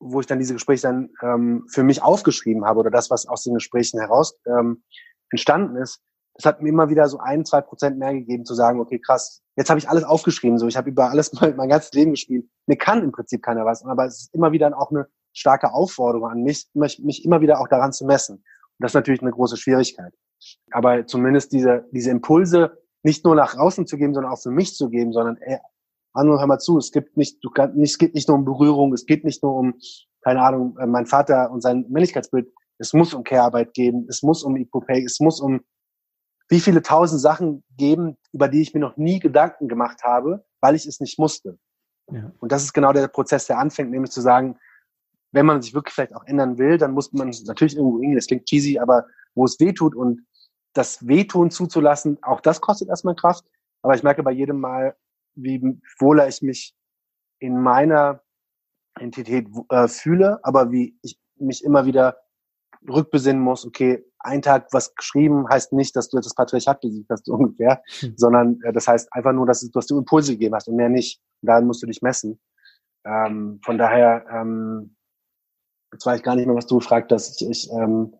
wo 0.00 0.20
ich 0.20 0.26
dann 0.26 0.38
diese 0.38 0.54
Gespräche 0.54 0.82
dann 0.82 1.10
ähm, 1.22 1.66
für 1.68 1.82
mich 1.82 2.02
aufgeschrieben 2.02 2.64
habe 2.64 2.80
oder 2.80 2.90
das, 2.90 3.10
was 3.10 3.26
aus 3.26 3.42
den 3.42 3.54
Gesprächen 3.54 4.00
heraus 4.00 4.36
ähm, 4.46 4.82
entstanden 5.30 5.76
ist, 5.76 6.02
das 6.34 6.46
hat 6.46 6.62
mir 6.62 6.68
immer 6.68 6.88
wieder 6.88 7.08
so 7.08 7.18
ein, 7.18 7.44
zwei 7.44 7.60
Prozent 7.60 7.98
mehr 7.98 8.12
gegeben, 8.12 8.44
zu 8.44 8.54
sagen, 8.54 8.80
okay, 8.80 8.98
krass, 8.98 9.42
jetzt 9.56 9.70
habe 9.70 9.78
ich 9.78 9.88
alles 9.88 10.04
aufgeschrieben, 10.04 10.58
so 10.58 10.66
ich 10.66 10.76
habe 10.76 10.90
über 10.90 11.10
alles 11.10 11.32
mein, 11.40 11.56
mein 11.56 11.68
ganzes 11.68 11.92
Leben 11.92 12.12
gespielt. 12.12 12.48
Mir 12.66 12.76
kann 12.76 13.02
im 13.02 13.12
Prinzip 13.12 13.42
keiner 13.42 13.64
was, 13.64 13.84
aber 13.84 14.06
es 14.06 14.22
ist 14.22 14.34
immer 14.34 14.52
wieder 14.52 14.76
auch 14.76 14.90
eine 14.90 15.06
starke 15.32 15.72
Aufforderung 15.72 16.28
an 16.28 16.42
mich, 16.42 16.68
mich 16.74 17.24
immer 17.24 17.40
wieder 17.40 17.60
auch 17.60 17.68
daran 17.68 17.92
zu 17.92 18.04
messen. 18.04 18.44
Das 18.78 18.90
ist 18.90 18.94
natürlich 18.94 19.22
eine 19.22 19.30
große 19.30 19.56
Schwierigkeit. 19.56 20.12
Aber 20.70 21.06
zumindest 21.06 21.52
diese, 21.52 21.86
diese 21.92 22.10
Impulse 22.10 22.78
nicht 23.02 23.24
nur 23.24 23.34
nach 23.34 23.56
außen 23.56 23.86
zu 23.86 23.96
geben, 23.96 24.14
sondern 24.14 24.32
auch 24.32 24.40
für 24.40 24.50
mich 24.50 24.74
zu 24.74 24.88
geben, 24.88 25.12
sondern 25.12 25.36
ey, 25.38 25.58
Hanno, 26.14 26.38
hör 26.38 26.46
mal 26.46 26.58
zu, 26.58 26.78
es 26.78 26.92
gibt 26.92 27.16
nicht, 27.16 27.42
du 27.42 27.50
kannst, 27.50 27.76
es 27.76 27.98
geht 27.98 28.14
nicht 28.14 28.28
nur 28.28 28.36
um 28.36 28.44
Berührung, 28.44 28.92
es 28.92 29.04
geht 29.04 29.24
nicht 29.24 29.42
nur 29.42 29.54
um, 29.56 29.74
keine 30.22 30.42
Ahnung, 30.42 30.76
äh, 30.78 30.86
mein 30.86 31.06
Vater 31.06 31.50
und 31.50 31.60
sein 31.60 31.86
Männlichkeitsbild, 31.88 32.48
es 32.78 32.92
muss 32.92 33.14
um 33.14 33.24
Care-Arbeit 33.24 33.74
gehen, 33.74 34.06
es 34.08 34.22
muss 34.22 34.42
um 34.42 34.56
Equal 34.56 34.84
es 35.04 35.20
muss 35.20 35.40
um 35.40 35.60
wie 36.48 36.60
viele 36.60 36.82
tausend 36.82 37.20
Sachen 37.20 37.64
geben, 37.76 38.16
über 38.32 38.48
die 38.48 38.60
ich 38.60 38.74
mir 38.74 38.80
noch 38.80 38.96
nie 38.96 39.18
Gedanken 39.18 39.66
gemacht 39.66 40.02
habe, 40.02 40.44
weil 40.60 40.74
ich 40.74 40.86
es 40.86 41.00
nicht 41.00 41.18
musste. 41.18 41.58
Ja. 42.10 42.32
Und 42.38 42.52
das 42.52 42.62
ist 42.62 42.74
genau 42.74 42.92
der 42.92 43.08
Prozess, 43.08 43.46
der 43.46 43.58
anfängt, 43.58 43.90
nämlich 43.90 44.10
zu 44.10 44.20
sagen, 44.20 44.58
wenn 45.34 45.46
man 45.46 45.60
sich 45.60 45.74
wirklich 45.74 45.94
vielleicht 45.94 46.14
auch 46.14 46.24
ändern 46.24 46.58
will, 46.58 46.78
dann 46.78 46.92
muss 46.92 47.12
man 47.12 47.28
natürlich 47.44 47.76
irgendwo 47.76 47.98
hingehen, 47.98 48.16
das 48.16 48.28
klingt 48.28 48.46
cheesy, 48.46 48.78
aber 48.78 49.04
wo 49.34 49.44
es 49.44 49.58
weh 49.58 49.72
tut 49.72 49.96
und 49.96 50.24
das 50.74 51.06
Wehtun 51.06 51.50
zuzulassen, 51.50 52.18
auch 52.22 52.40
das 52.40 52.60
kostet 52.60 52.88
erstmal 52.88 53.16
Kraft. 53.16 53.44
Aber 53.82 53.94
ich 53.94 54.02
merke 54.02 54.22
bei 54.22 54.30
jedem 54.30 54.60
Mal, 54.60 54.96
wie 55.34 55.60
wohler 55.98 56.28
ich 56.28 56.40
mich 56.40 56.74
in 57.40 57.60
meiner 57.60 58.22
Entität 58.98 59.48
äh, 59.70 59.88
fühle, 59.88 60.38
aber 60.44 60.70
wie 60.70 60.96
ich 61.02 61.18
mich 61.36 61.64
immer 61.64 61.84
wieder 61.84 62.16
rückbesinnen 62.88 63.42
muss, 63.42 63.66
okay, 63.66 64.04
ein 64.20 64.40
Tag 64.40 64.68
was 64.72 64.94
geschrieben 64.94 65.48
heißt 65.48 65.72
nicht, 65.72 65.96
dass 65.96 66.08
du 66.08 66.16
jetzt 66.16 66.26
das 66.26 66.34
Patriarchat 66.34 66.80
besiegt 66.80 67.10
hast, 67.10 67.28
ungefähr, 67.28 67.82
hm. 68.00 68.14
sondern 68.16 68.60
äh, 68.62 68.72
das 68.72 68.86
heißt 68.86 69.12
einfach 69.12 69.32
nur, 69.32 69.46
dass 69.46 69.60
du, 69.60 69.68
dass 69.70 69.86
du 69.86 69.98
Impulse 69.98 70.32
gegeben 70.32 70.54
hast 70.54 70.68
und 70.68 70.76
mehr 70.76 70.88
nicht. 70.88 71.20
Und 71.42 71.48
daran 71.48 71.66
musst 71.66 71.82
du 71.82 71.86
dich 71.86 72.02
messen. 72.02 72.40
Ähm, 73.04 73.60
von 73.64 73.78
daher, 73.78 74.24
ähm, 74.30 74.96
jetzt 75.94 76.04
weiß 76.04 76.18
ich 76.18 76.22
gar 76.22 76.36
nicht 76.36 76.46
mehr, 76.46 76.56
was 76.56 76.66
du 76.66 76.78
gefragt 76.78 77.10
hast. 77.12 77.40
Ich, 77.40 77.48
ich 77.48 77.70
ähm, 77.70 78.14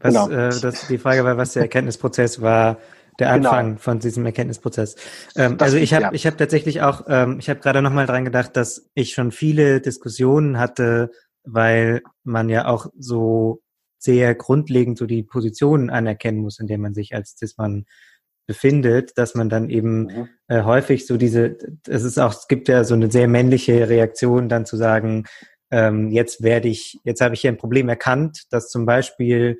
was, 0.00 0.12
genau. 0.12 0.28
äh, 0.28 0.60
das, 0.60 0.86
die 0.88 0.98
Frage 0.98 1.24
war, 1.24 1.36
was 1.36 1.54
der 1.54 1.62
Erkenntnisprozess 1.62 2.42
war, 2.42 2.78
der 3.18 3.32
genau. 3.32 3.50
Anfang 3.50 3.66
genau. 3.66 3.80
von 3.80 3.98
diesem 4.00 4.26
Erkenntnisprozess. 4.26 4.96
Ähm, 5.36 5.56
also 5.60 5.76
ich 5.76 5.94
habe 5.94 6.04
ja. 6.04 6.12
ich 6.12 6.26
habe 6.26 6.36
tatsächlich 6.36 6.82
auch, 6.82 7.04
ähm, 7.08 7.38
ich 7.38 7.48
habe 7.48 7.60
gerade 7.60 7.80
nochmal 7.80 8.06
dran 8.06 8.24
gedacht, 8.24 8.56
dass 8.56 8.90
ich 8.94 9.12
schon 9.14 9.30
viele 9.30 9.80
Diskussionen 9.80 10.58
hatte, 10.58 11.10
weil 11.44 12.02
man 12.24 12.48
ja 12.48 12.66
auch 12.66 12.86
so 12.98 13.62
sehr 13.98 14.34
grundlegend 14.34 14.98
so 14.98 15.06
die 15.06 15.22
Positionen 15.22 15.88
anerkennen 15.88 16.38
muss, 16.38 16.58
in 16.58 16.66
der 16.66 16.78
man 16.78 16.92
sich 16.92 17.14
als 17.14 17.36
Cis-Mann 17.38 17.86
befindet, 18.46 19.16
dass 19.16 19.34
man 19.34 19.48
dann 19.48 19.70
eben 19.70 20.02
mhm. 20.02 20.28
äh, 20.48 20.62
häufig 20.64 21.06
so 21.06 21.16
diese, 21.16 21.56
es 21.88 22.02
ist 22.02 22.18
auch, 22.18 22.32
es 22.32 22.46
gibt 22.46 22.68
ja 22.68 22.84
so 22.84 22.94
eine 22.94 23.10
sehr 23.10 23.28
männliche 23.28 23.88
Reaktion, 23.88 24.50
dann 24.50 24.66
zu 24.66 24.76
sagen, 24.76 25.24
ähm, 25.74 26.12
jetzt 26.12 26.40
werde 26.40 26.68
ich, 26.68 27.00
jetzt 27.02 27.20
habe 27.20 27.34
ich 27.34 27.40
hier 27.40 27.50
ein 27.50 27.56
Problem 27.56 27.88
erkannt, 27.88 28.44
dass 28.50 28.68
zum 28.68 28.86
Beispiel, 28.86 29.58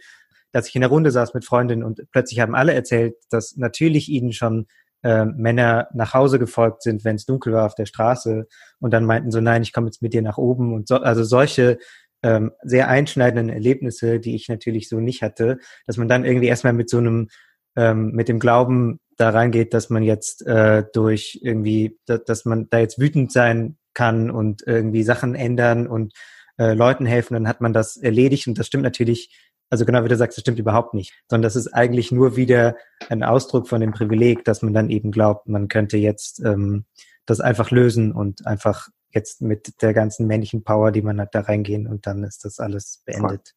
dass 0.52 0.68
ich 0.68 0.76
in 0.76 0.82
der 0.82 0.90
Runde 0.90 1.10
saß 1.10 1.34
mit 1.34 1.44
Freundinnen 1.44 1.82
und 1.82 2.02
plötzlich 2.12 2.38
haben 2.38 2.54
alle 2.54 2.72
erzählt, 2.72 3.16
dass 3.30 3.56
natürlich 3.56 4.08
ihnen 4.08 4.32
schon 4.32 4.66
äh, 5.02 5.24
Männer 5.24 5.88
nach 5.92 6.14
Hause 6.14 6.38
gefolgt 6.38 6.82
sind, 6.82 7.04
wenn 7.04 7.16
es 7.16 7.26
dunkel 7.26 7.52
war 7.52 7.66
auf 7.66 7.74
der 7.74 7.86
Straße. 7.86 8.46
Und 8.78 8.92
dann 8.92 9.06
meinten 9.06 9.32
so, 9.32 9.40
nein, 9.40 9.62
ich 9.62 9.72
komme 9.72 9.88
jetzt 9.88 10.02
mit 10.02 10.14
dir 10.14 10.22
nach 10.22 10.38
oben. 10.38 10.72
Und 10.72 10.86
so, 10.86 10.98
also 10.98 11.24
solche 11.24 11.78
ähm, 12.22 12.52
sehr 12.62 12.86
einschneidenden 12.86 13.48
Erlebnisse, 13.48 14.20
die 14.20 14.36
ich 14.36 14.48
natürlich 14.48 14.88
so 14.88 15.00
nicht 15.00 15.22
hatte, 15.22 15.58
dass 15.84 15.96
man 15.96 16.06
dann 16.06 16.24
irgendwie 16.24 16.46
erstmal 16.46 16.74
mit 16.74 16.88
so 16.88 16.98
einem, 16.98 17.28
ähm, 17.74 18.12
mit 18.12 18.28
dem 18.28 18.38
Glauben 18.38 19.00
da 19.16 19.30
reingeht, 19.30 19.74
dass 19.74 19.90
man 19.90 20.04
jetzt 20.04 20.46
äh, 20.46 20.84
durch 20.92 21.40
irgendwie, 21.42 21.98
dass, 22.06 22.22
dass 22.22 22.44
man 22.44 22.68
da 22.70 22.78
jetzt 22.78 23.00
wütend 23.00 23.32
sein 23.32 23.78
kann 23.94 24.30
und 24.30 24.62
irgendwie 24.66 25.02
Sachen 25.02 25.34
ändern 25.34 25.86
und 25.86 26.12
äh, 26.58 26.74
Leuten 26.74 27.06
helfen, 27.06 27.34
dann 27.34 27.48
hat 27.48 27.60
man 27.60 27.72
das 27.72 27.96
erledigt 27.96 28.46
und 28.46 28.58
das 28.58 28.66
stimmt 28.66 28.84
natürlich, 28.84 29.36
also 29.70 29.84
genau 29.84 30.04
wie 30.04 30.08
du 30.08 30.16
sagst, 30.16 30.36
das 30.36 30.42
stimmt 30.42 30.58
überhaupt 30.58 30.94
nicht, 30.94 31.12
sondern 31.28 31.42
das 31.42 31.56
ist 31.56 31.68
eigentlich 31.68 32.12
nur 32.12 32.36
wieder 32.36 32.76
ein 33.08 33.22
Ausdruck 33.22 33.68
von 33.68 33.80
dem 33.80 33.92
Privileg, 33.92 34.44
dass 34.44 34.62
man 34.62 34.74
dann 34.74 34.90
eben 34.90 35.10
glaubt, 35.10 35.48
man 35.48 35.68
könnte 35.68 35.96
jetzt 35.96 36.40
ähm, 36.40 36.84
das 37.26 37.40
einfach 37.40 37.70
lösen 37.70 38.12
und 38.12 38.46
einfach 38.46 38.88
jetzt 39.10 39.40
mit 39.40 39.80
der 39.82 39.94
ganzen 39.94 40.26
männlichen 40.26 40.64
Power, 40.64 40.90
die 40.90 41.02
man 41.02 41.20
hat, 41.20 41.34
da 41.34 41.40
reingehen 41.40 41.86
und 41.86 42.06
dann 42.06 42.24
ist 42.24 42.44
das 42.44 42.58
alles 42.58 43.02
beendet. 43.04 43.54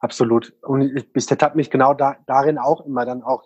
Absolut. 0.00 0.52
Und 0.62 0.82
ich, 0.82 1.08
ich 1.14 1.30
ertappe 1.30 1.56
mich 1.56 1.70
genau 1.70 1.94
da, 1.94 2.16
darin 2.26 2.58
auch 2.58 2.84
immer 2.84 3.06
dann 3.06 3.22
auch 3.22 3.44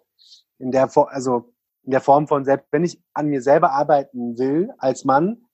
in 0.59 0.73
der, 0.73 0.91
also 0.95 1.53
in 1.85 1.93
der 1.93 2.01
Form 2.01 2.27
von 2.27 2.45
selbst, 2.45 2.67
wenn 2.71 2.85
ich 2.85 3.01
an 3.15 3.27
mir 3.27 3.43
selber 3.43 3.73
arbeiten 3.73 4.39
will 4.39 4.71
als 4.79 5.05
Mann, 5.05 5.45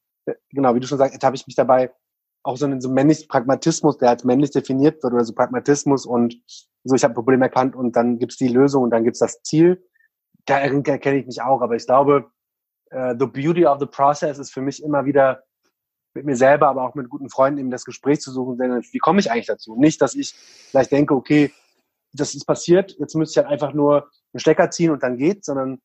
genau, 0.51 0.75
wie 0.75 0.81
du 0.81 0.87
schon 0.87 0.99
sagst, 0.99 1.15
ertappe 1.15 1.37
ich 1.37 1.47
mich 1.47 1.57
dabei 1.57 1.93
auch 2.43 2.57
so 2.57 2.65
einen 2.65 2.81
so 2.81 2.89
männlichen 2.89 3.29
Pragmatismus, 3.29 3.99
der 3.99 4.11
als 4.11 4.25
männlich 4.25 4.53
definiert 4.53 5.03
wird 5.03 5.13
oder 5.13 5.25
so 5.25 5.35
Pragmatismus 5.35 6.07
und 6.07 6.41
so, 6.85 6.95
ich 6.95 7.03
habe 7.03 7.13
ein 7.13 7.17
Problem 7.17 7.43
erkannt 7.43 7.75
und 7.75 7.97
dann 7.97 8.19
gibt's 8.19 8.37
die 8.37 8.49
Lösung 8.49 8.85
und 8.85 8.91
dann 8.91 9.03
gibt's 9.03 9.19
das 9.19 9.43
Ziel. 9.43 9.85
Da 10.45 10.61
erkenne 10.61 11.19
ich 11.19 11.27
mich 11.27 11.43
auch, 11.43 11.61
aber 11.61 11.75
ich 11.75 11.87
glaube, 11.87 12.31
uh, 12.95 13.15
the 13.19 13.27
beauty 13.27 13.67
of 13.67 13.81
the 13.81 13.87
process 13.87 14.39
ist 14.39 14.53
für 14.53 14.61
mich 14.61 14.81
immer 14.83 15.05
wieder 15.05 15.43
mit 16.15 16.25
mir 16.25 16.37
selber, 16.37 16.69
aber 16.69 16.85
auch 16.85 16.95
mit 16.95 17.11
guten 17.11 17.29
Freunden 17.29 17.59
eben 17.59 17.71
das 17.71 17.85
Gespräch 17.85 18.21
zu 18.21 18.31
suchen, 18.31 18.57
denn 18.59 18.81
wie 18.93 18.99
komme 18.99 19.19
ich 19.19 19.31
eigentlich 19.31 19.47
dazu? 19.47 19.75
Nicht, 19.77 20.01
dass 20.01 20.15
ich 20.15 20.35
vielleicht 20.71 20.93
denke, 20.93 21.15
okay, 21.15 21.53
das 22.13 22.35
ist 22.35 22.47
passiert, 22.47 22.97
jetzt 22.99 23.15
müsste 23.15 23.33
ich 23.41 23.45
halt 23.45 23.53
einfach 23.53 23.75
nur 23.75 24.09
einen 24.33 24.41
Stecker 24.41 24.71
ziehen 24.71 24.93
und 24.93 25.03
dann 25.03 25.19
geht, 25.19 25.45
sondern 25.45 25.81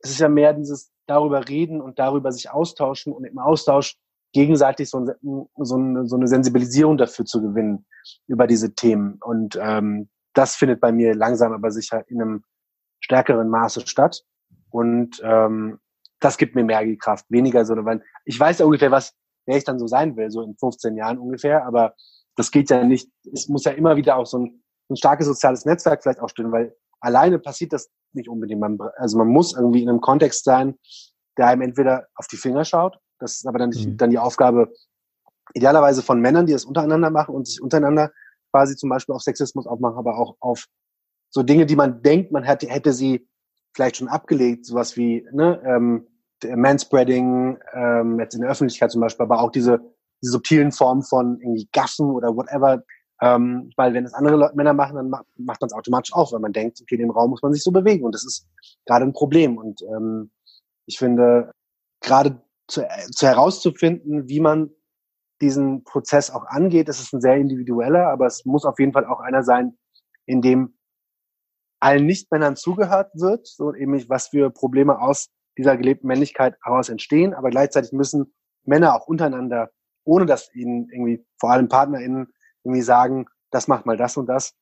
es 0.00 0.10
ist 0.10 0.20
ja 0.20 0.28
mehr 0.28 0.52
dieses 0.52 0.92
darüber 1.12 1.48
reden 1.48 1.80
und 1.80 1.98
darüber 1.98 2.32
sich 2.32 2.50
austauschen 2.50 3.12
und 3.12 3.24
im 3.24 3.38
Austausch 3.38 3.96
gegenseitig 4.32 4.88
so, 4.88 4.98
ein, 4.98 5.10
so, 5.58 5.76
eine, 5.76 6.08
so 6.08 6.16
eine 6.16 6.26
Sensibilisierung 6.26 6.96
dafür 6.96 7.24
zu 7.24 7.42
gewinnen 7.42 7.86
über 8.26 8.46
diese 8.46 8.74
Themen. 8.74 9.18
Und 9.22 9.58
ähm, 9.60 10.08
das 10.32 10.56
findet 10.56 10.80
bei 10.80 10.90
mir 10.90 11.14
langsam 11.14 11.52
aber 11.52 11.70
sicher 11.70 12.04
in 12.08 12.20
einem 12.20 12.44
stärkeren 13.00 13.48
Maße 13.50 13.86
statt. 13.86 14.22
Und 14.70 15.20
ähm, 15.22 15.78
das 16.20 16.38
gibt 16.38 16.54
mir 16.54 16.64
mehr 16.64 16.96
Kraft, 16.96 17.26
weniger 17.28 17.64
so 17.66 17.74
eine, 17.74 18.00
ich 18.24 18.40
weiß 18.40 18.58
ja 18.58 18.64
ungefähr, 18.64 18.90
was, 18.90 19.14
wer 19.44 19.58
ich 19.58 19.64
dann 19.64 19.78
so 19.78 19.86
sein 19.86 20.16
will, 20.16 20.30
so 20.30 20.40
in 20.42 20.56
15 20.56 20.96
Jahren 20.96 21.18
ungefähr, 21.18 21.66
aber 21.66 21.94
das 22.36 22.50
geht 22.50 22.70
ja 22.70 22.82
nicht, 22.84 23.10
es 23.32 23.48
muss 23.48 23.64
ja 23.64 23.72
immer 23.72 23.96
wieder 23.96 24.16
auch 24.16 24.24
so 24.24 24.38
ein, 24.38 24.62
ein 24.88 24.96
starkes 24.96 25.26
soziales 25.26 25.66
Netzwerk 25.66 26.02
vielleicht 26.02 26.20
auch 26.20 26.30
stehen, 26.30 26.52
weil 26.52 26.74
alleine 27.00 27.38
passiert 27.38 27.72
das 27.72 27.90
nicht 28.14 28.28
unbedingt. 28.28 28.60
Man, 28.60 28.78
also 28.96 29.18
man 29.18 29.28
muss 29.28 29.54
irgendwie 29.54 29.82
in 29.82 29.88
einem 29.88 30.00
Kontext 30.00 30.44
sein, 30.44 30.76
der 31.36 31.48
einem 31.48 31.62
entweder 31.62 32.08
auf 32.14 32.26
die 32.26 32.36
Finger 32.36 32.64
schaut, 32.64 32.98
das 33.18 33.36
ist 33.36 33.46
aber 33.46 33.58
dann, 33.58 33.70
mhm. 33.70 33.96
dann 33.96 34.10
die 34.10 34.18
Aufgabe 34.18 34.72
idealerweise 35.54 36.02
von 36.02 36.20
Männern, 36.20 36.46
die 36.46 36.52
es 36.52 36.64
untereinander 36.64 37.10
machen 37.10 37.34
und 37.34 37.46
sich 37.46 37.62
untereinander 37.62 38.10
quasi 38.50 38.76
zum 38.76 38.90
Beispiel 38.90 39.14
auf 39.14 39.22
Sexismus 39.22 39.66
aufmachen, 39.66 39.96
aber 39.96 40.18
auch 40.18 40.36
auf 40.40 40.66
so 41.30 41.42
Dinge, 41.42 41.64
die 41.64 41.76
man 41.76 42.02
denkt, 42.02 42.32
man 42.32 42.42
hätte, 42.42 42.66
hätte 42.66 42.92
sie 42.92 43.26
vielleicht 43.74 43.96
schon 43.96 44.08
abgelegt, 44.08 44.66
sowas 44.66 44.96
wie 44.96 45.26
ne, 45.32 45.62
ähm, 45.64 46.06
Manspreading, 46.44 47.58
ähm, 47.72 48.18
jetzt 48.18 48.34
in 48.34 48.42
der 48.42 48.50
Öffentlichkeit 48.50 48.90
zum 48.90 49.00
Beispiel, 49.00 49.24
aber 49.24 49.40
auch 49.40 49.50
diese, 49.50 49.80
diese 50.20 50.32
subtilen 50.32 50.72
Formen 50.72 51.02
von 51.02 51.40
irgendwie 51.40 51.68
Gaffen 51.72 52.10
oder 52.10 52.36
whatever. 52.36 52.82
Ähm, 53.22 53.70
weil 53.76 53.94
wenn 53.94 54.04
es 54.04 54.14
andere 54.14 54.34
Leute, 54.34 54.56
Männer 54.56 54.72
machen, 54.72 54.96
dann 54.96 55.08
macht, 55.08 55.26
macht 55.38 55.60
man 55.60 55.68
es 55.68 55.72
automatisch 55.72 56.12
auch, 56.12 56.32
weil 56.32 56.40
man 56.40 56.52
denkt, 56.52 56.80
okay, 56.82 56.96
in 56.96 57.02
dem 57.02 57.10
Raum 57.10 57.30
muss 57.30 57.40
man 57.40 57.52
sich 57.52 57.62
so 57.62 57.70
bewegen 57.70 58.04
und 58.04 58.16
das 58.16 58.24
ist 58.24 58.48
gerade 58.84 59.04
ein 59.04 59.12
Problem. 59.12 59.58
Und 59.58 59.80
ähm, 59.82 60.32
ich 60.86 60.98
finde, 60.98 61.52
gerade 62.00 62.42
zu, 62.66 62.82
zu 63.12 63.26
herauszufinden, 63.26 64.28
wie 64.28 64.40
man 64.40 64.70
diesen 65.40 65.84
Prozess 65.84 66.32
auch 66.32 66.46
angeht, 66.46 66.88
das 66.88 66.98
ist 66.98 67.12
ein 67.12 67.20
sehr 67.20 67.36
individueller, 67.36 68.08
aber 68.08 68.26
es 68.26 68.44
muss 68.44 68.64
auf 68.64 68.80
jeden 68.80 68.92
Fall 68.92 69.06
auch 69.06 69.20
einer 69.20 69.44
sein, 69.44 69.78
in 70.26 70.42
dem 70.42 70.76
allen 71.78 72.06
Nicht-Männern 72.06 72.56
zugehört 72.56 73.12
wird, 73.14 73.46
so 73.46 73.72
eben 73.72 74.08
was 74.08 74.28
für 74.28 74.50
Probleme 74.50 75.00
aus 75.00 75.30
dieser 75.56 75.76
gelebten 75.76 76.08
Männlichkeit 76.08 76.56
heraus 76.64 76.88
entstehen, 76.88 77.34
aber 77.34 77.50
gleichzeitig 77.50 77.92
müssen 77.92 78.34
Männer 78.64 78.96
auch 78.96 79.06
untereinander, 79.06 79.70
ohne 80.04 80.26
dass 80.26 80.52
ihnen 80.54 80.88
irgendwie 80.90 81.24
vor 81.38 81.52
allem 81.52 81.68
PartnerInnen 81.68 82.32
irgendwie 82.64 82.82
sagen, 82.82 83.26
das 83.50 83.68
macht 83.68 83.86
mal 83.86 83.96
das 83.96 84.16
und 84.16 84.26
das, 84.26 84.54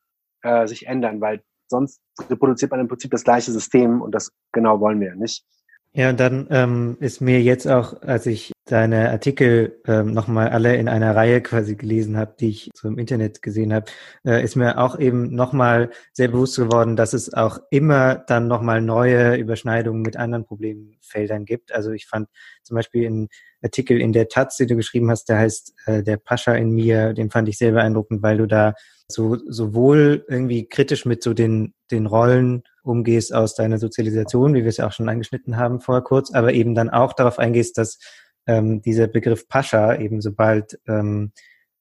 äh, 0.42 0.66
sich 0.66 0.86
ändern, 0.86 1.20
weil 1.20 1.42
sonst 1.68 2.00
reproduziert 2.28 2.70
man 2.70 2.80
im 2.80 2.88
Prinzip 2.88 3.10
das 3.10 3.24
gleiche 3.24 3.52
System 3.52 4.02
und 4.02 4.14
das 4.14 4.32
genau 4.52 4.80
wollen 4.80 5.00
wir 5.00 5.08
ja 5.08 5.14
nicht. 5.14 5.44
Ja, 5.92 6.10
und 6.10 6.20
dann 6.20 6.46
ähm, 6.50 6.96
ist 7.00 7.20
mir 7.20 7.42
jetzt 7.42 7.66
auch, 7.66 8.00
als 8.02 8.24
ich 8.26 8.52
deine 8.64 9.10
Artikel 9.10 9.80
ähm, 9.88 10.12
nochmal 10.12 10.50
alle 10.50 10.76
in 10.76 10.88
einer 10.88 11.16
Reihe 11.16 11.40
quasi 11.40 11.74
gelesen 11.74 12.16
habe, 12.16 12.36
die 12.38 12.50
ich 12.50 12.70
so 12.74 12.86
im 12.86 12.96
Internet 12.96 13.42
gesehen 13.42 13.74
habe, 13.74 13.86
äh, 14.24 14.44
ist 14.44 14.54
mir 14.54 14.78
auch 14.78 14.96
eben 15.00 15.34
nochmal 15.34 15.90
sehr 16.12 16.28
bewusst 16.28 16.56
geworden, 16.56 16.94
dass 16.94 17.12
es 17.12 17.34
auch 17.34 17.58
immer 17.70 18.14
dann 18.14 18.46
nochmal 18.46 18.80
neue 18.80 19.34
Überschneidungen 19.34 20.02
mit 20.02 20.16
anderen 20.16 20.44
Problemfeldern 20.44 21.44
gibt. 21.44 21.72
Also 21.72 21.90
ich 21.90 22.06
fand 22.06 22.28
zum 22.62 22.76
Beispiel 22.76 23.06
einen 23.06 23.28
Artikel 23.60 24.00
in 24.00 24.12
der 24.12 24.28
Taz, 24.28 24.56
den 24.58 24.68
du 24.68 24.76
geschrieben 24.76 25.10
hast, 25.10 25.24
der 25.28 25.38
heißt 25.38 25.74
äh, 25.86 26.04
Der 26.04 26.18
Pascha 26.18 26.54
in 26.54 26.70
mir, 26.70 27.14
den 27.14 27.30
fand 27.30 27.48
ich 27.48 27.58
sehr 27.58 27.72
beeindruckend, 27.72 28.22
weil 28.22 28.38
du 28.38 28.46
da 28.46 28.74
so 29.08 29.36
sowohl 29.48 30.24
irgendwie 30.28 30.68
kritisch 30.68 31.04
mit 31.04 31.24
so 31.24 31.34
den, 31.34 31.74
den 31.90 32.06
Rollen 32.06 32.62
umgehst 32.82 33.34
aus 33.34 33.54
deiner 33.54 33.78
Sozialisation, 33.78 34.54
wie 34.54 34.62
wir 34.62 34.68
es 34.68 34.78
ja 34.78 34.86
auch 34.86 34.92
schon 34.92 35.08
angeschnitten 35.08 35.56
haben 35.56 35.80
vorher 35.80 36.02
kurz, 36.02 36.32
aber 36.32 36.52
eben 36.52 36.74
dann 36.74 36.90
auch 36.90 37.12
darauf 37.12 37.38
eingehst, 37.38 37.78
dass 37.78 37.98
ähm, 38.46 38.82
dieser 38.82 39.06
Begriff 39.06 39.48
Pascha 39.48 39.96
eben 39.96 40.20
sobald 40.20 40.78
ähm, 40.88 41.32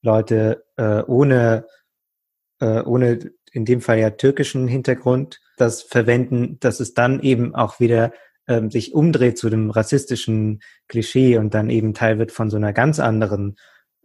Leute 0.02 0.66
äh, 0.78 1.02
ohne, 1.04 1.66
äh, 2.60 2.82
ohne 2.82 3.32
in 3.52 3.66
dem 3.66 3.82
Fall 3.82 4.00
ja 4.00 4.12
türkischen 4.12 4.68
Hintergrund 4.68 5.40
das 5.58 5.82
verwenden, 5.82 6.58
dass 6.60 6.80
es 6.80 6.94
dann 6.94 7.22
eben 7.22 7.56
auch 7.56 7.80
wieder 7.80 8.14
ähm, 8.48 8.72
sich 8.72 8.94
umdreht 8.94 9.38
zu 9.38 9.50
dem 9.50 9.70
rassistischen 9.70 10.62
Klischee 10.88 11.38
und 11.38 11.54
dann 11.54 11.70
eben 11.70 11.94
Teil 11.94 12.20
wird 12.20 12.32
von 12.32 12.50
so 12.50 12.58
einer 12.58 12.74
ganz 12.74 13.00
anderen 13.00 13.58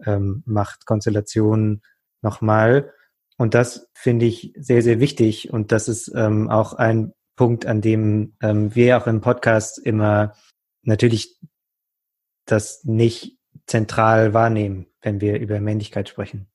ähm, 0.04 0.42
Machtkonstellation 0.46 1.82
nochmal. 2.22 2.92
Und 3.36 3.54
das 3.54 3.90
finde 3.94 4.26
ich 4.26 4.52
sehr, 4.56 4.82
sehr 4.82 5.00
wichtig. 5.00 5.52
Und 5.52 5.72
das 5.72 5.88
ist 5.88 6.12
ähm, 6.14 6.48
auch 6.48 6.74
ein 6.74 7.12
Punkt, 7.36 7.66
an 7.66 7.80
dem 7.80 8.36
ähm, 8.42 8.74
wir 8.74 8.96
auch 8.96 9.06
im 9.06 9.20
Podcast 9.20 9.78
immer 9.78 10.34
natürlich 10.82 11.40
das 12.46 12.84
nicht 12.84 13.38
zentral 13.66 14.34
wahrnehmen, 14.34 14.86
wenn 15.02 15.20
wir 15.20 15.40
über 15.40 15.60
Männlichkeit 15.60 16.08
sprechen. 16.08 16.46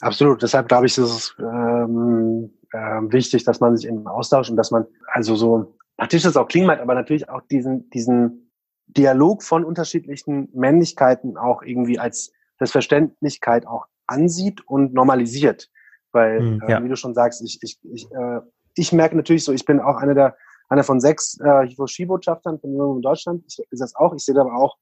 Absolut. 0.00 0.42
Deshalb 0.42 0.68
glaube 0.68 0.86
ich, 0.86 0.96
ist 0.96 1.10
es 1.10 1.36
ähm, 1.38 2.50
äh, 2.72 2.78
wichtig, 2.78 3.44
dass 3.44 3.60
man 3.60 3.76
sich 3.76 3.88
eben 3.88 4.06
austauscht 4.06 4.50
und 4.50 4.56
dass 4.56 4.70
man 4.70 4.86
also 5.06 5.34
so 5.36 5.76
natürlich 5.98 6.24
das 6.24 6.36
auch 6.36 6.48
klingen 6.48 6.66
mag, 6.66 6.80
aber 6.80 6.94
natürlich 6.94 7.28
auch 7.28 7.42
diesen 7.50 7.90
diesen 7.90 8.50
Dialog 8.86 9.42
von 9.42 9.64
unterschiedlichen 9.64 10.48
Männlichkeiten 10.52 11.36
auch 11.36 11.62
irgendwie 11.62 11.98
als 11.98 12.32
Selbstverständlichkeit 12.58 13.66
auch 13.66 13.86
ansieht 14.06 14.66
und 14.66 14.92
normalisiert. 14.92 15.70
Weil, 16.12 16.40
hm, 16.40 16.62
ja. 16.68 16.78
äh, 16.78 16.84
wie 16.84 16.88
du 16.88 16.96
schon 16.96 17.14
sagst, 17.14 17.42
ich, 17.42 17.58
ich, 17.62 17.78
ich, 17.92 18.10
äh, 18.12 18.40
ich 18.74 18.92
merke 18.92 19.16
natürlich 19.16 19.44
so, 19.44 19.52
ich 19.52 19.64
bin 19.64 19.80
auch 19.80 19.96
einer 19.96 20.14
der, 20.14 20.36
einer 20.68 20.84
von 20.84 21.00
sechs 21.00 21.38
äh, 21.40 21.66
Hiroshi-Botschaftern 21.66 22.58
von 22.58 22.70
in 22.96 23.02
Deutschland. 23.02 23.44
Ich 23.46 23.56
sehe 23.56 23.66
das 23.70 23.94
auch. 23.94 24.14
Ich 24.14 24.24
sehe 24.24 24.38
aber 24.38 24.54
auch, 24.54 24.76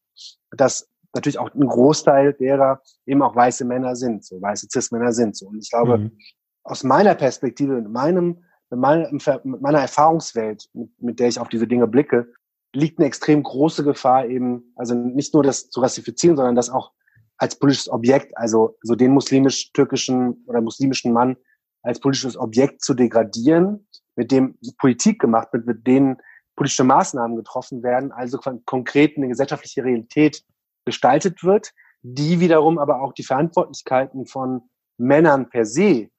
dass 0.56 0.88
natürlich 1.14 1.38
auch 1.38 1.52
ein 1.54 1.66
Großteil 1.66 2.34
derer 2.34 2.80
eben 3.06 3.22
auch 3.22 3.34
weiße 3.34 3.64
Männer 3.64 3.96
sind, 3.96 4.24
so 4.24 4.40
weiße 4.40 4.68
Cis-Männer 4.70 5.12
sind. 5.12 5.36
So. 5.36 5.48
Und 5.48 5.58
ich 5.58 5.70
glaube, 5.70 5.98
mhm. 5.98 6.18
aus 6.62 6.84
meiner 6.84 7.14
Perspektive, 7.14 7.78
in 7.78 7.90
meinem, 7.90 8.44
in 8.70 8.78
meiner, 8.78 9.08
in 9.08 9.20
meiner 9.60 9.80
Erfahrungswelt, 9.80 10.68
mit, 10.72 10.90
mit 11.00 11.20
der 11.20 11.28
ich 11.28 11.40
auf 11.40 11.48
diese 11.48 11.66
Dinge 11.66 11.88
blicke, 11.88 12.32
liegt 12.72 12.98
eine 12.98 13.08
extrem 13.08 13.42
große 13.42 13.82
Gefahr 13.82 14.26
eben, 14.26 14.72
also 14.76 14.94
nicht 14.94 15.34
nur 15.34 15.42
das 15.42 15.70
zu 15.70 15.80
rassifizieren, 15.80 16.36
sondern 16.36 16.54
das 16.54 16.70
auch 16.70 16.92
als 17.40 17.56
politisches 17.56 17.90
Objekt, 17.90 18.36
also 18.36 18.76
so 18.82 18.94
den 18.94 19.12
muslimisch-türkischen 19.12 20.44
oder 20.46 20.60
muslimischen 20.60 21.12
Mann 21.12 21.36
als 21.82 21.98
politisches 21.98 22.36
Objekt 22.36 22.82
zu 22.82 22.92
degradieren, 22.92 23.88
mit 24.14 24.30
dem 24.30 24.58
Politik 24.76 25.18
gemacht 25.18 25.48
wird, 25.52 25.66
mit 25.66 25.86
denen 25.86 26.18
politische 26.54 26.84
Maßnahmen 26.84 27.38
getroffen 27.38 27.82
werden, 27.82 28.12
also 28.12 28.38
konkret 28.66 29.16
eine 29.16 29.28
gesellschaftliche 29.28 29.82
Realität 29.82 30.44
gestaltet 30.84 31.42
wird, 31.42 31.72
die 32.02 32.40
wiederum 32.40 32.78
aber 32.78 33.00
auch 33.00 33.14
die 33.14 33.22
Verantwortlichkeiten 33.22 34.26
von 34.26 34.68
Männern 34.98 35.48
per 35.48 35.64
se, 35.64 36.10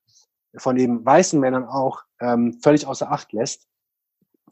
von 0.57 0.77
eben 0.77 1.05
weißen 1.05 1.39
Männern 1.39 1.65
auch, 1.65 2.01
ähm, 2.19 2.59
völlig 2.63 2.87
außer 2.87 3.11
Acht 3.11 3.31
lässt. 3.31 3.67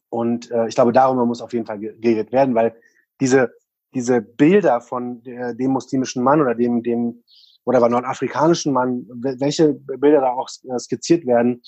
Und 0.10 0.52
äh, 0.52 0.68
ich 0.68 0.76
glaube, 0.76 0.92
darüber 0.92 1.26
muss 1.26 1.42
auf 1.42 1.54
jeden 1.54 1.66
Fall 1.66 1.80
geredet 1.80 2.32
werden, 2.32 2.54
weil 2.54 2.80
diese 3.20 3.56
diese 3.94 4.22
Bilder 4.22 4.82
von 4.82 5.24
der, 5.24 5.54
dem 5.54 5.72
muslimischen 5.72 6.24
Mann 6.24 6.42
oder 6.42 6.56
dem, 6.56 6.84
dem 6.84 7.24
oder 7.66 7.80
bei 7.80 7.90
nordafrikanischen 7.90 8.74
Mann, 8.74 9.06
welche 9.10 9.74
Bilder 9.74 10.22
da 10.22 10.32
auch 10.32 10.48
skizziert 10.80 11.26
werden, 11.26 11.62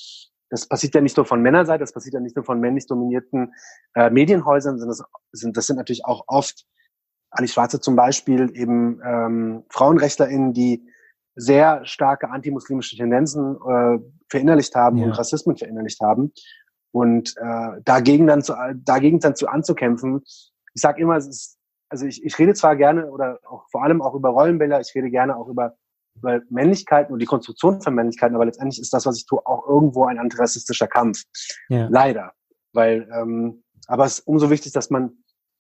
das 0.50 0.68
passiert 0.68 0.94
ja 0.96 1.02
nicht 1.02 1.16
nur 1.16 1.26
von 1.26 1.42
Männerseite, 1.42 1.80
das 1.80 1.94
passiert 1.94 2.14
ja 2.14 2.20
nicht 2.20 2.36
nur 2.36 2.44
von 2.44 2.60
männlich 2.60 2.86
dominierten 2.86 3.54
äh, 3.96 4.10
Medienhäusern, 4.10 4.78
sondern 4.78 4.98
das 4.98 5.04
sind, 5.32 5.58
das 5.58 5.68
sind 5.68 5.78
natürlich 5.78 6.06
auch 6.06 6.24
oft 6.28 6.66
Ali 7.32 7.48
Schwarze 7.48 7.80
zum 7.80 7.96
Beispiel 7.96 8.52
eben 8.54 9.00
ähm, 9.06 9.64
FrauenrechtlerInnen, 9.70 10.52
die 10.54 10.86
sehr 11.36 11.86
starke 11.86 12.30
antimuslimische 12.30 12.98
Tendenzen 12.98 13.56
äh, 13.56 14.00
verinnerlicht 14.28 14.76
haben 14.76 14.98
ja. 14.98 15.06
und 15.06 15.14
Rassismen 15.14 15.56
verinnerlicht 15.56 16.02
haben. 16.02 16.34
Und 16.92 17.34
äh, 17.38 17.82
dagegen 17.86 18.28
dann 18.28 18.42
zu, 18.42 18.54
dagegen 18.76 19.22
dann 19.22 19.38
zu 19.38 19.48
anzukämpfen, 19.48 20.24
ich 20.74 20.82
sage 20.82 21.02
immer, 21.02 21.16
es 21.16 21.28
ist 21.28 21.58
also 21.92 22.06
ich, 22.06 22.24
ich 22.24 22.40
rede 22.40 22.54
zwar 22.54 22.78
gerne 22.78 23.12
oder 23.12 23.40
auch 23.46 23.66
vor 23.70 23.84
allem 23.84 24.02
auch 24.02 24.16
über 24.16 24.30
Rollenbilder, 24.30 24.80
ich 24.80 24.96
rede 24.96 25.12
gerne 25.12 25.36
auch 25.36 25.50
über, 25.50 25.76
über 26.16 26.40
Männlichkeiten 26.50 27.12
und 27.12 27.20
die 27.20 27.26
Konstruktion 27.26 27.82
von 27.82 27.94
Männlichkeiten, 27.94 28.36
aber 28.36 28.46
letztendlich 28.46 28.80
ist 28.80 28.94
das, 28.94 29.06
was 29.06 29.18
ich 29.18 29.26
tue, 29.26 29.46
auch 29.46 29.68
irgendwo 29.68 30.06
ein 30.06 30.18
antirassistischer 30.18 30.88
Kampf. 30.88 31.24
Ja. 31.68 31.88
Leider. 31.92 32.32
Weil, 32.72 33.10
ähm, 33.14 33.64
aber 33.88 34.06
es 34.06 34.20
ist 34.20 34.28
umso 34.28 34.50
wichtig, 34.50 34.72
dass 34.72 34.90
man 34.90 35.12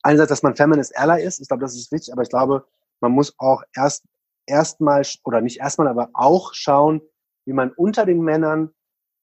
einerseits, 0.03 0.29
dass 0.29 0.43
man 0.43 0.55
Feminist 0.55 0.97
Ally 0.97 1.21
ist, 1.21 1.41
ich 1.41 1.49
glaube, 1.49 1.63
das 1.63 1.75
ist 1.75 1.91
wichtig, 1.91 2.13
aber 2.13 2.21
ich 2.21 2.29
glaube, 2.29 2.65
man 3.01 3.11
muss 3.11 3.36
auch 3.38 3.63
erst 3.75 4.05
erstmal 4.45 5.01
oder 5.25 5.41
nicht 5.41 5.59
erstmal, 5.59 5.89
aber 5.89 6.09
auch 6.13 6.53
schauen, 6.53 7.01
wie 7.45 7.53
man 7.53 7.71
unter 7.73 8.05
den 8.05 8.21
Männern 8.21 8.71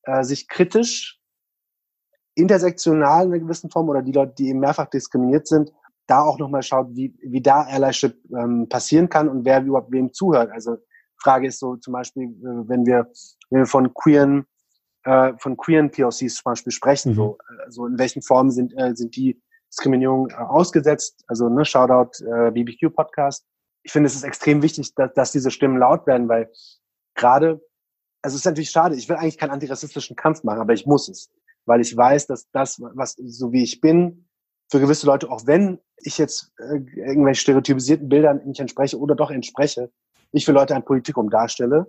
äh, 0.02 0.24
sich 0.24 0.46
kritisch 0.46 1.20
intersektional 2.34 3.26
in 3.26 3.32
einer 3.32 3.40
gewissen 3.40 3.70
Form 3.70 3.88
oder 3.88 4.02
die 4.02 4.12
Leute, 4.12 4.34
die 4.38 4.48
eben 4.48 4.60
mehrfach 4.60 4.86
diskriminiert 4.86 5.46
sind, 5.46 5.72
da 6.08 6.22
auch 6.22 6.38
nochmal 6.38 6.62
schaut, 6.62 6.88
wie, 6.96 7.14
wie 7.22 7.40
da 7.40 7.62
Allyship 7.62 8.18
ähm, 8.36 8.68
passieren 8.68 9.08
kann 9.08 9.28
und 9.28 9.44
wer 9.44 9.62
überhaupt 9.62 9.92
wem 9.92 10.12
zuhört. 10.12 10.50
Also 10.50 10.78
Frage 11.18 11.48
ist 11.48 11.60
so 11.60 11.76
zum 11.76 11.92
Beispiel, 11.92 12.24
äh, 12.24 12.68
wenn 12.68 12.86
wir, 12.86 13.10
wenn 13.50 13.60
wir 13.60 13.66
von 13.66 13.92
queeren, 13.92 14.46
äh, 15.04 15.34
von 15.38 15.56
queeren 15.56 15.90
POCs 15.90 16.36
zum 16.36 16.44
Beispiel 16.44 16.72
sprechen, 16.72 17.12
mhm. 17.12 17.16
so, 17.16 17.38
also 17.64 17.86
in 17.86 17.98
welchen 17.98 18.22
Formen 18.22 18.50
sind, 18.50 18.72
äh, 18.76 18.96
sind 18.96 19.14
die 19.16 19.40
Diskriminierung 19.70 20.30
äh, 20.30 20.34
ausgesetzt? 20.34 21.22
Also 21.26 21.48
ne, 21.50 21.64
Shoutout 21.64 22.24
äh, 22.24 22.50
BBQ 22.52 22.94
Podcast. 22.94 23.44
Ich 23.82 23.92
finde, 23.92 24.06
es 24.06 24.14
ist 24.14 24.24
extrem 24.24 24.62
wichtig, 24.62 24.94
dass, 24.94 25.12
dass 25.12 25.32
diese 25.32 25.50
Stimmen 25.50 25.78
laut 25.78 26.06
werden, 26.06 26.28
weil 26.28 26.50
gerade, 27.14 27.60
also 28.22 28.34
es 28.34 28.40
ist 28.40 28.46
natürlich 28.46 28.70
schade, 28.70 28.96
ich 28.96 29.08
will 29.08 29.16
eigentlich 29.16 29.38
keinen 29.38 29.50
antirassistischen 29.50 30.16
Kampf 30.16 30.42
machen, 30.42 30.60
aber 30.60 30.72
ich 30.72 30.86
muss 30.86 31.08
es, 31.08 31.30
weil 31.66 31.80
ich 31.82 31.94
weiß, 31.94 32.26
dass 32.26 32.50
das, 32.50 32.80
was 32.80 33.12
so 33.12 33.52
wie 33.52 33.62
ich 33.62 33.80
bin, 33.80 34.27
für 34.68 34.80
gewisse 34.80 35.06
Leute, 35.06 35.30
auch 35.30 35.46
wenn 35.46 35.80
ich 35.96 36.18
jetzt 36.18 36.52
äh, 36.58 36.76
irgendwelche 36.94 37.40
stereotypisierten 37.40 38.08
Bildern 38.08 38.42
nicht 38.44 38.60
entspreche 38.60 38.98
oder 38.98 39.14
doch 39.14 39.30
entspreche, 39.30 39.90
ich 40.32 40.44
für 40.44 40.52
Leute 40.52 40.74
ein 40.74 40.84
Politikum 40.84 41.30
darstelle, 41.30 41.86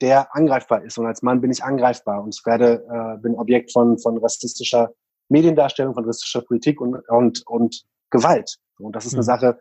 der 0.00 0.34
angreifbar 0.34 0.84
ist. 0.84 0.98
Und 0.98 1.06
als 1.06 1.22
Mann 1.22 1.40
bin 1.40 1.50
ich 1.50 1.64
angreifbar 1.64 2.22
und 2.22 2.34
ich 2.34 2.46
werde, 2.46 2.84
äh, 2.90 3.20
bin 3.20 3.34
Objekt 3.34 3.72
von, 3.72 3.98
von 3.98 4.18
rassistischer 4.18 4.92
Mediendarstellung, 5.28 5.94
von 5.94 6.04
rassistischer 6.04 6.42
Politik 6.42 6.80
und, 6.80 6.96
und, 7.08 7.46
und 7.46 7.84
Gewalt. 8.10 8.58
Und 8.78 8.94
das 8.94 9.06
ist 9.06 9.14
eine 9.14 9.22
mhm. 9.22 9.26
Sache, 9.26 9.58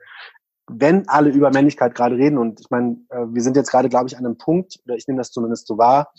wenn 0.67 1.07
alle 1.07 1.29
über 1.29 1.51
Männlichkeit 1.51 1.95
gerade 1.95 2.15
reden, 2.15 2.37
und 2.37 2.59
ich 2.59 2.69
meine, 2.69 2.97
äh, 3.09 3.25
wir 3.27 3.41
sind 3.41 3.55
jetzt 3.55 3.71
gerade, 3.71 3.89
glaube 3.89 4.07
ich, 4.07 4.17
an 4.17 4.25
einem 4.25 4.37
Punkt, 4.37 4.79
oder 4.85 4.95
ich 4.95 5.07
nehme 5.07 5.19
das 5.19 5.31
zumindest 5.31 5.67
so 5.67 5.77
wahr, 5.77 6.11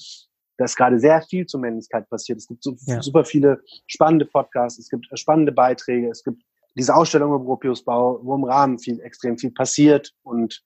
dass 0.62 0.76
gerade 0.76 0.98
sehr 0.98 1.20
viel 1.22 1.46
zur 1.46 1.60
Männlichkeit 1.60 2.08
passiert. 2.08 2.38
Es 2.38 2.46
gibt 2.46 2.62
so, 2.62 2.76
ja. 2.86 3.02
super 3.02 3.24
viele 3.24 3.60
spannende 3.86 4.26
Podcasts, 4.26 4.78
es 4.78 4.88
gibt 4.88 5.06
spannende 5.18 5.52
Beiträge, 5.52 6.08
es 6.08 6.22
gibt 6.22 6.42
diese 6.76 6.94
Ausstellung 6.94 7.34
im 7.34 7.44
Gropiusbau, 7.44 8.20
wo 8.22 8.34
im 8.34 8.44
Rahmen 8.44 8.78
viel, 8.78 9.00
extrem 9.00 9.36
viel 9.38 9.50
passiert. 9.50 10.12
Und, 10.22 10.62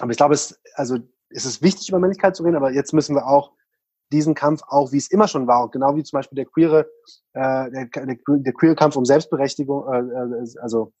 aber 0.00 0.10
ich 0.10 0.16
glaube, 0.16 0.34
es, 0.34 0.58
also, 0.74 0.98
es 1.28 1.44
ist 1.44 1.62
wichtig, 1.62 1.88
über 1.88 1.98
Männlichkeit 1.98 2.36
zu 2.36 2.42
reden, 2.42 2.56
aber 2.56 2.72
jetzt 2.72 2.92
müssen 2.92 3.14
wir 3.14 3.26
auch 3.26 3.52
diesen 4.12 4.34
Kampf 4.34 4.62
auch, 4.68 4.92
wie 4.92 4.98
es 4.98 5.10
immer 5.10 5.26
schon 5.26 5.46
war, 5.46 5.68
genau 5.70 5.96
wie 5.96 6.04
zum 6.04 6.18
Beispiel 6.18 6.36
der 6.36 6.46
queere, 6.46 6.88
äh, 7.32 7.70
der, 7.70 7.86
der, 7.86 8.16
der 8.24 8.52
queere 8.52 8.76
Kampf 8.76 8.96
um 8.96 9.04
Selbstberechtigung, 9.04 9.92
äh, 9.92 9.98
äh 9.98 10.60
also 10.62 10.92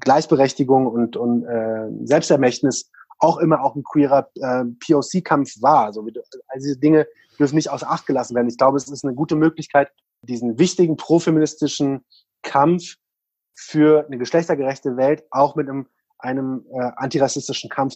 Gleichberechtigung 0.00 0.86
und, 0.86 1.16
und 1.16 1.44
äh, 1.44 1.88
Selbstermächtnis 2.04 2.90
auch 3.20 3.38
immer 3.38 3.62
auch 3.62 3.76
ein 3.76 3.84
queerer 3.84 4.30
äh, 4.34 4.64
POC-Kampf 4.84 5.60
war. 5.60 5.86
Also, 5.86 6.00
also 6.00 6.14
diese 6.56 6.78
Dinge 6.78 7.06
dürfen 7.38 7.56
nicht 7.56 7.70
außer 7.70 7.90
Acht 7.90 8.06
gelassen 8.06 8.34
werden. 8.34 8.48
Ich 8.48 8.58
glaube, 8.58 8.76
es 8.76 8.88
ist 8.88 9.04
eine 9.04 9.14
gute 9.14 9.36
Möglichkeit, 9.36 9.90
diesen 10.22 10.58
wichtigen 10.58 10.96
profeministischen 10.96 12.04
Kampf 12.42 12.96
für 13.54 14.06
eine 14.06 14.18
geschlechtergerechte 14.18 14.96
Welt 14.96 15.24
auch 15.30 15.54
mit 15.54 15.68
einem, 15.68 15.86
einem 16.18 16.64
äh, 16.72 16.90
antirassistischen 16.96 17.70
Kampf 17.70 17.94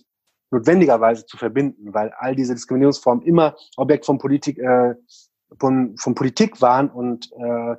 notwendigerweise 0.50 1.26
zu 1.26 1.36
verbinden, 1.36 1.92
weil 1.92 2.12
all 2.18 2.36
diese 2.36 2.54
Diskriminierungsformen 2.54 3.24
immer 3.24 3.56
Objekt 3.76 4.06
von 4.06 4.18
Politik, 4.18 4.58
äh, 4.58 4.94
von, 5.58 5.96
von 5.96 6.14
Politik 6.14 6.60
waren 6.60 6.90
und 6.90 7.30
äh, 7.32 7.76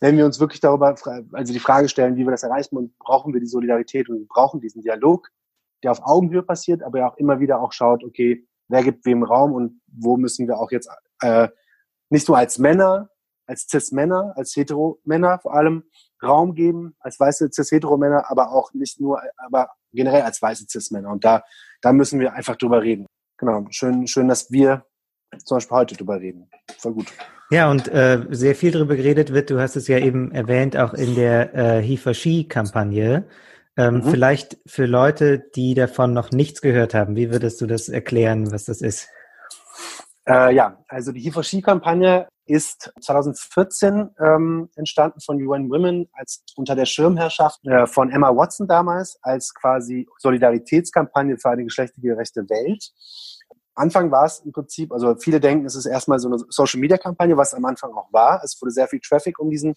wenn 0.00 0.18
wir 0.18 0.26
uns 0.26 0.38
wirklich 0.38 0.60
darüber, 0.60 0.94
also 1.32 1.52
die 1.52 1.58
Frage 1.58 1.88
stellen, 1.88 2.16
wie 2.16 2.24
wir 2.24 2.30
das 2.30 2.42
erreichen 2.42 2.76
und 2.76 2.98
brauchen 2.98 3.32
wir 3.32 3.40
die 3.40 3.46
Solidarität 3.46 4.10
und 4.10 4.28
brauchen 4.28 4.60
diesen 4.60 4.82
Dialog, 4.82 5.30
der 5.84 5.92
auf 5.92 6.02
Augenhöhe 6.02 6.42
passiert, 6.42 6.82
aber 6.82 6.98
ja 6.98 7.10
auch 7.10 7.16
immer 7.16 7.40
wieder 7.40 7.60
auch 7.60 7.72
schaut, 7.72 8.02
okay, 8.02 8.46
wer 8.68 8.82
gibt 8.82 9.04
wem 9.04 9.22
Raum 9.22 9.52
und 9.52 9.80
wo 9.86 10.16
müssen 10.16 10.48
wir 10.48 10.58
auch 10.58 10.70
jetzt 10.72 10.88
äh, 11.20 11.48
nicht 12.10 12.26
nur 12.28 12.38
als 12.38 12.58
Männer, 12.58 13.10
als 13.46 13.66
Cis-Männer, 13.70 14.32
als 14.36 14.56
Hetero-Männer 14.56 15.38
vor 15.40 15.54
allem 15.54 15.84
Raum 16.22 16.54
geben, 16.54 16.96
als 17.00 17.20
weiße 17.20 17.50
Cis-Hetero-Männer, 17.52 18.30
aber 18.30 18.52
auch 18.52 18.72
nicht 18.72 19.00
nur, 19.00 19.20
aber 19.36 19.70
generell 19.92 20.22
als 20.22 20.40
weiße 20.40 20.66
Cis-Männer. 20.70 21.10
Und 21.10 21.24
da, 21.24 21.42
da 21.82 21.92
müssen 21.92 22.20
wir 22.20 22.32
einfach 22.32 22.56
drüber 22.56 22.82
reden. 22.82 23.06
Genau, 23.36 23.66
schön, 23.70 24.06
schön, 24.06 24.28
dass 24.28 24.50
wir 24.50 24.84
zum 25.44 25.56
Beispiel 25.56 25.76
heute 25.76 25.96
drüber 25.96 26.20
reden. 26.20 26.48
Voll 26.78 26.94
gut. 26.94 27.06
Ja, 27.50 27.70
und 27.70 27.88
äh, 27.88 28.24
sehr 28.30 28.54
viel 28.54 28.70
darüber 28.70 28.96
geredet 28.96 29.32
wird, 29.32 29.50
du 29.50 29.60
hast 29.60 29.76
es 29.76 29.86
ja 29.88 29.98
eben 29.98 30.32
erwähnt, 30.32 30.76
auch 30.76 30.94
in 30.94 31.14
der 31.14 31.54
äh, 31.54 31.82
He 31.82 31.96
for 31.96 32.14
She-Kampagne. 32.14 33.24
Ähm, 33.76 33.96
mhm. 33.96 34.02
Vielleicht 34.04 34.58
für 34.66 34.86
Leute, 34.86 35.38
die 35.54 35.74
davon 35.74 36.12
noch 36.12 36.30
nichts 36.30 36.60
gehört 36.60 36.94
haben, 36.94 37.16
wie 37.16 37.30
würdest 37.30 37.60
du 37.60 37.66
das 37.66 37.88
erklären, 37.88 38.52
was 38.52 38.64
das 38.66 38.80
ist? 38.80 39.08
Äh, 40.26 40.54
ja, 40.54 40.78
also 40.88 41.12
die 41.12 41.20
He 41.20 41.30
for 41.30 41.42
She-Kampagne 41.42 42.28
ist 42.46 42.92
2014 43.00 44.10
ähm, 44.20 44.68
entstanden 44.76 45.20
von 45.20 45.40
UN 45.42 45.70
Women 45.70 46.08
als 46.12 46.44
unter 46.56 46.74
der 46.74 46.86
Schirmherrschaft 46.86 47.66
äh, 47.66 47.86
von 47.86 48.10
Emma 48.10 48.34
Watson 48.34 48.66
damals 48.66 49.18
als 49.22 49.54
quasi 49.54 50.06
Solidaritätskampagne 50.18 51.38
für 51.38 51.50
eine 51.50 51.64
geschlechtergerechte 51.64 52.48
Welt. 52.48 52.92
Anfang 53.74 54.10
war 54.10 54.26
es 54.26 54.40
im 54.40 54.52
Prinzip, 54.52 54.92
also 54.92 55.16
viele 55.16 55.40
denken, 55.40 55.66
es 55.66 55.74
ist 55.74 55.86
erstmal 55.86 56.18
so 56.18 56.28
eine 56.28 56.38
Social 56.48 56.80
Media 56.80 56.96
Kampagne, 56.96 57.36
was 57.36 57.54
am 57.54 57.64
Anfang 57.64 57.92
auch 57.92 58.12
war. 58.12 58.42
Es 58.44 58.60
wurde 58.60 58.70
sehr 58.70 58.86
viel 58.88 59.00
Traffic 59.00 59.38
um 59.38 59.50
diesen 59.50 59.74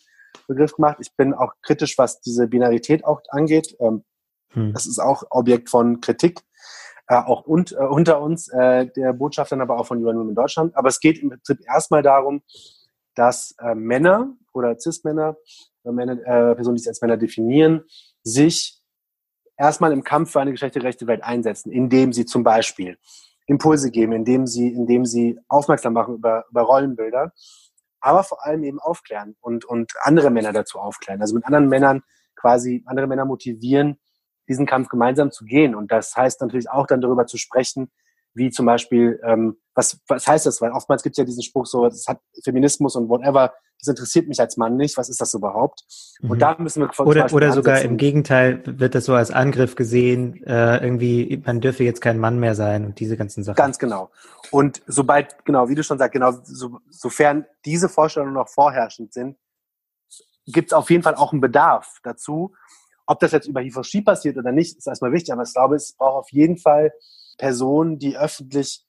Begriff 0.47 0.75
gemacht. 0.75 0.97
Ich 0.99 1.15
bin 1.15 1.33
auch 1.33 1.53
kritisch, 1.63 1.97
was 1.97 2.21
diese 2.21 2.47
Binarität 2.47 3.03
auch 3.05 3.21
angeht. 3.29 3.75
Ähm, 3.79 4.03
hm. 4.53 4.73
Das 4.73 4.85
ist 4.85 4.99
auch 4.99 5.23
Objekt 5.29 5.69
von 5.69 5.99
Kritik, 5.99 6.41
äh, 7.07 7.15
auch 7.15 7.45
und, 7.45 7.71
äh, 7.71 7.77
unter 7.77 8.21
uns, 8.21 8.47
äh, 8.49 8.87
der 8.87 9.13
Botschaftern, 9.13 9.61
aber 9.61 9.79
auch 9.79 9.87
von 9.87 10.03
Women 10.03 10.29
in 10.29 10.35
Deutschland. 10.35 10.75
Aber 10.75 10.89
es 10.89 10.99
geht 10.99 11.21
im 11.21 11.29
Prinzip 11.29 11.59
erstmal 11.67 12.03
darum, 12.03 12.43
dass 13.15 13.55
äh, 13.59 13.73
Männer 13.73 14.35
oder 14.53 14.77
Cis-Männer, 14.79 15.37
äh, 15.83 15.91
Männer, 15.91 16.13
äh, 16.13 16.55
Personen, 16.55 16.75
die 16.75 16.81
sich 16.81 16.89
als 16.89 17.01
Männer 17.01 17.17
definieren, 17.17 17.83
sich 18.23 18.79
erstmal 19.57 19.91
im 19.91 20.03
Kampf 20.03 20.31
für 20.31 20.39
eine 20.39 20.51
geschlechtergerechte 20.51 21.07
Welt 21.07 21.23
einsetzen, 21.23 21.71
indem 21.71 22.13
sie 22.13 22.25
zum 22.25 22.43
Beispiel 22.43 22.97
Impulse 23.47 23.91
geben, 23.91 24.11
indem 24.11 24.45
sie, 24.45 24.67
indem 24.67 25.05
sie 25.05 25.39
aufmerksam 25.47 25.93
machen 25.93 26.15
über, 26.15 26.45
über 26.49 26.61
Rollenbilder, 26.61 27.33
aber 27.99 28.23
vor 28.23 28.45
allem 28.45 28.63
eben 28.63 28.79
aufklären 28.79 29.35
und, 29.41 29.65
und 29.65 29.93
andere 30.03 30.29
Männer 30.29 30.53
dazu 30.53 30.79
aufklären. 30.79 31.21
Also 31.21 31.33
mit 31.33 31.45
anderen 31.45 31.67
Männern 31.67 32.03
quasi 32.35 32.83
andere 32.85 33.07
Männer 33.07 33.25
motivieren, 33.25 33.97
diesen 34.47 34.65
Kampf 34.65 34.89
gemeinsam 34.89 35.31
zu 35.31 35.45
gehen. 35.45 35.75
Und 35.75 35.91
das 35.91 36.15
heißt 36.15 36.41
natürlich 36.41 36.69
auch 36.69 36.87
dann 36.87 37.01
darüber 37.01 37.25
zu 37.25 37.37
sprechen, 37.37 37.91
wie 38.33 38.51
zum 38.51 38.65
Beispiel, 38.65 39.19
ähm, 39.23 39.57
was, 39.77 39.99
was 40.07 40.27
heißt 40.27 40.47
das? 40.47 40.59
Weil 40.59 40.71
oftmals 40.71 41.03
gibt 41.03 41.13
es 41.13 41.17
ja 41.17 41.23
diesen 41.23 41.43
Spruch 41.43 41.67
so, 41.67 41.85
es 41.85 42.07
hat 42.07 42.19
Feminismus 42.43 42.95
und 42.95 43.09
whatever, 43.09 43.53
das 43.79 43.87
interessiert 43.89 44.27
mich 44.27 44.39
als 44.39 44.57
Mann 44.57 44.75
nicht, 44.75 44.97
was 44.97 45.07
ist 45.07 45.21
das 45.21 45.35
überhaupt? 45.35 45.83
Und 46.23 46.31
mhm. 46.31 46.39
da 46.39 46.55
müssen 46.57 46.81
wir 46.81 47.05
Oder, 47.05 47.31
oder 47.31 47.53
sogar 47.53 47.81
im 47.81 47.97
Gegenteil 47.97 48.63
wird 48.65 48.95
das 48.95 49.05
so 49.05 49.13
als 49.13 49.29
Angriff 49.29 49.75
gesehen, 49.75 50.43
äh, 50.47 50.83
irgendwie, 50.83 51.43
man 51.45 51.61
dürfe 51.61 51.83
jetzt 51.83 52.01
kein 52.01 52.17
Mann 52.17 52.39
mehr 52.39 52.55
sein 52.55 52.85
und 52.85 52.99
diese 52.99 53.17
ganzen 53.17 53.43
Sachen. 53.43 53.55
Ganz 53.55 53.77
genau. 53.77 54.09
Und 54.49 54.81
sobald, 54.87 55.45
genau, 55.45 55.69
wie 55.69 55.75
du 55.75 55.83
schon 55.83 55.99
sagst, 55.99 56.13
genau, 56.13 56.31
so, 56.43 56.79
sofern 56.89 57.45
diese 57.63 57.87
Vorstellungen 57.87 58.33
noch 58.33 58.49
vorherrschend 58.49 59.13
sind, 59.13 59.37
gibt 60.47 60.71
es 60.71 60.73
auf 60.73 60.89
jeden 60.89 61.03
Fall 61.03 61.15
auch 61.15 61.33
einen 61.33 61.41
Bedarf 61.41 61.99
dazu. 62.01 62.55
Ob 63.05 63.19
das 63.19 63.31
jetzt 63.31 63.47
über 63.47 63.61
Hifoshi 63.61 64.01
passiert 64.01 64.37
oder 64.37 64.51
nicht, 64.51 64.75
ist 64.77 64.87
erstmal 64.87 65.11
wichtig, 65.11 65.31
aber 65.33 65.43
ich 65.43 65.53
glaube, 65.53 65.75
es 65.75 65.93
braucht 65.93 66.15
auf 66.15 66.31
jeden 66.31 66.57
Fall 66.57 66.91
Personen, 67.37 67.99
die 67.99 68.17
öffentlich, 68.17 68.86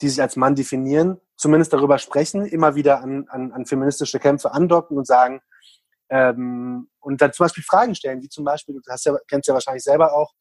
die 0.00 0.08
sich 0.08 0.20
als 0.20 0.36
Mann 0.36 0.54
definieren, 0.54 1.20
zumindest 1.36 1.72
darüber 1.72 1.98
sprechen, 1.98 2.46
immer 2.46 2.74
wieder 2.74 3.02
an, 3.02 3.26
an, 3.28 3.52
an 3.52 3.66
feministische 3.66 4.18
Kämpfe 4.18 4.52
andocken 4.52 4.96
und 4.96 5.06
sagen, 5.06 5.40
ähm, 6.10 6.88
und 7.00 7.20
dann 7.20 7.32
zum 7.32 7.44
Beispiel 7.44 7.64
Fragen 7.64 7.94
stellen, 7.94 8.22
wie 8.22 8.28
zum 8.28 8.44
Beispiel, 8.44 8.74
du 8.74 8.80
hast 8.90 9.04
ja, 9.06 9.16
kennst 9.28 9.48
ja 9.48 9.54
wahrscheinlich 9.54 9.84
selber 9.84 10.14
auch, 10.14 10.32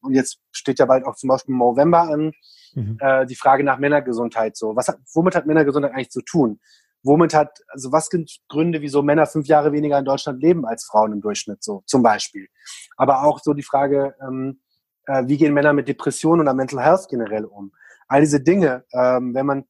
und 0.00 0.14
jetzt 0.14 0.38
steht 0.52 0.78
ja 0.78 0.86
bald 0.86 1.04
auch 1.04 1.16
zum 1.16 1.28
Beispiel 1.28 1.54
November 1.54 2.02
an, 2.02 2.32
mhm. 2.74 2.98
äh, 3.00 3.26
die 3.26 3.34
Frage 3.34 3.64
nach 3.64 3.78
Männergesundheit. 3.78 4.56
So, 4.56 4.76
was 4.76 4.88
hat, 4.88 4.98
womit 5.12 5.34
hat 5.34 5.46
Männergesundheit 5.46 5.92
eigentlich 5.92 6.10
zu 6.10 6.22
tun? 6.22 6.60
Womit 7.02 7.34
hat, 7.34 7.60
also 7.68 7.92
was 7.92 8.06
sind 8.06 8.38
Gründe, 8.48 8.80
wieso 8.80 9.02
Männer 9.02 9.26
fünf 9.26 9.46
Jahre 9.46 9.72
weniger 9.72 9.98
in 9.98 10.04
Deutschland 10.04 10.42
leben 10.42 10.66
als 10.66 10.84
Frauen 10.84 11.12
im 11.12 11.20
Durchschnitt, 11.20 11.62
so 11.62 11.82
zum 11.86 12.02
Beispiel. 12.02 12.48
Aber 12.96 13.24
auch 13.24 13.40
so 13.40 13.54
die 13.54 13.62
Frage, 13.62 14.14
ähm, 14.20 14.60
äh, 15.06 15.24
wie 15.26 15.36
gehen 15.36 15.54
Männer 15.54 15.72
mit 15.72 15.88
Depressionen 15.88 16.40
oder 16.40 16.54
Mental 16.54 16.82
Health 16.82 17.08
generell 17.08 17.44
um? 17.44 17.72
All 18.08 18.20
diese 18.20 18.40
Dinge, 18.40 18.84
ähm, 18.92 19.34
wenn 19.34 19.46
man, 19.46 19.64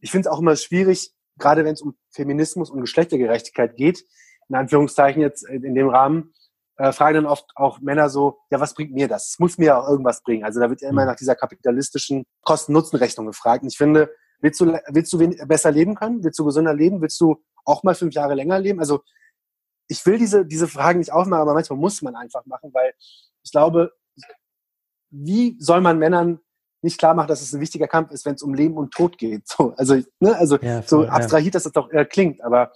ich 0.00 0.10
finde 0.10 0.28
es 0.28 0.32
auch 0.32 0.40
immer 0.40 0.56
schwierig, 0.56 1.12
gerade 1.38 1.64
wenn 1.64 1.74
es 1.74 1.82
um 1.82 1.96
Feminismus 2.10 2.70
und 2.70 2.80
Geschlechtergerechtigkeit 2.80 3.76
geht, 3.76 4.04
in 4.48 4.56
Anführungszeichen 4.56 5.22
jetzt 5.22 5.48
in 5.48 5.74
dem 5.74 5.88
Rahmen, 5.88 6.32
äh, 6.78 6.92
fragen 6.92 7.14
dann 7.14 7.26
oft 7.26 7.50
auch 7.54 7.80
Männer 7.80 8.10
so, 8.10 8.38
ja, 8.50 8.60
was 8.60 8.74
bringt 8.74 8.92
mir 8.92 9.08
das? 9.08 9.30
Es 9.30 9.38
muss 9.38 9.58
mir 9.58 9.78
auch 9.78 9.88
irgendwas 9.88 10.22
bringen. 10.22 10.44
Also 10.44 10.60
da 10.60 10.68
wird 10.68 10.82
ja 10.82 10.90
immer 10.90 11.02
mhm. 11.02 11.08
nach 11.08 11.16
dieser 11.16 11.34
kapitalistischen 11.34 12.24
Kosten-Nutzen-Rechnung 12.42 13.26
gefragt. 13.26 13.62
Und 13.62 13.68
ich 13.68 13.78
finde, 13.78 14.10
willst 14.40 14.60
du, 14.60 14.78
willst 14.88 15.12
du 15.12 15.46
besser 15.46 15.70
leben 15.70 15.94
können? 15.94 16.22
Willst 16.22 16.38
du 16.38 16.44
gesünder 16.44 16.74
leben? 16.74 17.00
Willst 17.00 17.20
du 17.20 17.42
auch 17.64 17.82
mal 17.82 17.94
fünf 17.94 18.14
Jahre 18.14 18.34
länger 18.34 18.58
leben? 18.58 18.78
Also 18.78 19.02
ich 19.88 20.04
will 20.04 20.18
diese, 20.18 20.44
diese 20.44 20.68
Fragen 20.68 20.98
nicht 20.98 21.12
aufmachen, 21.12 21.42
aber 21.42 21.54
manchmal 21.54 21.78
muss 21.78 22.02
man 22.02 22.14
einfach 22.14 22.44
machen, 22.44 22.74
weil 22.74 22.92
ich 23.42 23.52
glaube, 23.52 23.92
wie 25.10 25.56
soll 25.58 25.80
man 25.80 25.98
Männern 25.98 26.40
nicht 26.86 26.98
klar 26.98 27.14
machen, 27.14 27.28
dass 27.28 27.42
es 27.42 27.52
ein 27.52 27.60
wichtiger 27.60 27.88
Kampf 27.88 28.10
ist, 28.12 28.24
wenn 28.24 28.34
es 28.34 28.42
um 28.42 28.54
Leben 28.54 28.76
und 28.76 28.92
Tod 28.92 29.18
geht? 29.18 29.42
So, 29.46 29.74
also, 29.76 29.96
ne, 30.20 30.36
also 30.36 30.56
ja, 30.58 30.82
voll, 30.82 31.04
so 31.04 31.08
abstrahiert, 31.08 31.54
ja. 31.54 31.58
dass 31.58 31.64
das 31.64 31.72
doch 31.72 31.90
äh, 31.90 32.04
klingt, 32.04 32.42
aber 32.42 32.72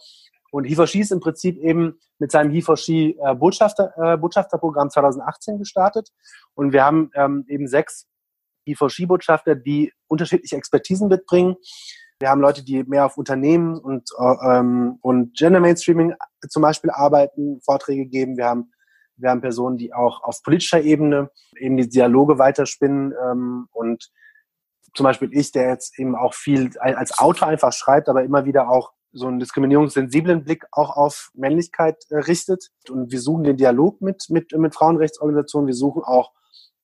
und 0.53 0.65
Hifoshi 0.65 1.01
ist 1.01 1.13
im 1.13 1.21
Prinzip 1.21 1.59
eben 1.59 2.01
mit 2.19 2.33
seinem 2.33 2.51
Hifoshi 2.51 3.17
äh, 3.25 3.35
Botschafter, 3.35 3.93
äh, 3.97 4.17
Botschafterprogramm 4.17 4.91
2018 4.91 5.59
gestartet 5.59 6.11
und 6.55 6.73
wir 6.73 6.85
haben 6.85 7.11
ähm, 7.15 7.45
eben 7.49 7.69
sechs 7.69 8.07
Hifoshi 8.67 9.07
Botschafter, 9.07 9.55
die 9.55 9.93
unterschiedliche 10.09 10.57
Expertisen 10.57 11.09
mitbringen. 11.09 11.57
Wir 12.19 12.29
haben 12.29 12.41
Leute, 12.41 12.63
die 12.65 12.85
mehr 12.85 13.07
auf 13.07 13.17
Unternehmen 13.17 13.79
und, 13.79 14.11
äh, 14.19 14.59
ähm, 14.59 14.99
und 15.01 15.37
Gender 15.37 15.61
Mainstreaming 15.61 16.15
zum 16.49 16.63
Beispiel 16.63 16.91
arbeiten, 16.91 17.61
Vorträge 17.63 18.07
geben. 18.07 18.37
Wir 18.37 18.47
haben 18.47 18.73
wir 19.21 19.31
haben 19.31 19.41
Personen, 19.41 19.79
die 19.79 19.93
auch 19.93 20.23
auf 20.23 20.43
politischer 20.43 20.81
Ebene 20.81 21.31
eben 21.57 21.77
die 21.77 21.89
Dialoge 21.89 22.39
weiterspinnen 22.39 23.15
ähm, 23.23 23.69
und 23.73 24.11
zum 24.95 25.05
Beispiel 25.05 25.31
ich, 25.33 25.53
der 25.53 25.69
jetzt 25.69 25.99
eben 25.99 26.17
auch 26.17 26.35
viel 26.35 26.77
als 26.79 27.17
Autor 27.19 27.49
einfach 27.49 27.73
schreibt, 27.73 28.09
aber 28.09 28.25
immer 28.25 28.45
wieder 28.45 28.69
auch 28.69 28.93
so 29.13 29.27
einen 29.27 29.41
diskriminierungssensiblen 29.41 30.45
Blick 30.45 30.67
auch 30.73 30.97
auf 30.97 31.31
Männlichkeit 31.35 31.97
äh, 32.11 32.19
richtet. 32.19 32.71
Und 32.89 33.11
wir 33.11 33.21
suchen 33.21 33.45
den 33.45 33.57
Dialog 33.57 34.01
mit, 34.01 34.27
mit, 34.29 34.53
mit 34.53 34.75
Frauenrechtsorganisationen. 34.75 35.67
Wir 35.67 35.75
suchen 35.75 36.03
auch 36.05 36.33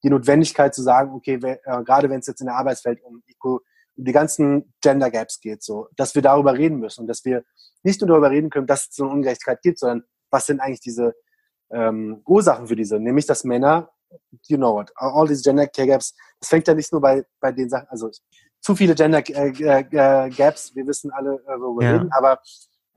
die 0.03 0.11
Notwendigkeit 0.11 0.75
zu 0.75 0.83
sagen, 0.83 1.13
okay, 1.13 1.39
wer, 1.41 1.61
äh, 1.67 1.85
gerade 1.85 2.11
wenn 2.11 2.21
es 2.21 2.27
jetzt 2.27 2.41
in 2.41 2.47
der 2.47 2.57
Arbeitswelt 2.57 3.03
um, 3.03 3.23
um 3.43 3.61
die 3.97 4.13
ganzen 4.13 4.75
Gender 4.83 5.11
Gaps 5.11 5.41
geht, 5.41 5.63
so, 5.63 5.89
dass 5.97 6.15
wir 6.15 6.23
darüber 6.23 6.55
reden 6.55 6.79
müssen 6.79 7.03
und 7.03 7.07
dass 7.07 7.25
wir 7.25 7.45
nicht 7.83 8.01
nur 8.01 8.09
darüber 8.09 8.31
reden 8.31 8.51
können, 8.51 8.67
dass 8.67 8.89
es 8.89 8.97
so 8.97 9.05
eine 9.05 9.13
Ungerechtigkeit 9.13 9.63
gibt, 9.63 9.79
sondern 9.79 10.05
was 10.31 10.47
sind 10.47 10.61
eigentlich 10.61 10.81
diese 10.81 11.15
ähm, 11.71 12.23
Ursachen 12.27 12.69
für 12.69 12.77
diese, 12.77 12.99
nämlich 12.99 13.27
dass 13.27 13.45
Männer, 13.45 13.91
you 14.49 14.57
know 14.57 14.75
what, 14.75 14.93
all 14.97 15.27
these 15.27 15.43
Gender 15.43 15.67
Care 15.67 15.89
Gaps, 15.89 16.15
das 16.41 16.49
fängt 16.49 16.69
ja 16.69 16.75
nicht 16.75 16.93
nur 16.93 17.01
bei, 17.01 17.25
bei 17.41 17.53
den 17.53 17.69
Sachen, 17.69 17.89
also 17.89 18.11
zu 18.61 18.75
viele 18.75 18.95
Gender 18.95 19.23
äh, 19.29 19.51
äh, 19.51 20.31
Gaps, 20.31 20.75
wir 20.75 20.87
wissen 20.87 21.11
alle, 21.11 21.35
äh, 21.47 21.61
worüber 21.61 21.81
wir 21.81 21.89
ja. 21.89 21.93
reden, 21.95 22.13
aber 22.13 22.41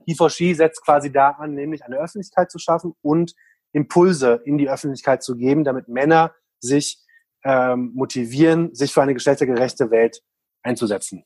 He4She 0.08 0.54
setzt 0.54 0.84
quasi 0.84 1.12
da 1.12 1.30
an, 1.30 1.54
nämlich 1.54 1.84
eine 1.84 1.96
Öffentlichkeit 1.96 2.50
zu 2.50 2.58
schaffen 2.58 2.94
und 3.02 3.34
Impulse 3.72 4.40
in 4.44 4.58
die 4.58 4.68
Öffentlichkeit 4.68 5.22
zu 5.22 5.36
geben, 5.36 5.64
damit 5.64 5.88
Männer 5.88 6.34
sich 6.58 7.04
ähm, 7.44 7.92
motivieren, 7.94 8.74
sich 8.74 8.92
für 8.92 9.02
eine 9.02 9.14
geschlechtergerechte 9.14 9.90
Welt 9.90 10.22
einzusetzen. 10.62 11.24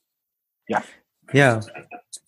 Ja. 0.69 0.83
Ja, 1.35 1.61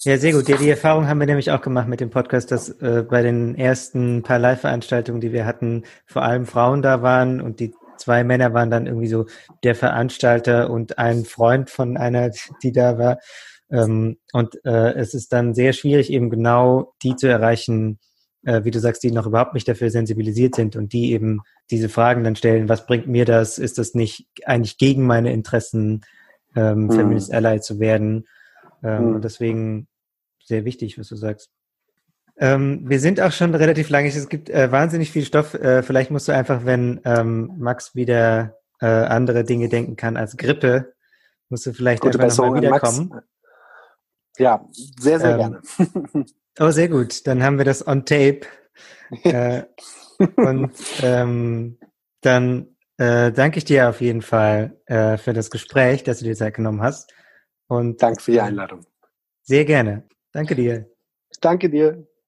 ja, 0.00 0.18
sehr 0.18 0.32
gut. 0.32 0.48
Ja, 0.48 0.56
die 0.56 0.68
Erfahrung 0.68 1.06
haben 1.06 1.20
wir 1.20 1.28
nämlich 1.28 1.52
auch 1.52 1.60
gemacht 1.60 1.86
mit 1.86 2.00
dem 2.00 2.10
Podcast, 2.10 2.50
dass 2.50 2.70
äh, 2.80 3.04
bei 3.08 3.22
den 3.22 3.54
ersten 3.54 4.24
paar 4.24 4.40
Live-Veranstaltungen, 4.40 5.20
die 5.20 5.32
wir 5.32 5.46
hatten, 5.46 5.84
vor 6.06 6.22
allem 6.22 6.44
Frauen 6.44 6.82
da 6.82 7.02
waren 7.02 7.40
und 7.40 7.60
die 7.60 7.72
zwei 7.98 8.24
Männer 8.24 8.52
waren 8.52 8.68
dann 8.68 8.86
irgendwie 8.86 9.06
so 9.06 9.26
der 9.62 9.76
Veranstalter 9.76 10.70
und 10.70 10.98
ein 10.98 11.24
Freund 11.24 11.70
von 11.70 11.96
einer, 11.96 12.30
die 12.64 12.72
da 12.72 12.98
war. 12.98 13.18
Ähm, 13.70 14.16
und 14.32 14.64
äh, 14.64 14.94
es 14.94 15.14
ist 15.14 15.32
dann 15.32 15.54
sehr 15.54 15.72
schwierig, 15.72 16.10
eben 16.10 16.28
genau 16.28 16.92
die 17.02 17.14
zu 17.14 17.28
erreichen, 17.28 18.00
äh, 18.44 18.64
wie 18.64 18.72
du 18.72 18.80
sagst, 18.80 19.04
die 19.04 19.12
noch 19.12 19.26
überhaupt 19.26 19.54
nicht 19.54 19.68
dafür 19.68 19.90
sensibilisiert 19.90 20.56
sind 20.56 20.74
und 20.74 20.92
die 20.92 21.12
eben 21.12 21.42
diese 21.70 21.88
Fragen 21.88 22.24
dann 22.24 22.34
stellen, 22.34 22.68
was 22.68 22.86
bringt 22.86 23.06
mir 23.06 23.24
das? 23.24 23.58
Ist 23.58 23.78
das 23.78 23.94
nicht 23.94 24.26
eigentlich 24.44 24.78
gegen 24.78 25.06
meine 25.06 25.32
Interessen, 25.32 26.02
ähm, 26.56 26.86
mhm. 26.86 26.90
Feminist 26.92 27.32
Ally 27.32 27.60
zu 27.60 27.78
werden? 27.78 28.26
Ähm, 28.86 29.08
mhm. 29.08 29.14
Und 29.16 29.24
deswegen 29.24 29.88
sehr 30.44 30.64
wichtig, 30.64 30.98
was 30.98 31.08
du 31.08 31.16
sagst. 31.16 31.50
Ähm, 32.38 32.82
wir 32.84 33.00
sind 33.00 33.20
auch 33.20 33.32
schon 33.32 33.54
relativ 33.54 33.88
lange. 33.88 34.08
Es 34.08 34.28
gibt 34.28 34.50
äh, 34.50 34.70
wahnsinnig 34.70 35.10
viel 35.10 35.24
Stoff. 35.24 35.54
Äh, 35.54 35.82
vielleicht 35.82 36.10
musst 36.10 36.28
du 36.28 36.32
einfach, 36.32 36.64
wenn 36.64 37.00
ähm, 37.04 37.52
Max 37.58 37.94
wieder 37.94 38.58
äh, 38.80 38.86
andere 38.86 39.44
Dinge 39.44 39.68
denken 39.68 39.96
kann 39.96 40.16
als 40.16 40.36
Grippe, 40.36 40.94
musst 41.48 41.66
du 41.66 41.72
vielleicht 41.72 42.02
Gute 42.02 42.20
einfach 42.20 42.36
nochmal 42.36 42.64
an 42.64 42.70
Max. 42.70 42.98
wiederkommen. 42.98 43.22
Ja, 44.38 44.68
sehr, 44.98 45.18
sehr 45.18 45.38
Ähm, 45.38 45.38
gerne. 45.38 46.26
Oh, 46.58 46.70
sehr 46.70 46.88
gut. 46.88 47.26
Dann 47.26 47.42
haben 47.42 47.58
wir 47.58 47.66
das 47.66 47.86
on 47.86 48.06
tape. 48.06 48.40
äh, 49.24 49.64
und 50.36 50.72
ähm, 51.02 51.78
dann 52.22 52.76
äh, 52.96 53.30
danke 53.30 53.58
ich 53.58 53.66
dir 53.66 53.90
auf 53.90 54.00
jeden 54.00 54.22
Fall 54.22 54.80
äh, 54.86 55.18
für 55.18 55.34
das 55.34 55.50
Gespräch, 55.50 56.02
dass 56.02 56.20
du 56.20 56.24
dir 56.24 56.34
Zeit 56.34 56.54
genommen 56.54 56.80
hast. 56.80 57.12
Und 57.68 58.02
Danke 58.02 58.22
für 58.22 58.32
die 58.32 58.40
Einladung. 58.40 58.86
sehr 59.42 59.64
gerne. 59.64 60.08
Danke 60.32 60.54
dir. 60.54 60.90
Danke 61.40 61.68
dir. 61.70 62.06